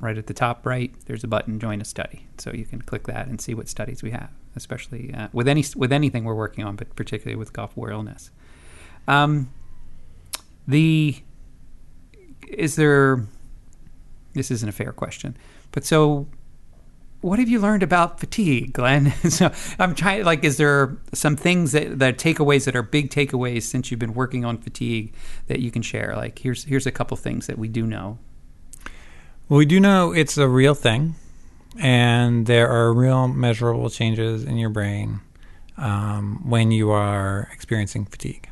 right 0.00 0.18
at 0.18 0.26
the 0.26 0.34
top 0.34 0.66
right, 0.66 0.92
there's 1.06 1.24
a 1.24 1.28
button 1.28 1.58
"Join 1.58 1.80
a 1.80 1.84
Study," 1.84 2.26
so 2.38 2.52
you 2.52 2.66
can 2.66 2.82
click 2.82 3.06
that 3.06 3.28
and 3.28 3.40
see 3.40 3.54
what 3.54 3.66
studies 3.68 4.02
we 4.02 4.10
have, 4.10 4.28
especially 4.56 5.14
uh, 5.14 5.28
with 5.32 5.48
any 5.48 5.64
with 5.76 5.92
anything 5.92 6.24
we're 6.24 6.34
working 6.34 6.64
on, 6.64 6.76
but 6.76 6.94
particularly 6.96 7.36
with 7.36 7.52
Gulf 7.52 7.76
War 7.76 7.90
illness. 7.90 8.30
Um, 9.06 9.48
the 10.68 11.16
is 12.46 12.76
there? 12.76 13.26
This 14.34 14.50
isn't 14.52 14.68
a 14.68 14.72
fair 14.72 14.92
question, 14.92 15.36
but 15.72 15.84
so 15.84 16.28
what 17.20 17.40
have 17.40 17.48
you 17.48 17.58
learned 17.58 17.82
about 17.82 18.20
fatigue, 18.20 18.72
Glenn? 18.72 19.12
so 19.30 19.50
I'm 19.78 19.94
trying. 19.94 20.24
Like, 20.24 20.44
is 20.44 20.56
there 20.56 20.96
some 21.12 21.36
things 21.36 21.72
that 21.72 21.98
that 21.98 22.18
takeaways 22.18 22.64
that 22.66 22.76
are 22.76 22.82
big 22.82 23.10
takeaways 23.10 23.62
since 23.62 23.90
you've 23.90 24.00
been 24.00 24.14
working 24.14 24.44
on 24.44 24.58
fatigue 24.58 25.14
that 25.48 25.60
you 25.60 25.70
can 25.70 25.82
share? 25.82 26.14
Like, 26.16 26.38
here's 26.38 26.64
here's 26.64 26.86
a 26.86 26.92
couple 26.92 27.16
things 27.16 27.46
that 27.46 27.58
we 27.58 27.68
do 27.68 27.86
know. 27.86 28.18
Well, 29.48 29.58
we 29.58 29.66
do 29.66 29.80
know 29.80 30.12
it's 30.12 30.36
a 30.36 30.46
real 30.46 30.74
thing, 30.74 31.14
and 31.78 32.46
there 32.46 32.68
are 32.68 32.92
real 32.92 33.26
measurable 33.26 33.90
changes 33.90 34.44
in 34.44 34.58
your 34.58 34.70
brain 34.70 35.20
um, 35.76 36.48
when 36.48 36.70
you 36.70 36.90
are 36.90 37.48
experiencing 37.52 38.04
fatigue. 38.04 38.48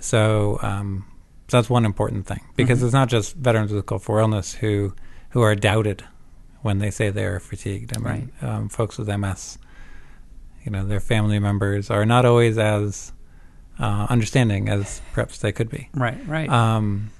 So 0.00 0.58
um, 0.62 1.04
that's 1.52 1.70
one 1.70 1.84
important 1.84 2.26
thing 2.26 2.40
because 2.56 2.80
Mhm. 2.80 2.84
it's 2.84 2.92
not 2.92 3.08
just 3.08 3.36
veterans 3.36 3.72
with 3.72 3.86
Gulf 3.86 4.08
War 4.08 4.20
illness 4.20 4.54
who 4.54 4.94
who 5.30 5.40
are 5.40 5.54
doubted 5.54 6.04
when 6.62 6.78
they 6.78 6.90
say 6.90 7.10
they're 7.10 7.40
fatigued. 7.40 7.96
I 7.96 8.00
mean, 8.00 8.32
um, 8.42 8.68
folks 8.68 8.98
with 8.98 9.08
MS, 9.08 9.58
you 10.64 10.70
know, 10.70 10.84
their 10.86 11.00
family 11.00 11.38
members 11.38 11.90
are 11.90 12.04
not 12.04 12.24
always 12.24 12.58
as 12.58 13.12
uh, 13.80 14.06
understanding 14.10 14.68
as 14.68 15.00
perhaps 15.12 15.38
they 15.38 15.50
could 15.52 15.68
be. 15.70 15.88
Right, 15.94 16.18
right. 16.28 16.48
Um, 16.50 17.10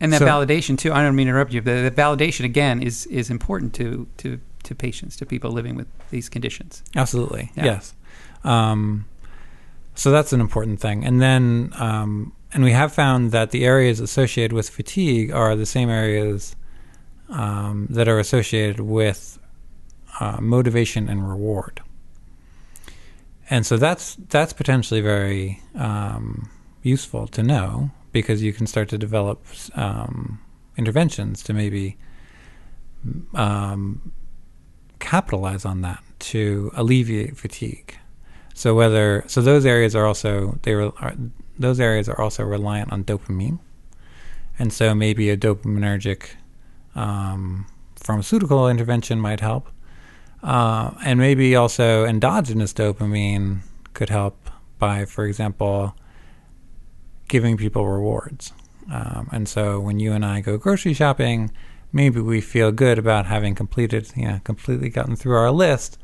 and 0.00 0.12
that 0.12 0.18
so- 0.18 0.26
validation 0.26 0.76
too. 0.76 0.92
I 0.92 1.02
don't 1.02 1.14
mean 1.14 1.26
to 1.26 1.30
interrupt 1.30 1.52
you, 1.52 1.62
but 1.62 1.82
the 1.82 1.90
validation 2.02 2.44
again 2.44 2.82
is 2.82 3.06
is 3.06 3.30
important 3.30 3.72
to 3.74 4.06
to 4.18 4.40
to 4.64 4.74
patients, 4.74 5.16
to 5.16 5.26
people 5.26 5.50
living 5.50 5.74
with 5.76 5.86
these 6.10 6.28
conditions. 6.28 6.82
Absolutely. 6.96 7.50
Yeah. 7.56 7.64
Yes. 7.64 7.94
Um, 8.44 9.06
so 9.94 10.10
that's 10.10 10.32
an 10.32 10.40
important 10.40 10.80
thing. 10.80 11.04
And 11.04 11.20
then, 11.20 11.72
um, 11.78 12.32
and 12.52 12.64
we 12.64 12.72
have 12.72 12.92
found 12.92 13.32
that 13.32 13.50
the 13.50 13.64
areas 13.64 14.00
associated 14.00 14.52
with 14.52 14.68
fatigue 14.68 15.30
are 15.30 15.56
the 15.56 15.66
same 15.66 15.88
areas 15.88 16.54
um, 17.30 17.86
that 17.88 18.08
are 18.08 18.18
associated 18.18 18.80
with 18.80 19.38
uh, 20.20 20.38
motivation 20.40 21.08
and 21.08 21.28
reward. 21.28 21.80
And 23.48 23.66
so 23.66 23.76
that's 23.76 24.16
that's 24.28 24.52
potentially 24.52 25.00
very 25.00 25.62
um, 25.74 26.50
useful 26.82 27.26
to 27.28 27.42
know 27.42 27.90
because 28.12 28.42
you 28.42 28.52
can 28.52 28.66
start 28.66 28.88
to 28.90 28.98
develop 28.98 29.44
um, 29.74 30.40
interventions 30.76 31.42
to 31.44 31.52
maybe 31.52 31.96
um, 33.34 34.12
capitalize 35.00 35.64
on 35.64 35.80
that 35.82 36.02
to 36.18 36.70
alleviate 36.74 37.36
fatigue. 37.36 37.96
So 38.54 38.74
whether 38.74 39.24
so 39.26 39.40
those 39.40 39.66
areas 39.66 39.96
are 39.96 40.06
also 40.06 40.58
they 40.62 40.74
re, 40.74 40.90
are, 41.00 41.14
those 41.58 41.80
areas 41.80 42.08
are 42.08 42.20
also 42.20 42.42
reliant 42.44 42.92
on 42.92 43.04
dopamine, 43.04 43.58
and 44.58 44.72
so 44.72 44.94
maybe 44.94 45.30
a 45.30 45.36
dopaminergic 45.36 46.30
um, 46.94 47.66
pharmaceutical 47.96 48.68
intervention 48.68 49.20
might 49.20 49.40
help, 49.40 49.68
uh, 50.42 50.90
and 51.04 51.18
maybe 51.18 51.54
also 51.56 52.04
endogenous 52.04 52.72
dopamine 52.72 53.60
could 53.94 54.08
help 54.08 54.50
by, 54.78 55.04
for 55.04 55.24
example, 55.26 55.94
giving 57.28 57.56
people 57.56 57.86
rewards. 57.86 58.52
Um, 58.90 59.28
and 59.32 59.48
so 59.48 59.80
when 59.80 60.00
you 60.00 60.12
and 60.12 60.24
I 60.24 60.40
go 60.40 60.58
grocery 60.58 60.92
shopping, 60.92 61.50
maybe 61.92 62.20
we 62.20 62.40
feel 62.40 62.72
good 62.72 62.98
about 62.98 63.26
having 63.26 63.54
completed, 63.54 64.10
you 64.16 64.26
know, 64.26 64.40
completely 64.44 64.88
gotten 64.88 65.16
through 65.16 65.36
our 65.36 65.50
list. 65.50 65.98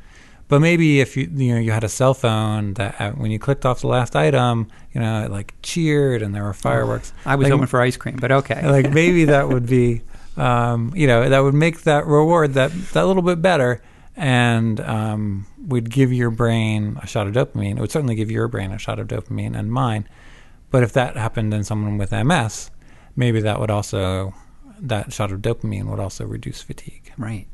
But 0.49 0.59
maybe 0.61 0.99
if 0.99 1.15
you 1.15 1.29
you 1.33 1.53
know 1.53 1.59
you 1.61 1.71
had 1.71 1.83
a 1.85 1.89
cell 1.89 2.13
phone 2.13 2.73
that 2.73 2.99
uh, 2.99 3.11
when 3.11 3.31
you 3.31 3.39
clicked 3.39 3.65
off 3.65 3.81
the 3.81 3.87
last 3.87 4.15
item, 4.15 4.67
you 4.93 4.99
know, 4.99 5.23
it 5.23 5.31
like 5.31 5.53
cheered 5.61 6.21
and 6.21 6.33
there 6.35 6.43
were 6.43 6.53
fireworks. 6.53 7.13
I 7.25 7.35
was 7.35 7.45
Like- 7.45 7.51
hoping 7.53 7.67
for 7.67 7.79
ice 7.81 7.95
cream, 7.95 8.17
but 8.19 8.31
okay. 8.31 8.67
like 8.69 8.91
maybe 9.01 9.25
that 9.25 9.47
would 9.47 9.67
be, 9.67 10.01
um, 10.37 10.91
you 10.95 11.05
know, 11.07 11.29
that 11.29 11.39
would 11.39 11.53
make 11.53 11.83
that 11.83 12.05
reward 12.07 12.55
that 12.55 12.71
that 12.93 13.05
little 13.05 13.21
bit 13.21 13.41
better, 13.43 13.81
and 14.17 14.79
um, 14.81 15.45
would 15.67 15.91
give 15.91 16.11
your 16.11 16.31
brain 16.31 16.97
a 17.01 17.05
shot 17.05 17.27
of 17.27 17.33
dopamine. 17.33 17.77
It 17.77 17.81
would 17.81 17.91
certainly 17.91 18.15
give 18.15 18.31
your 18.31 18.47
brain 18.47 18.71
a 18.71 18.79
shot 18.79 18.97
of 18.99 19.07
dopamine 19.07 19.55
and 19.57 19.71
mine. 19.71 20.09
But 20.71 20.81
if 20.81 20.93
that 20.93 21.15
happened 21.15 21.53
in 21.53 21.63
someone 21.63 21.97
with 21.99 22.11
MS, 22.11 22.71
maybe 23.15 23.39
that 23.41 23.59
would 23.59 23.69
also 23.71 24.33
that 24.79 25.13
shot 25.13 25.31
of 25.31 25.41
dopamine 25.41 25.85
would 25.85 25.99
also 25.99 26.25
reduce 26.25 26.61
fatigue. 26.63 27.13
Right. 27.19 27.45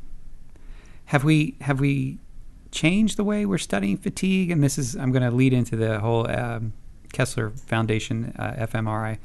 Have 1.06 1.26
we 1.26 1.56
have 1.60 1.82
we 1.82 2.20
changed 2.76 3.18
the 3.18 3.24
way 3.24 3.46
we're 3.46 3.58
studying 3.58 3.98
fatigue? 3.98 4.52
And 4.52 4.62
this 4.62 4.78
is 4.78 4.96
I'm 4.96 5.12
going 5.12 5.24
to 5.24 5.32
lead 5.32 5.54
into 5.54 5.76
the 5.76 6.00
whole 6.00 6.30
um, 6.30 6.74
Kessler 7.12 7.50
Foundation 7.50 8.34
uh, 8.38 8.68
fMRI. 8.68 9.18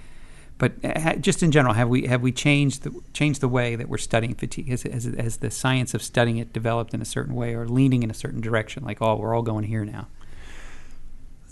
But 0.60 0.72
uh, 0.84 1.16
just 1.16 1.42
in 1.42 1.52
general, 1.52 1.72
have 1.72 1.88
we 1.88 2.06
have 2.06 2.20
we 2.20 2.32
changed 2.32 2.82
the 2.82 2.92
changed 3.14 3.40
the 3.40 3.48
way 3.48 3.76
that 3.76 3.88
we're 3.88 3.96
studying 3.98 4.34
fatigue? 4.34 4.68
Has, 4.68 4.82
has, 4.82 5.04
has 5.04 5.38
the 5.38 5.50
science 5.50 5.94
of 5.94 6.02
studying 6.02 6.36
it 6.36 6.52
developed 6.52 6.92
in 6.92 7.00
a 7.00 7.04
certain 7.06 7.34
way 7.34 7.54
or 7.54 7.66
leaning 7.66 8.02
in 8.02 8.10
a 8.10 8.14
certain 8.14 8.42
direction? 8.42 8.84
Like, 8.84 9.00
oh, 9.00 9.16
we're 9.16 9.34
all 9.34 9.42
going 9.42 9.64
here 9.64 9.86
now. 9.86 10.08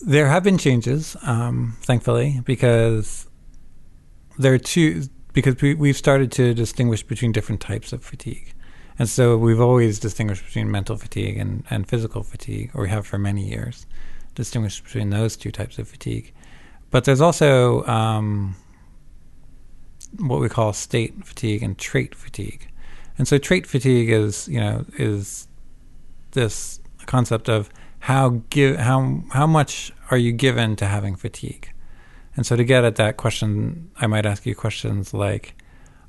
There 0.06 0.28
have 0.28 0.44
been 0.44 0.58
changes, 0.58 1.16
um, 1.22 1.76
thankfully, 1.80 2.42
because 2.44 3.26
there 4.38 4.52
are 4.52 4.58
two. 4.58 5.04
Because 5.32 5.60
we, 5.62 5.74
we've 5.74 5.96
started 5.96 6.30
to 6.32 6.52
distinguish 6.52 7.02
between 7.02 7.32
different 7.32 7.60
types 7.60 7.92
of 7.92 8.04
fatigue, 8.04 8.52
and 8.98 9.08
so 9.08 9.36
we've 9.36 9.60
always 9.60 9.98
distinguished 9.98 10.44
between 10.44 10.70
mental 10.70 10.96
fatigue 10.96 11.38
and, 11.38 11.64
and 11.70 11.88
physical 11.88 12.22
fatigue, 12.22 12.70
or 12.74 12.82
we 12.82 12.88
have 12.88 13.06
for 13.06 13.18
many 13.18 13.48
years, 13.48 13.86
distinguished 14.34 14.84
between 14.84 15.10
those 15.10 15.36
two 15.36 15.50
types 15.50 15.78
of 15.78 15.88
fatigue. 15.88 16.32
But 16.90 17.04
there's 17.04 17.20
also 17.20 17.84
um, 17.84 18.56
what 20.18 20.40
we 20.40 20.48
call 20.48 20.72
state 20.72 21.24
fatigue 21.24 21.62
and 21.62 21.78
trait 21.78 22.14
fatigue, 22.14 22.68
and 23.18 23.28
so 23.28 23.38
trait 23.38 23.66
fatigue 23.66 24.10
is 24.10 24.48
you 24.48 24.60
know 24.60 24.84
is 24.96 25.48
this 26.32 26.80
concept 27.06 27.48
of 27.48 27.70
how 28.00 28.42
give 28.50 28.76
how 28.76 29.22
how 29.30 29.46
much 29.46 29.92
are 30.10 30.16
you 30.16 30.32
given 30.32 30.76
to 30.76 30.86
having 30.86 31.16
fatigue 31.16 31.72
and 32.36 32.46
so 32.46 32.54
to 32.54 32.64
get 32.64 32.84
at 32.84 32.96
that 32.96 33.16
question 33.16 33.90
i 33.96 34.06
might 34.06 34.24
ask 34.24 34.46
you 34.46 34.54
questions 34.54 35.12
like 35.12 35.54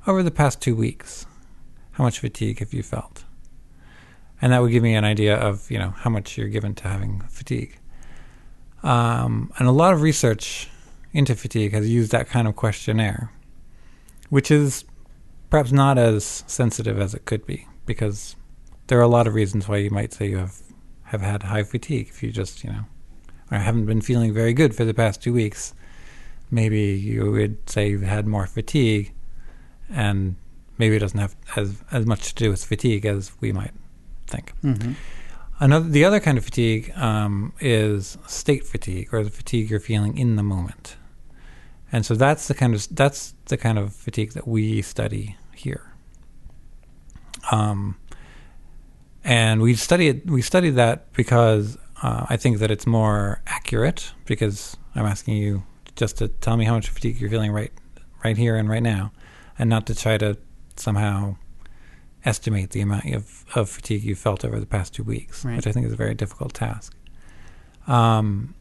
over 0.06 0.22
the 0.22 0.30
past 0.30 0.60
two 0.60 0.74
weeks 0.74 1.26
how 1.92 2.04
much 2.04 2.20
fatigue 2.20 2.58
have 2.60 2.72
you 2.72 2.82
felt? 2.82 3.24
And 4.42 4.52
that 4.52 4.62
would 4.62 4.70
give 4.70 4.82
me 4.82 4.94
an 4.94 5.04
idea 5.04 5.36
of 5.36 5.70
you 5.70 5.78
know 5.78 5.90
how 5.90 6.10
much 6.10 6.38
you're 6.38 6.48
given 6.48 6.74
to 6.76 6.88
having 6.88 7.20
fatigue. 7.28 7.78
Um, 8.82 9.52
and 9.58 9.68
a 9.68 9.72
lot 9.72 9.92
of 9.92 10.00
research 10.00 10.68
into 11.12 11.34
fatigue 11.34 11.72
has 11.72 11.88
used 11.88 12.12
that 12.12 12.28
kind 12.28 12.48
of 12.48 12.56
questionnaire 12.56 13.30
which 14.30 14.50
is 14.50 14.84
perhaps 15.50 15.72
not 15.72 15.98
as 15.98 16.44
sensitive 16.46 16.98
as 16.98 17.12
it 17.12 17.26
could 17.26 17.44
be 17.44 17.66
because 17.84 18.36
there 18.86 18.98
are 18.98 19.02
a 19.02 19.08
lot 19.08 19.26
of 19.26 19.34
reasons 19.34 19.68
why 19.68 19.76
you 19.76 19.90
might 19.90 20.12
say 20.14 20.28
you 20.28 20.38
have 20.38 20.62
have 21.04 21.20
had 21.20 21.42
high 21.42 21.64
fatigue. 21.64 22.08
If 22.08 22.22
you 22.22 22.30
just 22.30 22.64
you 22.64 22.70
know 22.70 22.84
or 23.50 23.58
haven't 23.58 23.86
been 23.86 24.00
feeling 24.00 24.32
very 24.32 24.54
good 24.54 24.74
for 24.74 24.84
the 24.84 24.94
past 24.94 25.20
two 25.20 25.32
weeks 25.32 25.74
maybe 26.52 26.80
you 26.80 27.30
would 27.30 27.68
say 27.68 27.90
you've 27.90 28.02
had 28.02 28.26
more 28.26 28.46
fatigue 28.46 29.12
and 29.88 30.36
maybe 30.80 30.96
it 30.96 31.00
doesn't 31.00 31.20
have 31.20 31.36
as 31.56 31.82
as 31.92 32.04
much 32.06 32.34
to 32.34 32.44
do 32.44 32.50
with 32.50 32.64
fatigue 32.64 33.04
as 33.06 33.32
we 33.40 33.52
might 33.52 33.74
think 34.26 34.52
Mm-hmm. 34.64 34.92
Another, 35.62 35.88
the 35.90 36.06
other 36.06 36.20
kind 36.20 36.38
of 36.38 36.44
fatigue 36.44 36.90
um, 36.96 37.52
is 37.60 38.16
state 38.26 38.64
fatigue, 38.64 39.12
or 39.12 39.22
the 39.22 39.30
fatigue 39.30 39.68
you're 39.68 39.78
feeling 39.78 40.16
in 40.16 40.36
the 40.36 40.42
moment, 40.42 40.96
and 41.92 42.06
so 42.06 42.14
that's 42.14 42.48
the 42.48 42.54
kind 42.54 42.74
of 42.74 42.88
that's 42.96 43.34
the 43.44 43.58
kind 43.58 43.78
of 43.78 43.92
fatigue 43.92 44.32
that 44.32 44.48
we 44.48 44.80
study 44.80 45.36
here. 45.54 45.92
Um, 47.50 47.96
and 49.22 49.60
we 49.60 49.74
study 49.74 50.08
it. 50.08 50.30
We 50.30 50.40
study 50.40 50.70
that 50.70 51.12
because 51.12 51.76
uh, 52.02 52.24
I 52.30 52.38
think 52.38 52.58
that 52.58 52.70
it's 52.70 52.86
more 52.86 53.42
accurate. 53.46 54.12
Because 54.24 54.78
I'm 54.94 55.04
asking 55.04 55.36
you 55.36 55.62
just 55.94 56.16
to 56.18 56.28
tell 56.28 56.56
me 56.56 56.64
how 56.64 56.74
much 56.74 56.88
fatigue 56.88 57.20
you're 57.20 57.28
feeling 57.28 57.52
right, 57.52 57.72
right 58.24 58.36
here 58.36 58.56
and 58.56 58.68
right 58.68 58.82
now, 58.82 59.12
and 59.58 59.68
not 59.68 59.86
to 59.88 59.94
try 59.94 60.16
to 60.16 60.38
somehow 60.80 61.36
estimate 62.24 62.70
the 62.70 62.80
amount 62.80 63.06
of, 63.14 63.44
of 63.54 63.68
fatigue 63.70 64.02
you 64.02 64.14
felt 64.14 64.44
over 64.44 64.60
the 64.60 64.66
past 64.66 64.94
two 64.94 65.02
weeks, 65.02 65.44
Right. 65.44 65.56
which 65.56 65.66
I 65.66 65.72
think 65.72 65.86
is 65.86 65.92
a 65.92 65.96
very 65.96 66.14
difficult 66.14 66.52
task. 66.54 66.94
Um, 67.86 68.54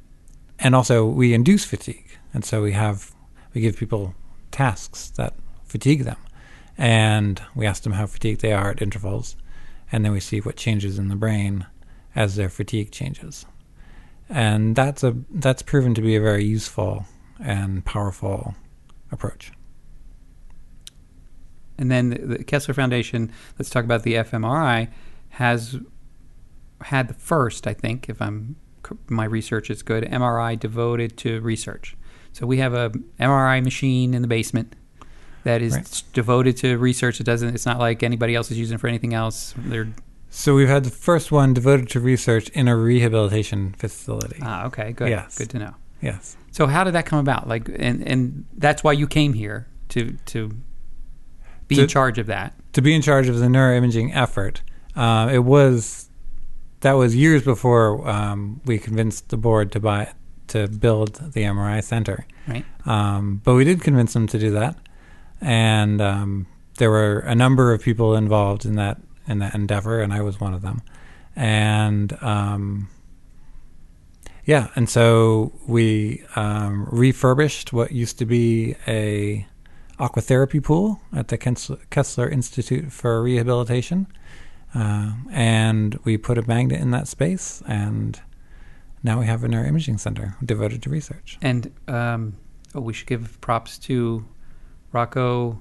and 0.59 0.75
also, 0.75 1.05
we 1.05 1.33
induce 1.33 1.65
fatigue, 1.65 2.07
and 2.33 2.43
so 2.43 2.61
we 2.61 2.71
have 2.73 3.11
we 3.53 3.61
give 3.61 3.77
people 3.77 4.13
tasks 4.51 5.09
that 5.11 5.33
fatigue 5.65 6.03
them, 6.03 6.17
and 6.77 7.41
we 7.55 7.65
ask 7.65 7.83
them 7.83 7.93
how 7.93 8.05
fatigued 8.05 8.41
they 8.41 8.53
are 8.53 8.69
at 8.71 8.81
intervals, 8.81 9.35
and 9.91 10.03
then 10.05 10.11
we 10.11 10.19
see 10.19 10.39
what 10.39 10.55
changes 10.55 10.99
in 10.99 11.07
the 11.07 11.15
brain 11.15 11.65
as 12.15 12.35
their 12.35 12.49
fatigue 12.49 12.91
changes, 12.91 13.45
and 14.29 14.75
that's 14.75 15.03
a 15.03 15.15
that's 15.31 15.61
proven 15.61 15.93
to 15.95 16.01
be 16.01 16.15
a 16.15 16.21
very 16.21 16.43
useful 16.43 17.05
and 17.39 17.85
powerful 17.85 18.55
approach. 19.11 19.51
And 21.79 21.89
then 21.89 22.09
the, 22.09 22.17
the 22.37 22.43
Kessler 22.43 22.73
Foundation, 22.75 23.31
let's 23.57 23.69
talk 23.69 23.85
about 23.85 24.03
the 24.03 24.13
fMRI, 24.15 24.89
has 25.29 25.77
had 26.81 27.07
the 27.07 27.13
first, 27.13 27.65
I 27.67 27.73
think, 27.73 28.09
if 28.09 28.21
I'm 28.21 28.55
my 29.07 29.25
research 29.25 29.69
is 29.69 29.81
good, 29.83 30.03
MRI 30.05 30.59
devoted 30.59 31.15
to 31.17 31.41
research. 31.41 31.95
So 32.33 32.45
we 32.47 32.57
have 32.57 32.73
a 32.73 32.89
MRI 33.19 33.63
machine 33.63 34.13
in 34.13 34.21
the 34.21 34.27
basement 34.27 34.75
that 35.43 35.61
is 35.61 35.75
Right. 35.75 36.03
devoted 36.13 36.57
to 36.57 36.77
research. 36.77 37.19
It 37.19 37.23
doesn't. 37.25 37.53
It's 37.55 37.65
not 37.65 37.79
like 37.79 38.03
anybody 38.03 38.35
else 38.35 38.51
is 38.51 38.57
using 38.59 38.75
it 38.75 38.81
for 38.81 38.87
anything 38.87 39.13
else. 39.13 39.53
They're 39.57 39.89
So 40.29 40.55
we've 40.55 40.67
had 40.69 40.83
the 40.85 40.89
first 40.91 41.31
one 41.31 41.53
devoted 41.53 41.89
to 41.89 41.99
research 41.99 42.49
in 42.49 42.67
a 42.67 42.75
rehabilitation 42.75 43.73
facility. 43.77 44.39
ah 44.41 44.65
okay, 44.67 44.91
good, 44.93 45.09
Yes. 45.09 45.37
good 45.37 45.49
to 45.51 45.59
know. 45.59 45.73
yes. 46.01 46.35
So 46.51 46.67
how 46.67 46.83
did 46.83 46.93
that 46.93 47.05
come 47.05 47.19
about? 47.19 47.47
Like, 47.47 47.69
and 47.77 48.05
and 48.07 48.45
that's 48.57 48.83
why 48.83 48.93
you 48.93 49.07
came 49.07 49.33
here 49.33 49.67
to 49.89 50.17
to 50.27 50.51
be 51.69 51.75
To- 51.75 51.83
in 51.83 51.87
charge 51.87 52.17
of 52.17 52.27
that. 52.27 52.53
To 52.73 52.81
be 52.81 52.93
in 52.93 53.01
charge 53.01 53.29
of 53.29 53.39
the 53.39 53.45
neuroimaging 53.47 54.13
effort, 54.13 54.61
uh, 54.95 55.29
it 55.31 55.39
was 55.39 56.09
that 56.81 56.93
was 56.93 57.15
years 57.15 57.43
before 57.43 58.07
um, 58.07 58.61
we 58.65 58.77
convinced 58.77 59.29
the 59.29 59.37
board 59.37 59.71
to 59.71 59.79
buy 59.79 60.13
to 60.47 60.67
build 60.67 61.15
the 61.33 61.43
MRI 61.43 61.83
center. 61.83 62.25
Right. 62.47 62.65
Um, 62.85 63.41
but 63.43 63.53
we 63.53 63.63
did 63.63 63.81
convince 63.81 64.13
them 64.13 64.27
to 64.27 64.39
do 64.39 64.51
that, 64.51 64.75
and 65.39 66.01
um, 66.01 66.47
there 66.77 66.89
were 66.89 67.19
a 67.19 67.35
number 67.35 67.73
of 67.73 67.81
people 67.81 68.15
involved 68.15 68.65
in 68.65 68.75
that 68.75 68.97
in 69.27 69.39
that 69.39 69.55
endeavor, 69.55 70.01
and 70.01 70.11
I 70.11 70.21
was 70.21 70.39
one 70.39 70.53
of 70.53 70.61
them. 70.61 70.81
And 71.35 72.17
um, 72.21 72.89
yeah, 74.45 74.69
and 74.75 74.89
so 74.89 75.53
we 75.67 76.23
um, 76.35 76.87
refurbished 76.91 77.71
what 77.71 77.91
used 77.91 78.17
to 78.19 78.25
be 78.25 78.75
a 78.87 79.47
aquatherapy 79.99 80.63
pool 80.63 80.99
at 81.13 81.27
the 81.27 81.37
Kessler, 81.37 82.29
Institute 82.29 82.91
for 82.91 83.21
Rehabilitation, 83.21 84.07
uh, 84.73 85.13
and 85.31 85.99
we 86.03 86.17
put 86.17 86.37
a 86.37 86.47
magnet 86.47 86.79
in 86.79 86.91
that 86.91 87.07
space, 87.07 87.61
and 87.67 88.19
now 89.03 89.19
we 89.19 89.25
have 89.25 89.43
a 89.43 89.47
neuroimaging 89.47 89.99
center 89.99 90.35
devoted 90.43 90.81
to 90.83 90.89
research. 90.89 91.37
And 91.41 91.71
um, 91.87 92.35
oh, 92.75 92.81
we 92.81 92.93
should 92.93 93.07
give 93.07 93.39
props 93.41 93.77
to 93.79 94.25
Rocco 94.91 95.59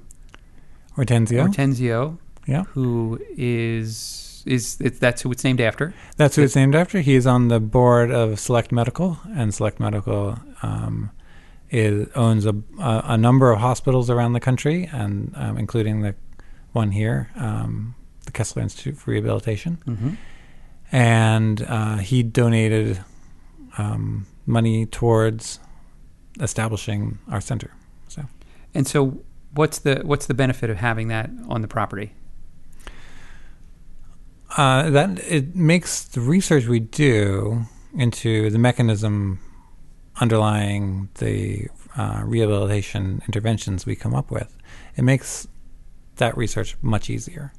Ortenzio. 0.96 1.46
Ortenzio, 1.48 2.18
Yeah. 2.46 2.64
who 2.64 3.20
is 3.36 4.24
is 4.46 4.78
it's, 4.80 4.98
that's 4.98 5.20
who 5.22 5.30
it's 5.32 5.44
named 5.44 5.60
after. 5.60 5.92
That's 6.16 6.36
who 6.36 6.42
it's 6.42 6.56
named 6.56 6.74
after. 6.74 7.00
He 7.00 7.14
is 7.14 7.26
on 7.26 7.48
the 7.48 7.60
board 7.60 8.10
of 8.10 8.38
Select 8.40 8.72
Medical, 8.72 9.18
and 9.34 9.52
Select 9.52 9.78
Medical 9.78 10.38
um, 10.62 11.10
is, 11.70 12.08
owns 12.14 12.46
a, 12.46 12.54
a, 12.78 13.02
a 13.04 13.16
number 13.16 13.52
of 13.52 13.60
hospitals 13.60 14.10
around 14.10 14.32
the 14.32 14.40
country, 14.40 14.88
and 14.92 15.32
um, 15.36 15.58
including 15.58 16.02
the 16.02 16.14
one 16.72 16.90
here, 16.90 17.30
um, 17.36 17.94
the 18.24 18.32
Kessler 18.32 18.62
Institute 18.62 18.96
for 18.96 19.10
Rehabilitation. 19.10 19.78
Mm-hmm. 19.86 20.10
And 20.90 21.62
uh, 21.62 21.96
he 21.98 22.22
donated 22.22 23.00
um, 23.76 24.26
money 24.46 24.86
towards 24.86 25.60
establishing 26.40 27.18
our 27.30 27.40
center. 27.40 27.72
So 28.08 28.22
And 28.74 28.86
so, 28.86 29.22
what's 29.52 29.80
the 29.80 30.00
what's 30.04 30.26
the 30.26 30.34
benefit 30.34 30.70
of 30.70 30.78
having 30.78 31.08
that 31.08 31.30
on 31.48 31.60
the 31.60 31.68
property? 31.68 32.14
uh, 34.56 34.90
that 34.90 35.18
it 35.20 35.54
makes 35.54 36.04
the 36.04 36.20
research 36.20 36.66
we 36.66 36.80
do 36.80 37.64
into 37.96 38.50
the 38.50 38.58
mechanism 38.58 39.40
underlying 40.20 41.08
the 41.14 41.68
uh, 41.96 42.22
rehabilitation 42.24 43.22
interventions 43.26 43.86
we 43.86 43.96
come 43.96 44.14
up 44.14 44.30
with. 44.30 44.56
It 44.96 45.02
makes 45.02 45.48
that 46.16 46.36
research 46.36 46.76
much 46.82 47.08
easier 47.08 47.52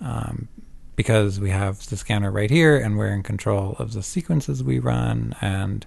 um, 0.00 0.48
because 0.96 1.40
we 1.40 1.50
have 1.50 1.86
the 1.88 1.96
scanner 1.96 2.30
right 2.30 2.50
here, 2.50 2.76
and 2.76 2.96
we're 2.96 3.12
in 3.12 3.22
control 3.22 3.76
of 3.78 3.92
the 3.92 4.02
sequences 4.02 4.62
we 4.62 4.78
run 4.78 5.34
and 5.40 5.86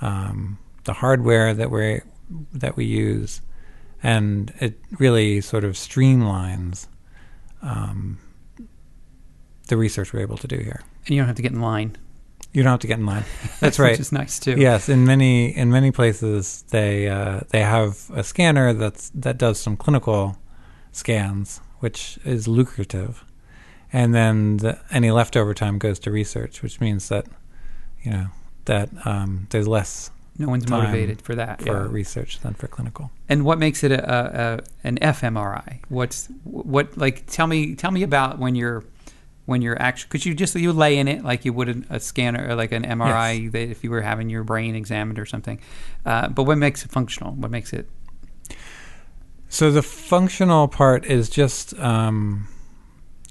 um, 0.00 0.58
the 0.84 0.94
hardware 0.94 1.54
that 1.54 1.70
we 1.70 2.00
that 2.52 2.76
we 2.76 2.84
use, 2.84 3.42
and 4.02 4.52
it 4.60 4.80
really 4.98 5.40
sort 5.40 5.64
of 5.64 5.74
streamlines. 5.74 6.86
Um, 7.62 8.18
the 9.68 9.76
research 9.76 10.12
we're 10.12 10.20
able 10.20 10.36
to 10.38 10.48
do 10.48 10.56
here. 10.56 10.82
And 11.06 11.14
you 11.14 11.20
don't 11.20 11.26
have 11.26 11.36
to 11.36 11.42
get 11.42 11.52
in 11.52 11.60
line. 11.60 11.96
You 12.54 12.62
don't 12.62 12.70
have 12.70 12.80
to 12.80 12.86
get 12.86 13.00
in 13.00 13.06
line. 13.06 13.24
That's 13.58 13.80
right. 13.80 13.90
Which 13.92 14.00
is 14.00 14.12
nice 14.12 14.38
too. 14.38 14.54
Yes, 14.56 14.88
in 14.88 15.04
many 15.04 15.54
in 15.54 15.70
many 15.70 15.90
places 15.90 16.64
they 16.70 17.08
uh, 17.08 17.40
they 17.50 17.60
have 17.60 18.08
a 18.14 18.22
scanner 18.22 18.72
that's 18.72 19.10
that 19.10 19.38
does 19.38 19.58
some 19.60 19.76
clinical 19.76 20.38
scans, 20.92 21.60
which 21.80 22.16
is 22.24 22.46
lucrative, 22.46 23.24
and 23.92 24.14
then 24.14 24.58
the, 24.58 24.78
any 24.92 25.10
leftover 25.10 25.52
time 25.52 25.78
goes 25.78 25.98
to 25.98 26.12
research, 26.12 26.62
which 26.62 26.80
means 26.80 27.08
that 27.08 27.26
you 28.02 28.12
know 28.12 28.26
that 28.66 28.88
um, 29.04 29.48
there's 29.50 29.66
less 29.66 30.12
No 30.38 30.48
one's 30.48 30.68
motivated 30.68 31.20
for 31.20 31.34
that. 31.34 31.60
for 31.60 31.66
yeah. 31.66 31.86
research 31.90 32.38
than 32.40 32.54
for 32.54 32.68
clinical. 32.68 33.10
And 33.28 33.44
what 33.44 33.58
makes 33.58 33.82
it 33.82 33.90
a, 33.90 33.98
a, 33.98 34.54
a 34.54 34.60
an 34.84 34.98
fMRI? 34.98 35.80
What's 35.88 36.28
what 36.44 36.96
like? 36.96 37.26
Tell 37.26 37.48
me 37.48 37.74
tell 37.74 37.90
me 37.90 38.04
about 38.04 38.38
when 38.38 38.54
you're 38.54 38.84
when 39.46 39.60
you're 39.60 39.80
actually 39.80 40.08
because 40.08 40.24
you 40.26 40.34
just 40.34 40.54
you 40.54 40.72
lay 40.72 40.98
in 40.98 41.08
it 41.08 41.22
like 41.22 41.44
you 41.44 41.52
would 41.52 41.68
a, 41.68 41.96
a 41.96 42.00
scanner 42.00 42.48
or 42.48 42.54
like 42.54 42.72
an 42.72 42.84
MRI 42.84 43.50
that 43.52 43.70
if 43.70 43.84
you 43.84 43.90
were 43.90 44.00
having 44.00 44.30
your 44.30 44.44
brain 44.44 44.74
examined 44.74 45.18
or 45.18 45.26
something. 45.26 45.60
Uh, 46.04 46.28
but 46.28 46.44
what 46.44 46.58
makes 46.58 46.84
it 46.84 46.90
functional? 46.90 47.32
What 47.32 47.50
makes 47.50 47.72
it? 47.72 47.88
So 49.48 49.70
the 49.70 49.82
functional 49.82 50.66
part 50.68 51.04
is 51.04 51.28
just 51.28 51.78
um, 51.78 52.48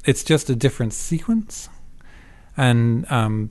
it's 0.06 0.24
just 0.24 0.50
a 0.50 0.56
different 0.56 0.94
sequence, 0.94 1.70
and 2.56 3.12
um, 3.12 3.50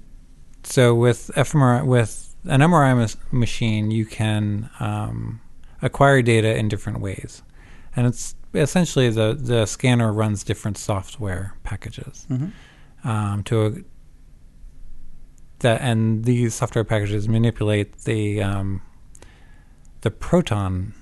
so 0.62 0.94
with 0.94 1.30
fMRI 1.34 1.84
with 1.84 2.34
an 2.44 2.60
MRI 2.60 2.96
mas- 2.96 3.16
machine, 3.30 3.90
you 3.90 4.06
can 4.06 4.70
um, 4.80 5.40
acquire 5.82 6.22
data 6.22 6.56
in 6.56 6.68
different 6.68 7.00
ways, 7.00 7.42
and 7.94 8.06
it's 8.06 8.34
essentially 8.54 9.10
the 9.10 9.34
the 9.38 9.66
scanner 9.66 10.12
runs 10.12 10.44
different 10.44 10.78
software 10.78 11.54
packages 11.62 12.26
um, 13.04 13.42
to 13.44 13.66
a, 13.66 13.72
that, 15.60 15.80
and 15.80 16.24
these 16.24 16.54
software 16.54 16.84
packages 16.84 17.28
manipulate 17.28 17.98
the 18.00 18.42
um, 18.42 18.82
the 20.02 20.10
proton 20.10 20.92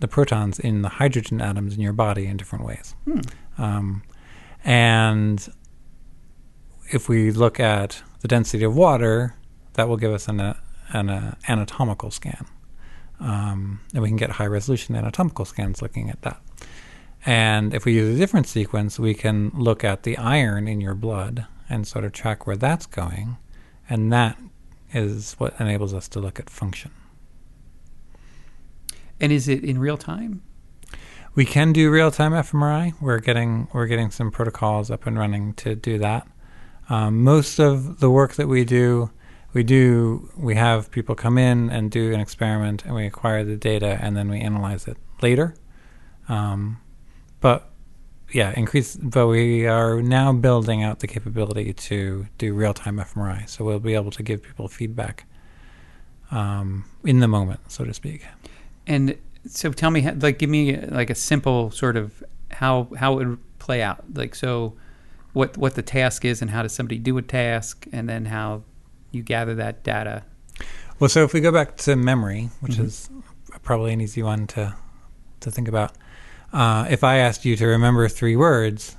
the 0.00 0.08
protons 0.08 0.58
in 0.58 0.82
the 0.82 0.88
hydrogen 0.88 1.40
atoms 1.42 1.74
in 1.74 1.80
your 1.80 1.92
body 1.92 2.26
in 2.26 2.36
different 2.36 2.64
ways. 2.64 2.94
Um, 3.58 4.02
and 4.64 5.46
if 6.90 7.08
we 7.08 7.30
look 7.30 7.60
at 7.60 8.02
the 8.20 8.28
density 8.28 8.64
of 8.64 8.74
water, 8.74 9.34
that 9.74 9.88
will 9.88 9.98
give 9.98 10.12
us 10.12 10.26
an, 10.26 10.40
uh, 10.40 10.54
an 10.92 11.10
uh, 11.10 11.34
anatomical 11.48 12.10
scan. 12.10 12.46
Um, 13.20 13.80
and 13.92 14.02
we 14.02 14.08
can 14.08 14.16
get 14.16 14.30
high 14.30 14.46
resolution 14.46 14.96
anatomical 14.96 15.44
scans 15.44 15.82
looking 15.82 16.08
at 16.08 16.22
that. 16.22 16.40
And 17.26 17.74
if 17.74 17.84
we 17.84 17.94
use 17.94 18.14
a 18.14 18.18
different 18.18 18.46
sequence, 18.46 18.98
we 18.98 19.14
can 19.14 19.50
look 19.54 19.84
at 19.84 20.04
the 20.04 20.16
iron 20.16 20.66
in 20.66 20.80
your 20.80 20.94
blood 20.94 21.46
and 21.68 21.86
sort 21.86 22.04
of 22.04 22.12
track 22.12 22.46
where 22.46 22.56
that's 22.56 22.86
going. 22.86 23.36
And 23.88 24.12
that 24.12 24.38
is 24.92 25.34
what 25.34 25.58
enables 25.60 25.92
us 25.94 26.08
to 26.08 26.20
look 26.20 26.40
at 26.40 26.48
function. 26.48 26.90
And 29.20 29.32
is 29.32 29.48
it 29.48 29.62
in 29.62 29.78
real 29.78 29.98
time? 29.98 30.42
We 31.34 31.44
can 31.44 31.72
do 31.72 31.90
real 31.90 32.10
time 32.10 32.32
fMRI. 32.32 32.94
We're 33.00 33.20
getting 33.20 33.68
we're 33.72 33.86
getting 33.86 34.10
some 34.10 34.30
protocols 34.30 34.90
up 34.90 35.06
and 35.06 35.18
running 35.18 35.54
to 35.54 35.76
do 35.76 35.98
that. 35.98 36.26
Um, 36.88 37.22
most 37.22 37.60
of 37.60 38.00
the 38.00 38.10
work 38.10 38.34
that 38.34 38.48
we 38.48 38.64
do, 38.64 39.10
we 39.52 39.62
do 39.62 40.28
we 40.36 40.56
have 40.56 40.90
people 40.90 41.14
come 41.14 41.38
in 41.38 41.70
and 41.70 41.90
do 41.90 42.12
an 42.12 42.18
experiment, 42.18 42.84
and 42.84 42.94
we 42.94 43.06
acquire 43.06 43.44
the 43.44 43.56
data, 43.56 43.98
and 44.00 44.16
then 44.16 44.28
we 44.28 44.40
analyze 44.40 44.88
it 44.88 44.96
later. 45.22 45.54
Um, 46.28 46.80
but 47.40 47.70
yeah, 48.32 48.52
increase. 48.56 48.96
But 48.96 49.26
we 49.26 49.66
are 49.66 50.00
now 50.02 50.32
building 50.32 50.82
out 50.82 51.00
the 51.00 51.06
capability 51.06 51.72
to 51.72 52.26
do 52.38 52.54
real 52.54 52.74
time 52.74 52.96
fMRI, 52.96 53.48
so 53.48 53.64
we'll 53.64 53.80
be 53.80 53.94
able 53.94 54.10
to 54.12 54.22
give 54.22 54.42
people 54.42 54.68
feedback 54.68 55.26
um, 56.30 56.84
in 57.04 57.20
the 57.20 57.28
moment, 57.28 57.60
so 57.70 57.84
to 57.84 57.94
speak. 57.94 58.24
And 58.86 59.16
so 59.46 59.72
tell 59.72 59.90
me, 59.90 60.10
like, 60.10 60.38
give 60.38 60.50
me 60.50 60.76
like 60.76 61.10
a 61.10 61.14
simple 61.14 61.70
sort 61.70 61.96
of 61.96 62.22
how 62.50 62.88
how 62.96 63.18
it 63.18 63.26
would 63.26 63.58
play 63.58 63.82
out. 63.82 64.04
Like, 64.14 64.34
so 64.34 64.74
what 65.32 65.56
what 65.56 65.74
the 65.74 65.82
task 65.82 66.24
is, 66.24 66.42
and 66.42 66.50
how 66.50 66.62
does 66.62 66.72
somebody 66.72 66.98
do 66.98 67.18
a 67.18 67.22
task, 67.22 67.86
and 67.92 68.08
then 68.08 68.26
how 68.26 68.62
you 69.10 69.22
gather 69.22 69.54
that 69.56 69.82
data. 69.82 70.24
Well, 70.98 71.08
so 71.08 71.24
if 71.24 71.32
we 71.32 71.40
go 71.40 71.50
back 71.50 71.76
to 71.78 71.96
memory, 71.96 72.50
which 72.60 72.74
mm-hmm. 72.74 72.84
is 72.84 73.10
probably 73.62 73.92
an 73.92 74.00
easy 74.00 74.22
one 74.22 74.46
to 74.48 74.76
to 75.40 75.50
think 75.50 75.68
about, 75.68 75.92
uh, 76.52 76.86
if 76.90 77.04
I 77.04 77.18
asked 77.18 77.44
you 77.44 77.56
to 77.56 77.66
remember 77.66 78.08
three 78.08 78.36
words, 78.36 78.96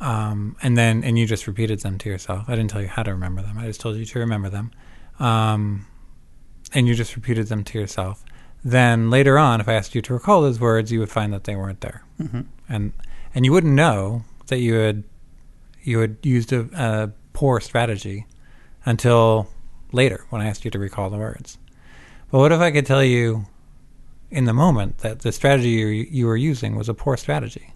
um, 0.00 0.56
and 0.62 0.76
then 0.76 1.04
and 1.04 1.18
you 1.18 1.26
just 1.26 1.46
repeated 1.46 1.80
them 1.80 1.98
to 1.98 2.08
yourself, 2.08 2.44
I 2.48 2.56
didn't 2.56 2.70
tell 2.70 2.82
you 2.82 2.88
how 2.88 3.02
to 3.02 3.12
remember 3.12 3.42
them. 3.42 3.58
I 3.58 3.66
just 3.66 3.80
told 3.80 3.96
you 3.96 4.04
to 4.04 4.18
remember 4.18 4.50
them, 4.50 4.70
um, 5.18 5.86
and 6.72 6.86
you 6.86 6.94
just 6.94 7.16
repeated 7.16 7.48
them 7.48 7.64
to 7.64 7.78
yourself 7.78 8.24
then 8.64 9.10
later 9.10 9.38
on, 9.38 9.60
if 9.60 9.68
I 9.68 9.74
asked 9.74 9.94
you 9.94 10.00
to 10.02 10.14
recall 10.14 10.40
those 10.40 10.58
words, 10.58 10.90
you 10.90 10.98
would 11.00 11.10
find 11.10 11.32
that 11.34 11.44
they 11.44 11.54
weren't 11.54 11.82
there, 11.82 12.02
mm-hmm. 12.18 12.42
and 12.68 12.92
and 13.34 13.44
you 13.44 13.52
wouldn't 13.52 13.74
know 13.74 14.24
that 14.46 14.58
you 14.58 14.74
had 14.74 15.04
you 15.82 15.98
had 15.98 16.16
used 16.22 16.52
a, 16.52 16.66
a, 16.72 17.10
poor 17.34 17.60
strategy 17.60 18.26
until 18.86 19.48
later 19.92 20.24
when 20.30 20.40
I 20.40 20.46
asked 20.46 20.64
you 20.64 20.70
to 20.70 20.78
recall 20.78 21.10
the 21.10 21.18
words. 21.18 21.58
But 22.30 22.38
what 22.38 22.52
if 22.52 22.60
I 22.60 22.70
could 22.70 22.86
tell 22.86 23.04
you 23.04 23.46
in 24.34 24.44
the 24.44 24.52
moment 24.52 24.98
that 24.98 25.20
the 25.20 25.32
strategy 25.32 26.08
you, 26.10 26.26
were 26.26 26.36
using 26.36 26.76
was 26.76 26.88
a 26.88 26.94
poor 26.94 27.16
strategy? 27.16 27.72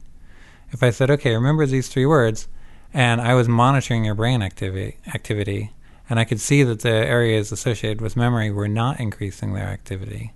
If 0.70 0.82
I 0.82 0.90
said, 0.90 1.10
"Okay, 1.10 1.34
remember 1.34 1.64
these 1.66 1.88
three 1.88 2.06
words," 2.06 2.48
and 2.92 3.20
I 3.20 3.34
was 3.34 3.48
monitoring 3.48 4.04
your 4.04 4.14
brain 4.14 4.42
activity 4.42 4.98
activity, 5.14 5.72
and 6.10 6.18
I 6.18 6.24
could 6.24 6.40
see 6.40 6.62
that 6.64 6.80
the 6.80 6.90
areas 6.90 7.52
associated 7.52 8.00
with 8.00 8.16
memory 8.16 8.50
were 8.50 8.68
not 8.68 9.00
increasing 9.00 9.54
their 9.54 9.68
activity 9.68 10.32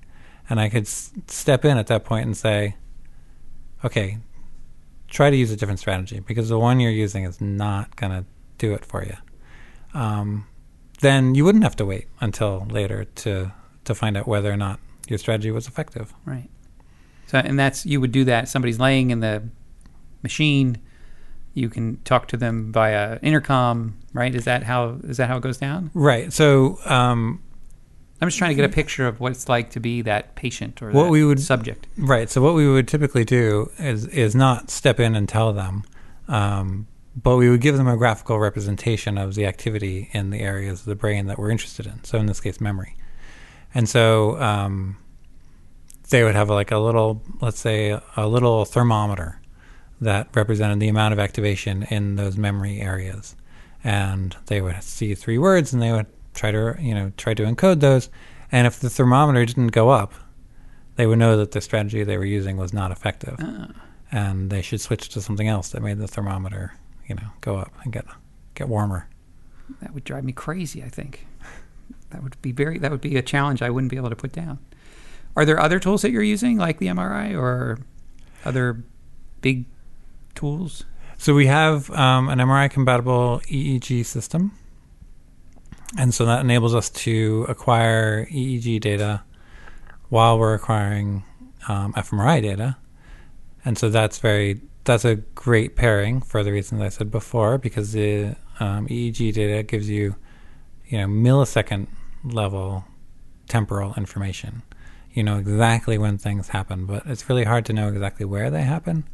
and 0.49 0.61
I 0.61 0.69
could 0.69 0.83
s- 0.85 1.13
step 1.29 1.65
in 1.65 1.79
at 1.79 1.87
that 1.87 2.05
point 2.05 2.27
and 2.27 2.37
say, 2.37 2.77
okay, 3.85 4.19
try 5.09 5.31
to 5.31 5.37
use 5.37 5.51
a 5.51 5.57
different 5.57 5.81
strategy 5.81 6.21
because 6.21 6.49
the 6.49 6.59
one 6.59 6.81
you're 6.81 6.91
using 6.91 7.25
is 7.25 7.41
not 7.41 7.97
going 7.97 8.13
to 8.13 8.25
do 8.59 8.75
it 8.75 8.85
for 8.85 9.03
you. 9.05 9.17
Um, 9.95 10.47
then 11.01 11.35
you 11.35 11.45
wouldn't 11.45 11.65
have 11.65 11.77
to 11.77 11.87
wait 11.87 12.07
until 12.21 12.67
later 12.71 13.05
to 13.05 13.53
to 13.85 13.95
find 13.97 14.17
out 14.17 14.29
whether 14.29 14.53
or 14.53 14.57
not 14.57 14.79
your 15.13 15.19
strategy 15.19 15.51
was 15.51 15.69
effective. 15.69 16.13
Right. 16.25 16.49
So, 17.27 17.39
and 17.39 17.59
that's 17.59 17.87
you 17.87 18.01
would 18.01 18.13
do 18.13 18.25
that. 18.25 18.49
Somebody's 18.49 18.79
laying 18.79 19.11
in 19.11 19.21
the 19.21 19.43
machine. 20.23 20.79
You 21.55 21.69
can 21.69 21.99
talk 22.05 22.29
to 22.29 22.37
them 22.37 22.73
via 22.73 23.19
intercom, 23.23 23.99
right? 24.13 24.35
Is 24.35 24.45
that 24.45 24.63
how 24.63 24.99
is 25.05 25.17
that 25.19 25.29
how 25.29 25.37
it 25.37 25.43
goes 25.43 25.59
down? 25.59 25.91
Right. 25.95 26.33
So 26.33 26.79
um, 26.85 27.43
I'm 28.21 28.29
just 28.29 28.39
trying 28.39 28.51
to 28.51 28.55
get 28.55 28.65
a 28.65 28.73
picture 28.73 29.07
of 29.07 29.21
what 29.21 29.33
it's 29.33 29.49
like 29.49 29.71
to 29.71 29.81
be 29.81 30.03
that 30.03 30.35
patient 30.35 30.83
or 30.83 30.91
what 30.93 31.11
we 31.11 31.25
would 31.25 31.41
subject. 31.41 31.87
Right. 31.97 32.31
So 32.31 32.41
what 32.41 32.55
we 32.55 32.71
would 32.71 32.87
typically 32.89 33.25
do 33.25 33.71
is 33.79 34.07
is 34.07 34.35
not 34.35 34.71
step 34.71 35.01
in 35.01 35.15
and 35.15 35.29
tell 35.29 35.53
them, 35.53 35.85
um, 36.29 36.87
but 37.17 37.37
we 37.37 37.51
would 37.51 37.61
give 37.61 37.77
them 37.77 37.89
a 37.89 37.97
graphical 37.97 38.39
representation 38.39 39.19
of 39.19 39.35
the 39.35 39.47
activity 39.47 40.09
in 40.13 40.31
the 40.31 40.41
areas 40.41 40.81
of 40.81 40.87
the 40.87 40.95
brain 40.95 41.27
that 41.27 41.39
we're 41.39 41.51
interested 41.51 41.87
in. 41.87 42.05
So 42.05 42.19
in 42.19 42.27
this 42.27 42.41
case, 42.41 42.61
memory. 42.61 42.97
And 43.75 43.89
so 43.89 44.41
um, 44.41 44.99
they 46.13 46.23
would 46.23 46.35
have 46.35 46.51
like 46.51 46.71
a 46.71 46.79
little, 46.79 47.23
let's 47.41 47.59
say, 47.59 47.99
a 48.17 48.29
little 48.29 48.65
thermometer 48.67 49.41
that 50.01 50.29
represented 50.35 50.79
the 50.79 50.89
amount 50.89 51.15
of 51.15 51.19
activation 51.19 51.85
in 51.85 52.17
those 52.17 52.37
memory 52.37 52.81
areas, 52.81 53.35
and 53.83 54.37
they 54.47 54.61
would 54.61 54.81
see 54.83 55.15
three 55.15 55.39
words, 55.39 55.73
and 55.73 55.81
they 55.81 55.91
would 55.91 56.07
try 56.35 56.51
to 56.53 56.77
you 56.79 56.95
know 56.95 57.13
try 57.17 57.33
to 57.35 57.45
encode 57.45 57.81
those. 57.81 58.11
And 58.53 58.67
if 58.67 58.79
the 58.79 58.91
thermometer 58.91 59.47
didn't 59.47 59.69
go 59.69 59.89
up, 59.89 60.13
they 60.97 61.07
would 61.07 61.19
know 61.19 61.39
that 61.39 61.53
the 61.53 61.63
strategy 61.63 62.05
they 62.05 62.19
were 62.19 62.27
using 62.27 62.59
was 62.59 62.75
not 62.75 62.91
effective, 62.91 63.41
uh. 63.41 63.69
and 64.13 64.51
they 64.51 64.61
should 64.61 64.83
switch 64.83 65.09
to 65.11 65.23
something 65.23 65.49
else 65.49 65.71
that 65.71 65.81
made 65.81 65.99
the 65.99 66.09
thermometer 66.09 66.75
you 67.09 67.15
know 67.15 67.31
go 67.41 67.57
up 67.57 67.73
and 67.85 67.93
get 67.93 68.05
get 68.55 68.69
warmer. 68.69 69.09
That 69.81 69.95
would 69.95 70.05
drive 70.05 70.25
me 70.25 70.33
crazy. 70.33 70.83
I 70.83 70.91
think 70.91 71.27
that 72.11 72.23
would 72.23 72.41
be 72.43 72.53
very 72.53 72.79
that 72.79 72.91
would 72.91 73.01
be 73.01 73.17
a 73.17 73.23
challenge 73.23 73.63
I 73.63 73.71
wouldn't 73.71 73.91
be 73.91 73.97
able 73.97 74.11
to 74.11 74.17
put 74.17 74.33
down. 74.33 74.59
Are 75.37 75.45
there 75.45 75.59
other 75.59 75.79
tools 75.79 76.03
that 76.03 76.11
you're 76.11 76.23
using, 76.23 76.59
like 76.59 76.79
the 76.79 76.87
MRI, 76.87 77.37
or 77.37 77.79
other 78.45 78.83
big 79.41 79.65
tools? 80.35 80.85
So 81.19 81.35
we 81.35 81.47
have 81.47 81.91
um, 81.91 82.29
an 82.29 82.39
MRI 82.39 82.71
compatible 82.71 83.41
EEG 83.47 84.05
system 84.05 84.53
and 85.99 86.15
so 86.15 86.25
that 86.25 86.41
enables 86.41 86.75
us 86.75 86.89
to 86.91 87.45
acquire 87.49 88.27
EEG 88.27 88.81
data 88.81 89.23
while 90.09 90.39
we're 90.39 90.55
acquiring 90.55 91.25
um, 91.69 91.93
fMRI 91.95 92.43
data. 92.43 92.77
And 93.65 93.77
so 93.79 93.91
that's 93.91 94.19
very 94.19 94.61
that's 94.85 95.05
a 95.05 95.17
great 95.17 95.77
pairing 95.77 96.21
for 96.21 96.43
the 96.43 96.51
reasons 96.51 96.81
I 96.83 96.89
said 96.89 97.11
before, 97.11 97.57
because 97.57 97.93
the 97.93 98.35
um, 98.59 98.89
EEG 98.89 99.33
data 99.33 99.63
gives 99.63 99.89
you, 99.89 100.17
you 100.89 100.99
know, 100.99 101.07
millisecond 101.07 101.87
level 102.25 102.85
temporal 103.47 103.95
information. 103.95 104.63
You 105.13 105.23
know 105.23 105.37
exactly 105.37 105.99
when 105.99 106.19
things 106.19 106.49
happen, 106.49 106.87
but 106.87 107.05
it's 107.07 107.29
really 107.29 107.45
hard 107.45 107.65
to 107.67 107.73
know 107.73 107.89
exactly 107.89 108.25
where 108.25 108.51
they 108.51 108.63
happen. 108.63 109.05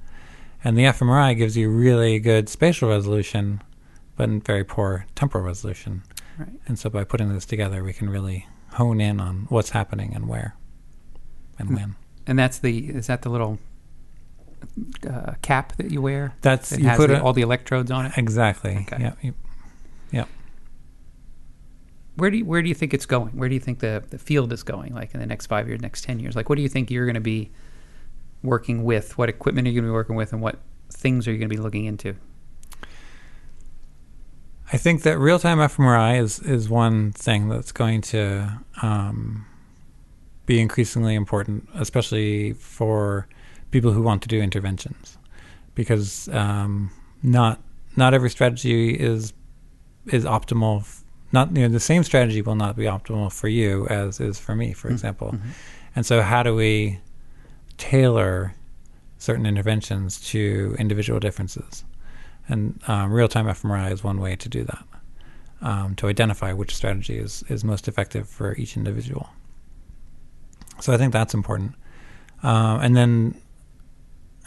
And 0.63 0.77
the 0.77 0.85
fMRI 0.85 1.37
gives 1.37 1.57
you 1.57 1.71
really 1.71 2.19
good 2.19 2.49
spatial 2.49 2.89
resolution, 2.89 3.63
but 4.17 4.29
very 4.45 4.65
poor 4.65 5.07
temporal 5.15 5.45
resolution. 5.45 6.03
Right. 6.39 6.49
And 6.67 6.79
so 6.79 6.91
by 6.91 7.05
putting 7.05 7.33
this 7.33 7.45
together, 7.45 7.83
we 7.83 7.93
can 7.93 8.11
really 8.11 8.47
hone 8.73 9.01
in 9.01 9.21
on 9.21 9.47
what's 9.49 9.71
happening 9.71 10.15
and 10.15 10.29
where 10.29 10.55
and 11.59 11.75
when. 11.75 11.97
And 12.27 12.39
that's 12.39 12.59
the 12.59 12.91
is 12.91 13.07
that 13.09 13.23
the 13.23 13.31
little 13.31 13.59
uh, 15.09 15.35
cap 15.43 15.77
that 15.77 15.91
you 15.91 16.03
wear? 16.03 16.35
That's 16.43 16.71
that 16.71 16.81
you 16.81 16.91
put 16.91 17.09
the, 17.09 17.23
all 17.23 17.33
the 17.33 17.43
electrodes 17.43 17.91
on 17.91 18.07
it. 18.07 18.13
Exactly. 18.17 18.87
Okay. 18.89 18.97
Yeah. 19.01 19.13
You. 19.23 19.35
Where 22.19 22.31
do 22.31 22.39
you, 22.39 22.45
where 22.45 22.63
do 22.63 22.69
you 22.69 22.75
think 22.75 22.93
it's 22.93 23.07
going? 23.07 23.31
Where 23.31 23.49
do 23.49 23.55
you 23.55 23.61
think 23.61 23.79
the 23.79 24.03
the 24.11 24.19
field 24.19 24.53
is 24.53 24.63
going? 24.63 24.95
Like 24.95 25.15
in 25.15 25.21
the 25.21 25.27
next 25.27 25.47
five 25.47 25.69
years, 25.69 25.81
next 25.81 26.05
ten 26.05 26.19
years? 26.19 26.35
Like 26.35 26.49
what 26.49 26.57
do 26.57 26.63
you 26.63 26.69
think 26.69 26.91
you're 26.91 27.07
going 27.07 27.15
to 27.15 27.21
be 27.21 27.51
working 28.43 28.85
with? 28.85 29.17
What 29.17 29.29
equipment 29.29 29.67
are 29.67 29.71
you 29.71 29.81
going 29.81 29.87
to 29.87 29.91
be 29.91 29.95
working 29.95 30.17
with, 30.17 30.33
and 30.33 30.43
what 30.43 30.59
things 30.91 31.29
are 31.29 31.33
you 31.33 31.39
going 31.39 31.49
to 31.49 31.55
be 31.55 31.63
looking 31.63 31.85
into? 31.85 32.17
I 34.73 34.77
think 34.77 35.03
that 35.03 35.19
real 35.19 35.39
time 35.39 35.59
fMRI 35.59 36.21
is, 36.21 36.41
is 36.41 36.69
one 36.69 37.13
thing 37.13 37.49
that's 37.49 37.73
going 37.73 38.03
to 38.03 38.59
um, 38.83 39.47
be 40.45 40.61
increasingly 40.61 41.15
important, 41.15 41.69
especially 41.75 42.53
for 42.53 43.27
people 43.71 43.93
who 43.93 44.03
want 44.03 44.23
to 44.23 44.29
do 44.29 44.43
interventions, 44.43 45.17
because 45.75 46.29
um, 46.31 46.91
not 47.23 47.63
not 47.97 48.13
every 48.13 48.31
strategy 48.31 48.91
is 48.91 49.33
is 50.07 50.25
optimal. 50.25 51.03
Not 51.33 51.55
you 51.55 51.63
know 51.63 51.69
the 51.69 51.81
same 51.81 52.05
strategy 52.05 52.43
will 52.43 52.55
not 52.55 52.77
be 52.77 52.85
optimal 52.85 53.33
for 53.33 53.49
you 53.49 53.87
as 53.89 54.21
is 54.21 54.39
for 54.39 54.55
me, 54.55 54.73
for 54.73 54.89
mm-hmm. 54.89 54.95
example. 54.95 55.33
Mm-hmm. 55.33 55.49
And 55.97 56.07
so, 56.07 56.23
how 56.23 56.43
do 56.43 56.55
we 56.55 57.01
tailor 57.77 58.55
certain 59.19 59.47
interventions 59.47 60.21
to 60.31 60.77
individual 60.79 61.21
differences? 61.21 61.85
And 62.49 62.81
um, 62.89 63.13
real 63.13 63.29
time 63.29 63.47
fMRI 63.47 63.93
is 63.93 64.03
one 64.03 64.21
way 64.21 64.37
to 64.37 64.49
do 64.49 64.65
that, 64.65 64.85
um, 65.61 65.95
to 65.97 66.09
identify 66.09 66.53
which 66.53 66.75
strategy 66.75 67.19
is, 67.19 67.45
is 67.49 67.63
most 67.63 67.89
effective 67.89 68.29
for 68.29 68.57
each 68.57 68.77
individual. 68.77 69.29
So 70.81 70.93
I 70.93 70.97
think 70.97 71.13
that's 71.13 71.35
important. 71.35 71.75
Uh, 72.43 72.79
and 72.81 72.97
then 72.97 73.35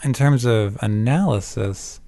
in 0.02 0.12
terms 0.12 0.44
of 0.44 0.78
analysis, 0.82 2.00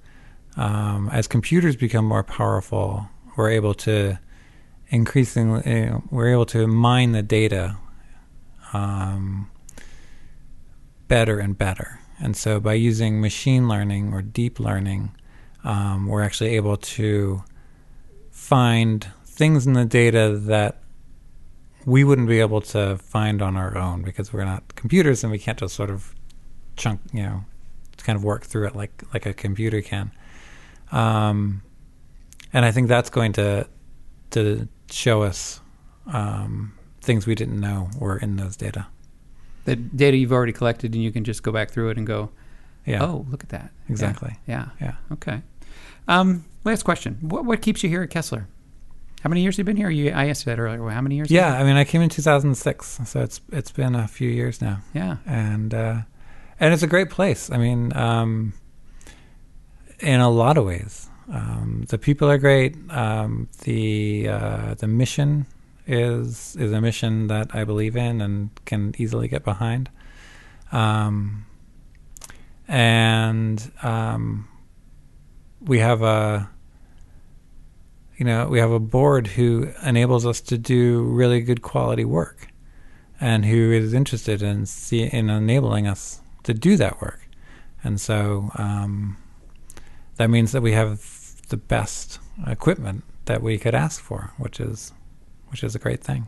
um, 0.57 1.09
as 1.13 1.27
computers 1.27 1.75
become 1.75 2.05
more 2.05 2.23
powerful, 2.23 3.07
we're 3.37 3.51
able 3.51 3.73
to 3.75 4.19
increasingly 4.89 5.85
know, 5.85 6.03
we're 6.09 6.29
able 6.29 6.45
to 6.47 6.67
mine 6.67 7.11
the 7.11 7.23
data 7.23 7.77
um, 8.73 9.49
better 11.07 11.39
and 11.39 11.57
better 11.57 11.99
And 12.19 12.35
so 12.35 12.59
by 12.59 12.73
using 12.73 13.19
machine 13.19 13.67
learning 13.67 14.13
or 14.13 14.21
deep 14.21 14.59
learning, 14.59 15.15
um, 15.63 16.07
we're 16.07 16.21
actually 16.21 16.55
able 16.55 16.77
to 16.77 17.43
find 18.31 19.07
things 19.25 19.67
in 19.67 19.73
the 19.73 19.85
data 19.85 20.37
that 20.37 20.81
we 21.85 22.03
wouldn't 22.03 22.27
be 22.27 22.39
able 22.39 22.61
to 22.61 22.97
find 22.97 23.41
on 23.41 23.57
our 23.57 23.77
own 23.77 24.01
because 24.01 24.31
we're 24.31 24.45
not 24.45 24.75
computers 24.75 25.23
and 25.23 25.31
we 25.31 25.37
can't 25.37 25.59
just 25.59 25.75
sort 25.75 25.89
of 25.89 26.15
chunk, 26.77 27.01
you 27.13 27.23
know, 27.23 27.45
kind 27.97 28.15
of 28.17 28.23
work 28.23 28.43
through 28.43 28.67
it 28.67 28.75
like 28.75 29.03
like 29.13 29.25
a 29.25 29.33
computer 29.33 29.81
can. 29.81 30.11
Um, 30.91 31.63
and 32.53 32.65
I 32.65 32.71
think 32.71 32.87
that's 32.87 33.09
going 33.09 33.33
to 33.33 33.67
to 34.31 34.67
show 34.91 35.23
us 35.23 35.59
um, 36.07 36.73
things 37.01 37.25
we 37.27 37.35
didn't 37.35 37.59
know 37.59 37.89
were 37.99 38.17
in 38.17 38.37
those 38.37 38.55
data. 38.55 38.87
The 39.65 39.75
data 39.75 40.15
you've 40.17 40.31
already 40.31 40.53
collected, 40.53 40.93
and 40.93 41.03
you 41.03 41.11
can 41.11 41.23
just 41.23 41.41
go 41.43 41.51
back 41.51 41.71
through 41.71 41.89
it 41.89 41.97
and 41.97 42.05
go, 42.05 42.29
Yeah, 42.85 43.03
"Oh, 43.03 43.25
look 43.29 43.43
at 43.43 43.49
that!" 43.49 43.71
exactly. 43.89 44.37
Yeah. 44.47 44.67
Yeah. 44.79 44.87
yeah. 45.09 45.13
Okay. 45.13 45.41
Um, 46.07 46.45
last 46.63 46.83
question: 46.83 47.17
What 47.21 47.45
what 47.45 47.61
keeps 47.61 47.81
you 47.83 47.89
here 47.89 48.03
at 48.03 48.09
Kessler? 48.11 48.47
How 49.23 49.29
many 49.29 49.41
years 49.41 49.55
have 49.57 49.59
you 49.59 49.63
been 49.63 49.77
here? 49.77 49.89
You, 49.89 50.11
I 50.11 50.27
asked 50.27 50.45
that 50.45 50.59
earlier. 50.59 50.87
How 50.89 51.01
many 51.01 51.15
years? 51.15 51.31
Yeah, 51.31 51.57
I 51.57 51.63
mean, 51.63 51.75
I 51.77 51.83
came 51.83 52.03
in 52.03 52.09
2006, 52.09 52.99
so 53.05 53.21
it's 53.21 53.41
it's 53.51 53.71
been 53.71 53.95
a 53.95 54.07
few 54.07 54.29
years 54.29 54.61
now, 54.61 54.81
Yeah. 54.93 55.17
and 55.25 55.73
uh, 55.73 56.01
and 56.59 56.73
it's 56.75 56.83
a 56.83 56.87
great 56.87 57.09
place. 57.09 57.49
I 57.49 57.57
mean, 57.57 57.91
um, 57.97 58.53
in 59.99 60.19
a 60.19 60.29
lot 60.29 60.59
of 60.59 60.65
ways, 60.65 61.09
um, 61.31 61.85
the 61.89 61.97
people 61.97 62.29
are 62.29 62.37
great. 62.37 62.75
Um, 62.89 63.49
the 63.63 64.27
uh, 64.29 64.73
the 64.75 64.87
mission 64.87 65.47
is 65.87 66.55
is 66.55 66.71
a 66.71 66.81
mission 66.81 67.27
that 67.27 67.53
I 67.53 67.63
believe 67.63 67.95
in 67.95 68.21
and 68.21 68.49
can 68.65 68.93
easily 68.97 69.27
get 69.27 69.43
behind. 69.43 69.89
Um, 70.71 71.45
and 72.67 73.71
um, 73.83 74.47
we 75.61 75.79
have 75.79 76.01
a 76.01 76.49
you 78.17 78.25
know 78.25 78.47
we 78.47 78.59
have 78.59 78.71
a 78.71 78.79
board 78.79 79.27
who 79.27 79.71
enables 79.83 80.25
us 80.25 80.41
to 80.41 80.57
do 80.57 81.03
really 81.03 81.41
good 81.41 81.61
quality 81.61 82.05
work 82.05 82.47
and 83.19 83.45
who 83.45 83.71
is 83.71 83.93
interested 83.93 84.41
in 84.41 84.65
see, 84.65 85.03
in 85.03 85.29
enabling 85.29 85.87
us 85.87 86.21
to 86.43 86.53
do 86.53 86.77
that 86.77 87.01
work 87.01 87.27
and 87.83 87.99
so 87.99 88.51
um, 88.55 89.17
that 90.17 90.29
means 90.29 90.51
that 90.53 90.61
we 90.61 90.71
have 90.71 90.99
the 91.45 91.57
best 91.57 92.19
equipment 92.47 93.03
that 93.25 93.41
we 93.41 93.57
could 93.57 93.73
ask 93.75 94.01
for 94.01 94.31
which 94.37 94.59
is 94.59 94.93
which 95.49 95.63
is 95.63 95.75
a 95.75 95.79
great 95.79 96.01
thing 96.03 96.27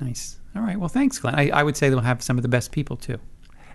Nice. 0.00 0.38
All 0.54 0.62
right. 0.62 0.78
Well, 0.78 0.88
thanks, 0.88 1.18
Glenn. 1.18 1.34
I, 1.34 1.50
I 1.50 1.64
would 1.64 1.76
say 1.76 1.88
they'll 1.88 1.98
have 1.98 2.22
some 2.22 2.36
of 2.38 2.42
the 2.42 2.48
best 2.48 2.70
people 2.70 2.96
too. 2.96 3.18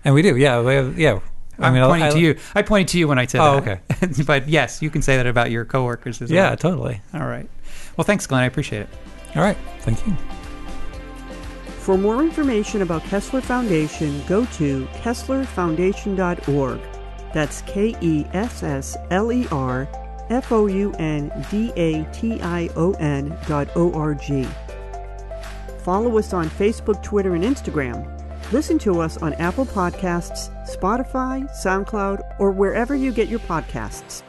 and 0.06 0.14
we 0.14 0.22
do 0.22 0.36
yeah 0.36 0.60
we 0.62 0.72
have 0.74 0.98
yeah 0.98 1.20
I 1.58 1.68
am 1.68 1.74
I- 1.74 1.86
pointing 1.86 2.08
I- 2.08 2.10
to 2.12 2.18
you. 2.18 2.38
I 2.54 2.62
pointed 2.62 2.88
to 2.92 2.98
you 2.98 3.06
when 3.08 3.18
I 3.18 3.26
said 3.26 3.40
Oh, 3.42 3.60
that. 3.60 3.82
okay. 4.02 4.22
but 4.26 4.48
yes, 4.48 4.80
you 4.80 4.88
can 4.88 5.02
say 5.02 5.18
that 5.18 5.26
about 5.26 5.50
your 5.50 5.66
coworkers 5.66 6.22
as 6.22 6.30
yeah 6.30 6.42
well. 6.44 6.50
Yeah, 6.52 6.56
totally 6.56 7.00
All 7.12 7.26
right. 7.26 7.46
Well, 7.98 8.04
thanks, 8.06 8.26
Glenn. 8.26 8.42
I 8.42 8.46
appreciate 8.46 8.80
it. 8.82 8.88
all 9.36 9.42
right 9.42 9.56
thank 9.80 10.06
you 10.06 10.16
For 11.80 11.98
more 11.98 12.22
information 12.22 12.80
about 12.80 13.02
Kessler 13.04 13.42
Foundation, 13.42 14.22
go 14.26 14.46
to 14.56 14.86
kesslerfoundation.org. 15.02 16.80
That's 17.34 17.60
K 17.62 17.94
E 18.00 18.24
S 18.32 18.62
S 18.62 18.96
L 19.10 19.30
E 19.30 19.46
R 19.52 19.86
F 20.30 20.52
O 20.52 20.66
U 20.66 20.92
N 20.98 21.32
D 21.50 21.72
A 21.76 22.04
T 22.12 22.40
I 22.40 22.68
O 22.76 22.92
N 22.94 23.36
dot 23.46 23.68
O 23.76 23.92
R 23.92 24.14
G. 24.14 24.46
Follow 25.80 26.18
us 26.18 26.32
on 26.32 26.48
Facebook, 26.48 27.02
Twitter, 27.02 27.34
and 27.34 27.44
Instagram. 27.44 28.10
Listen 28.52 28.78
to 28.78 29.00
us 29.00 29.16
on 29.18 29.32
Apple 29.34 29.66
Podcasts, 29.66 30.50
Spotify, 30.66 31.50
SoundCloud, 31.62 32.36
or 32.38 32.50
wherever 32.50 32.94
you 32.94 33.12
get 33.12 33.28
your 33.28 33.40
podcasts. 33.40 34.22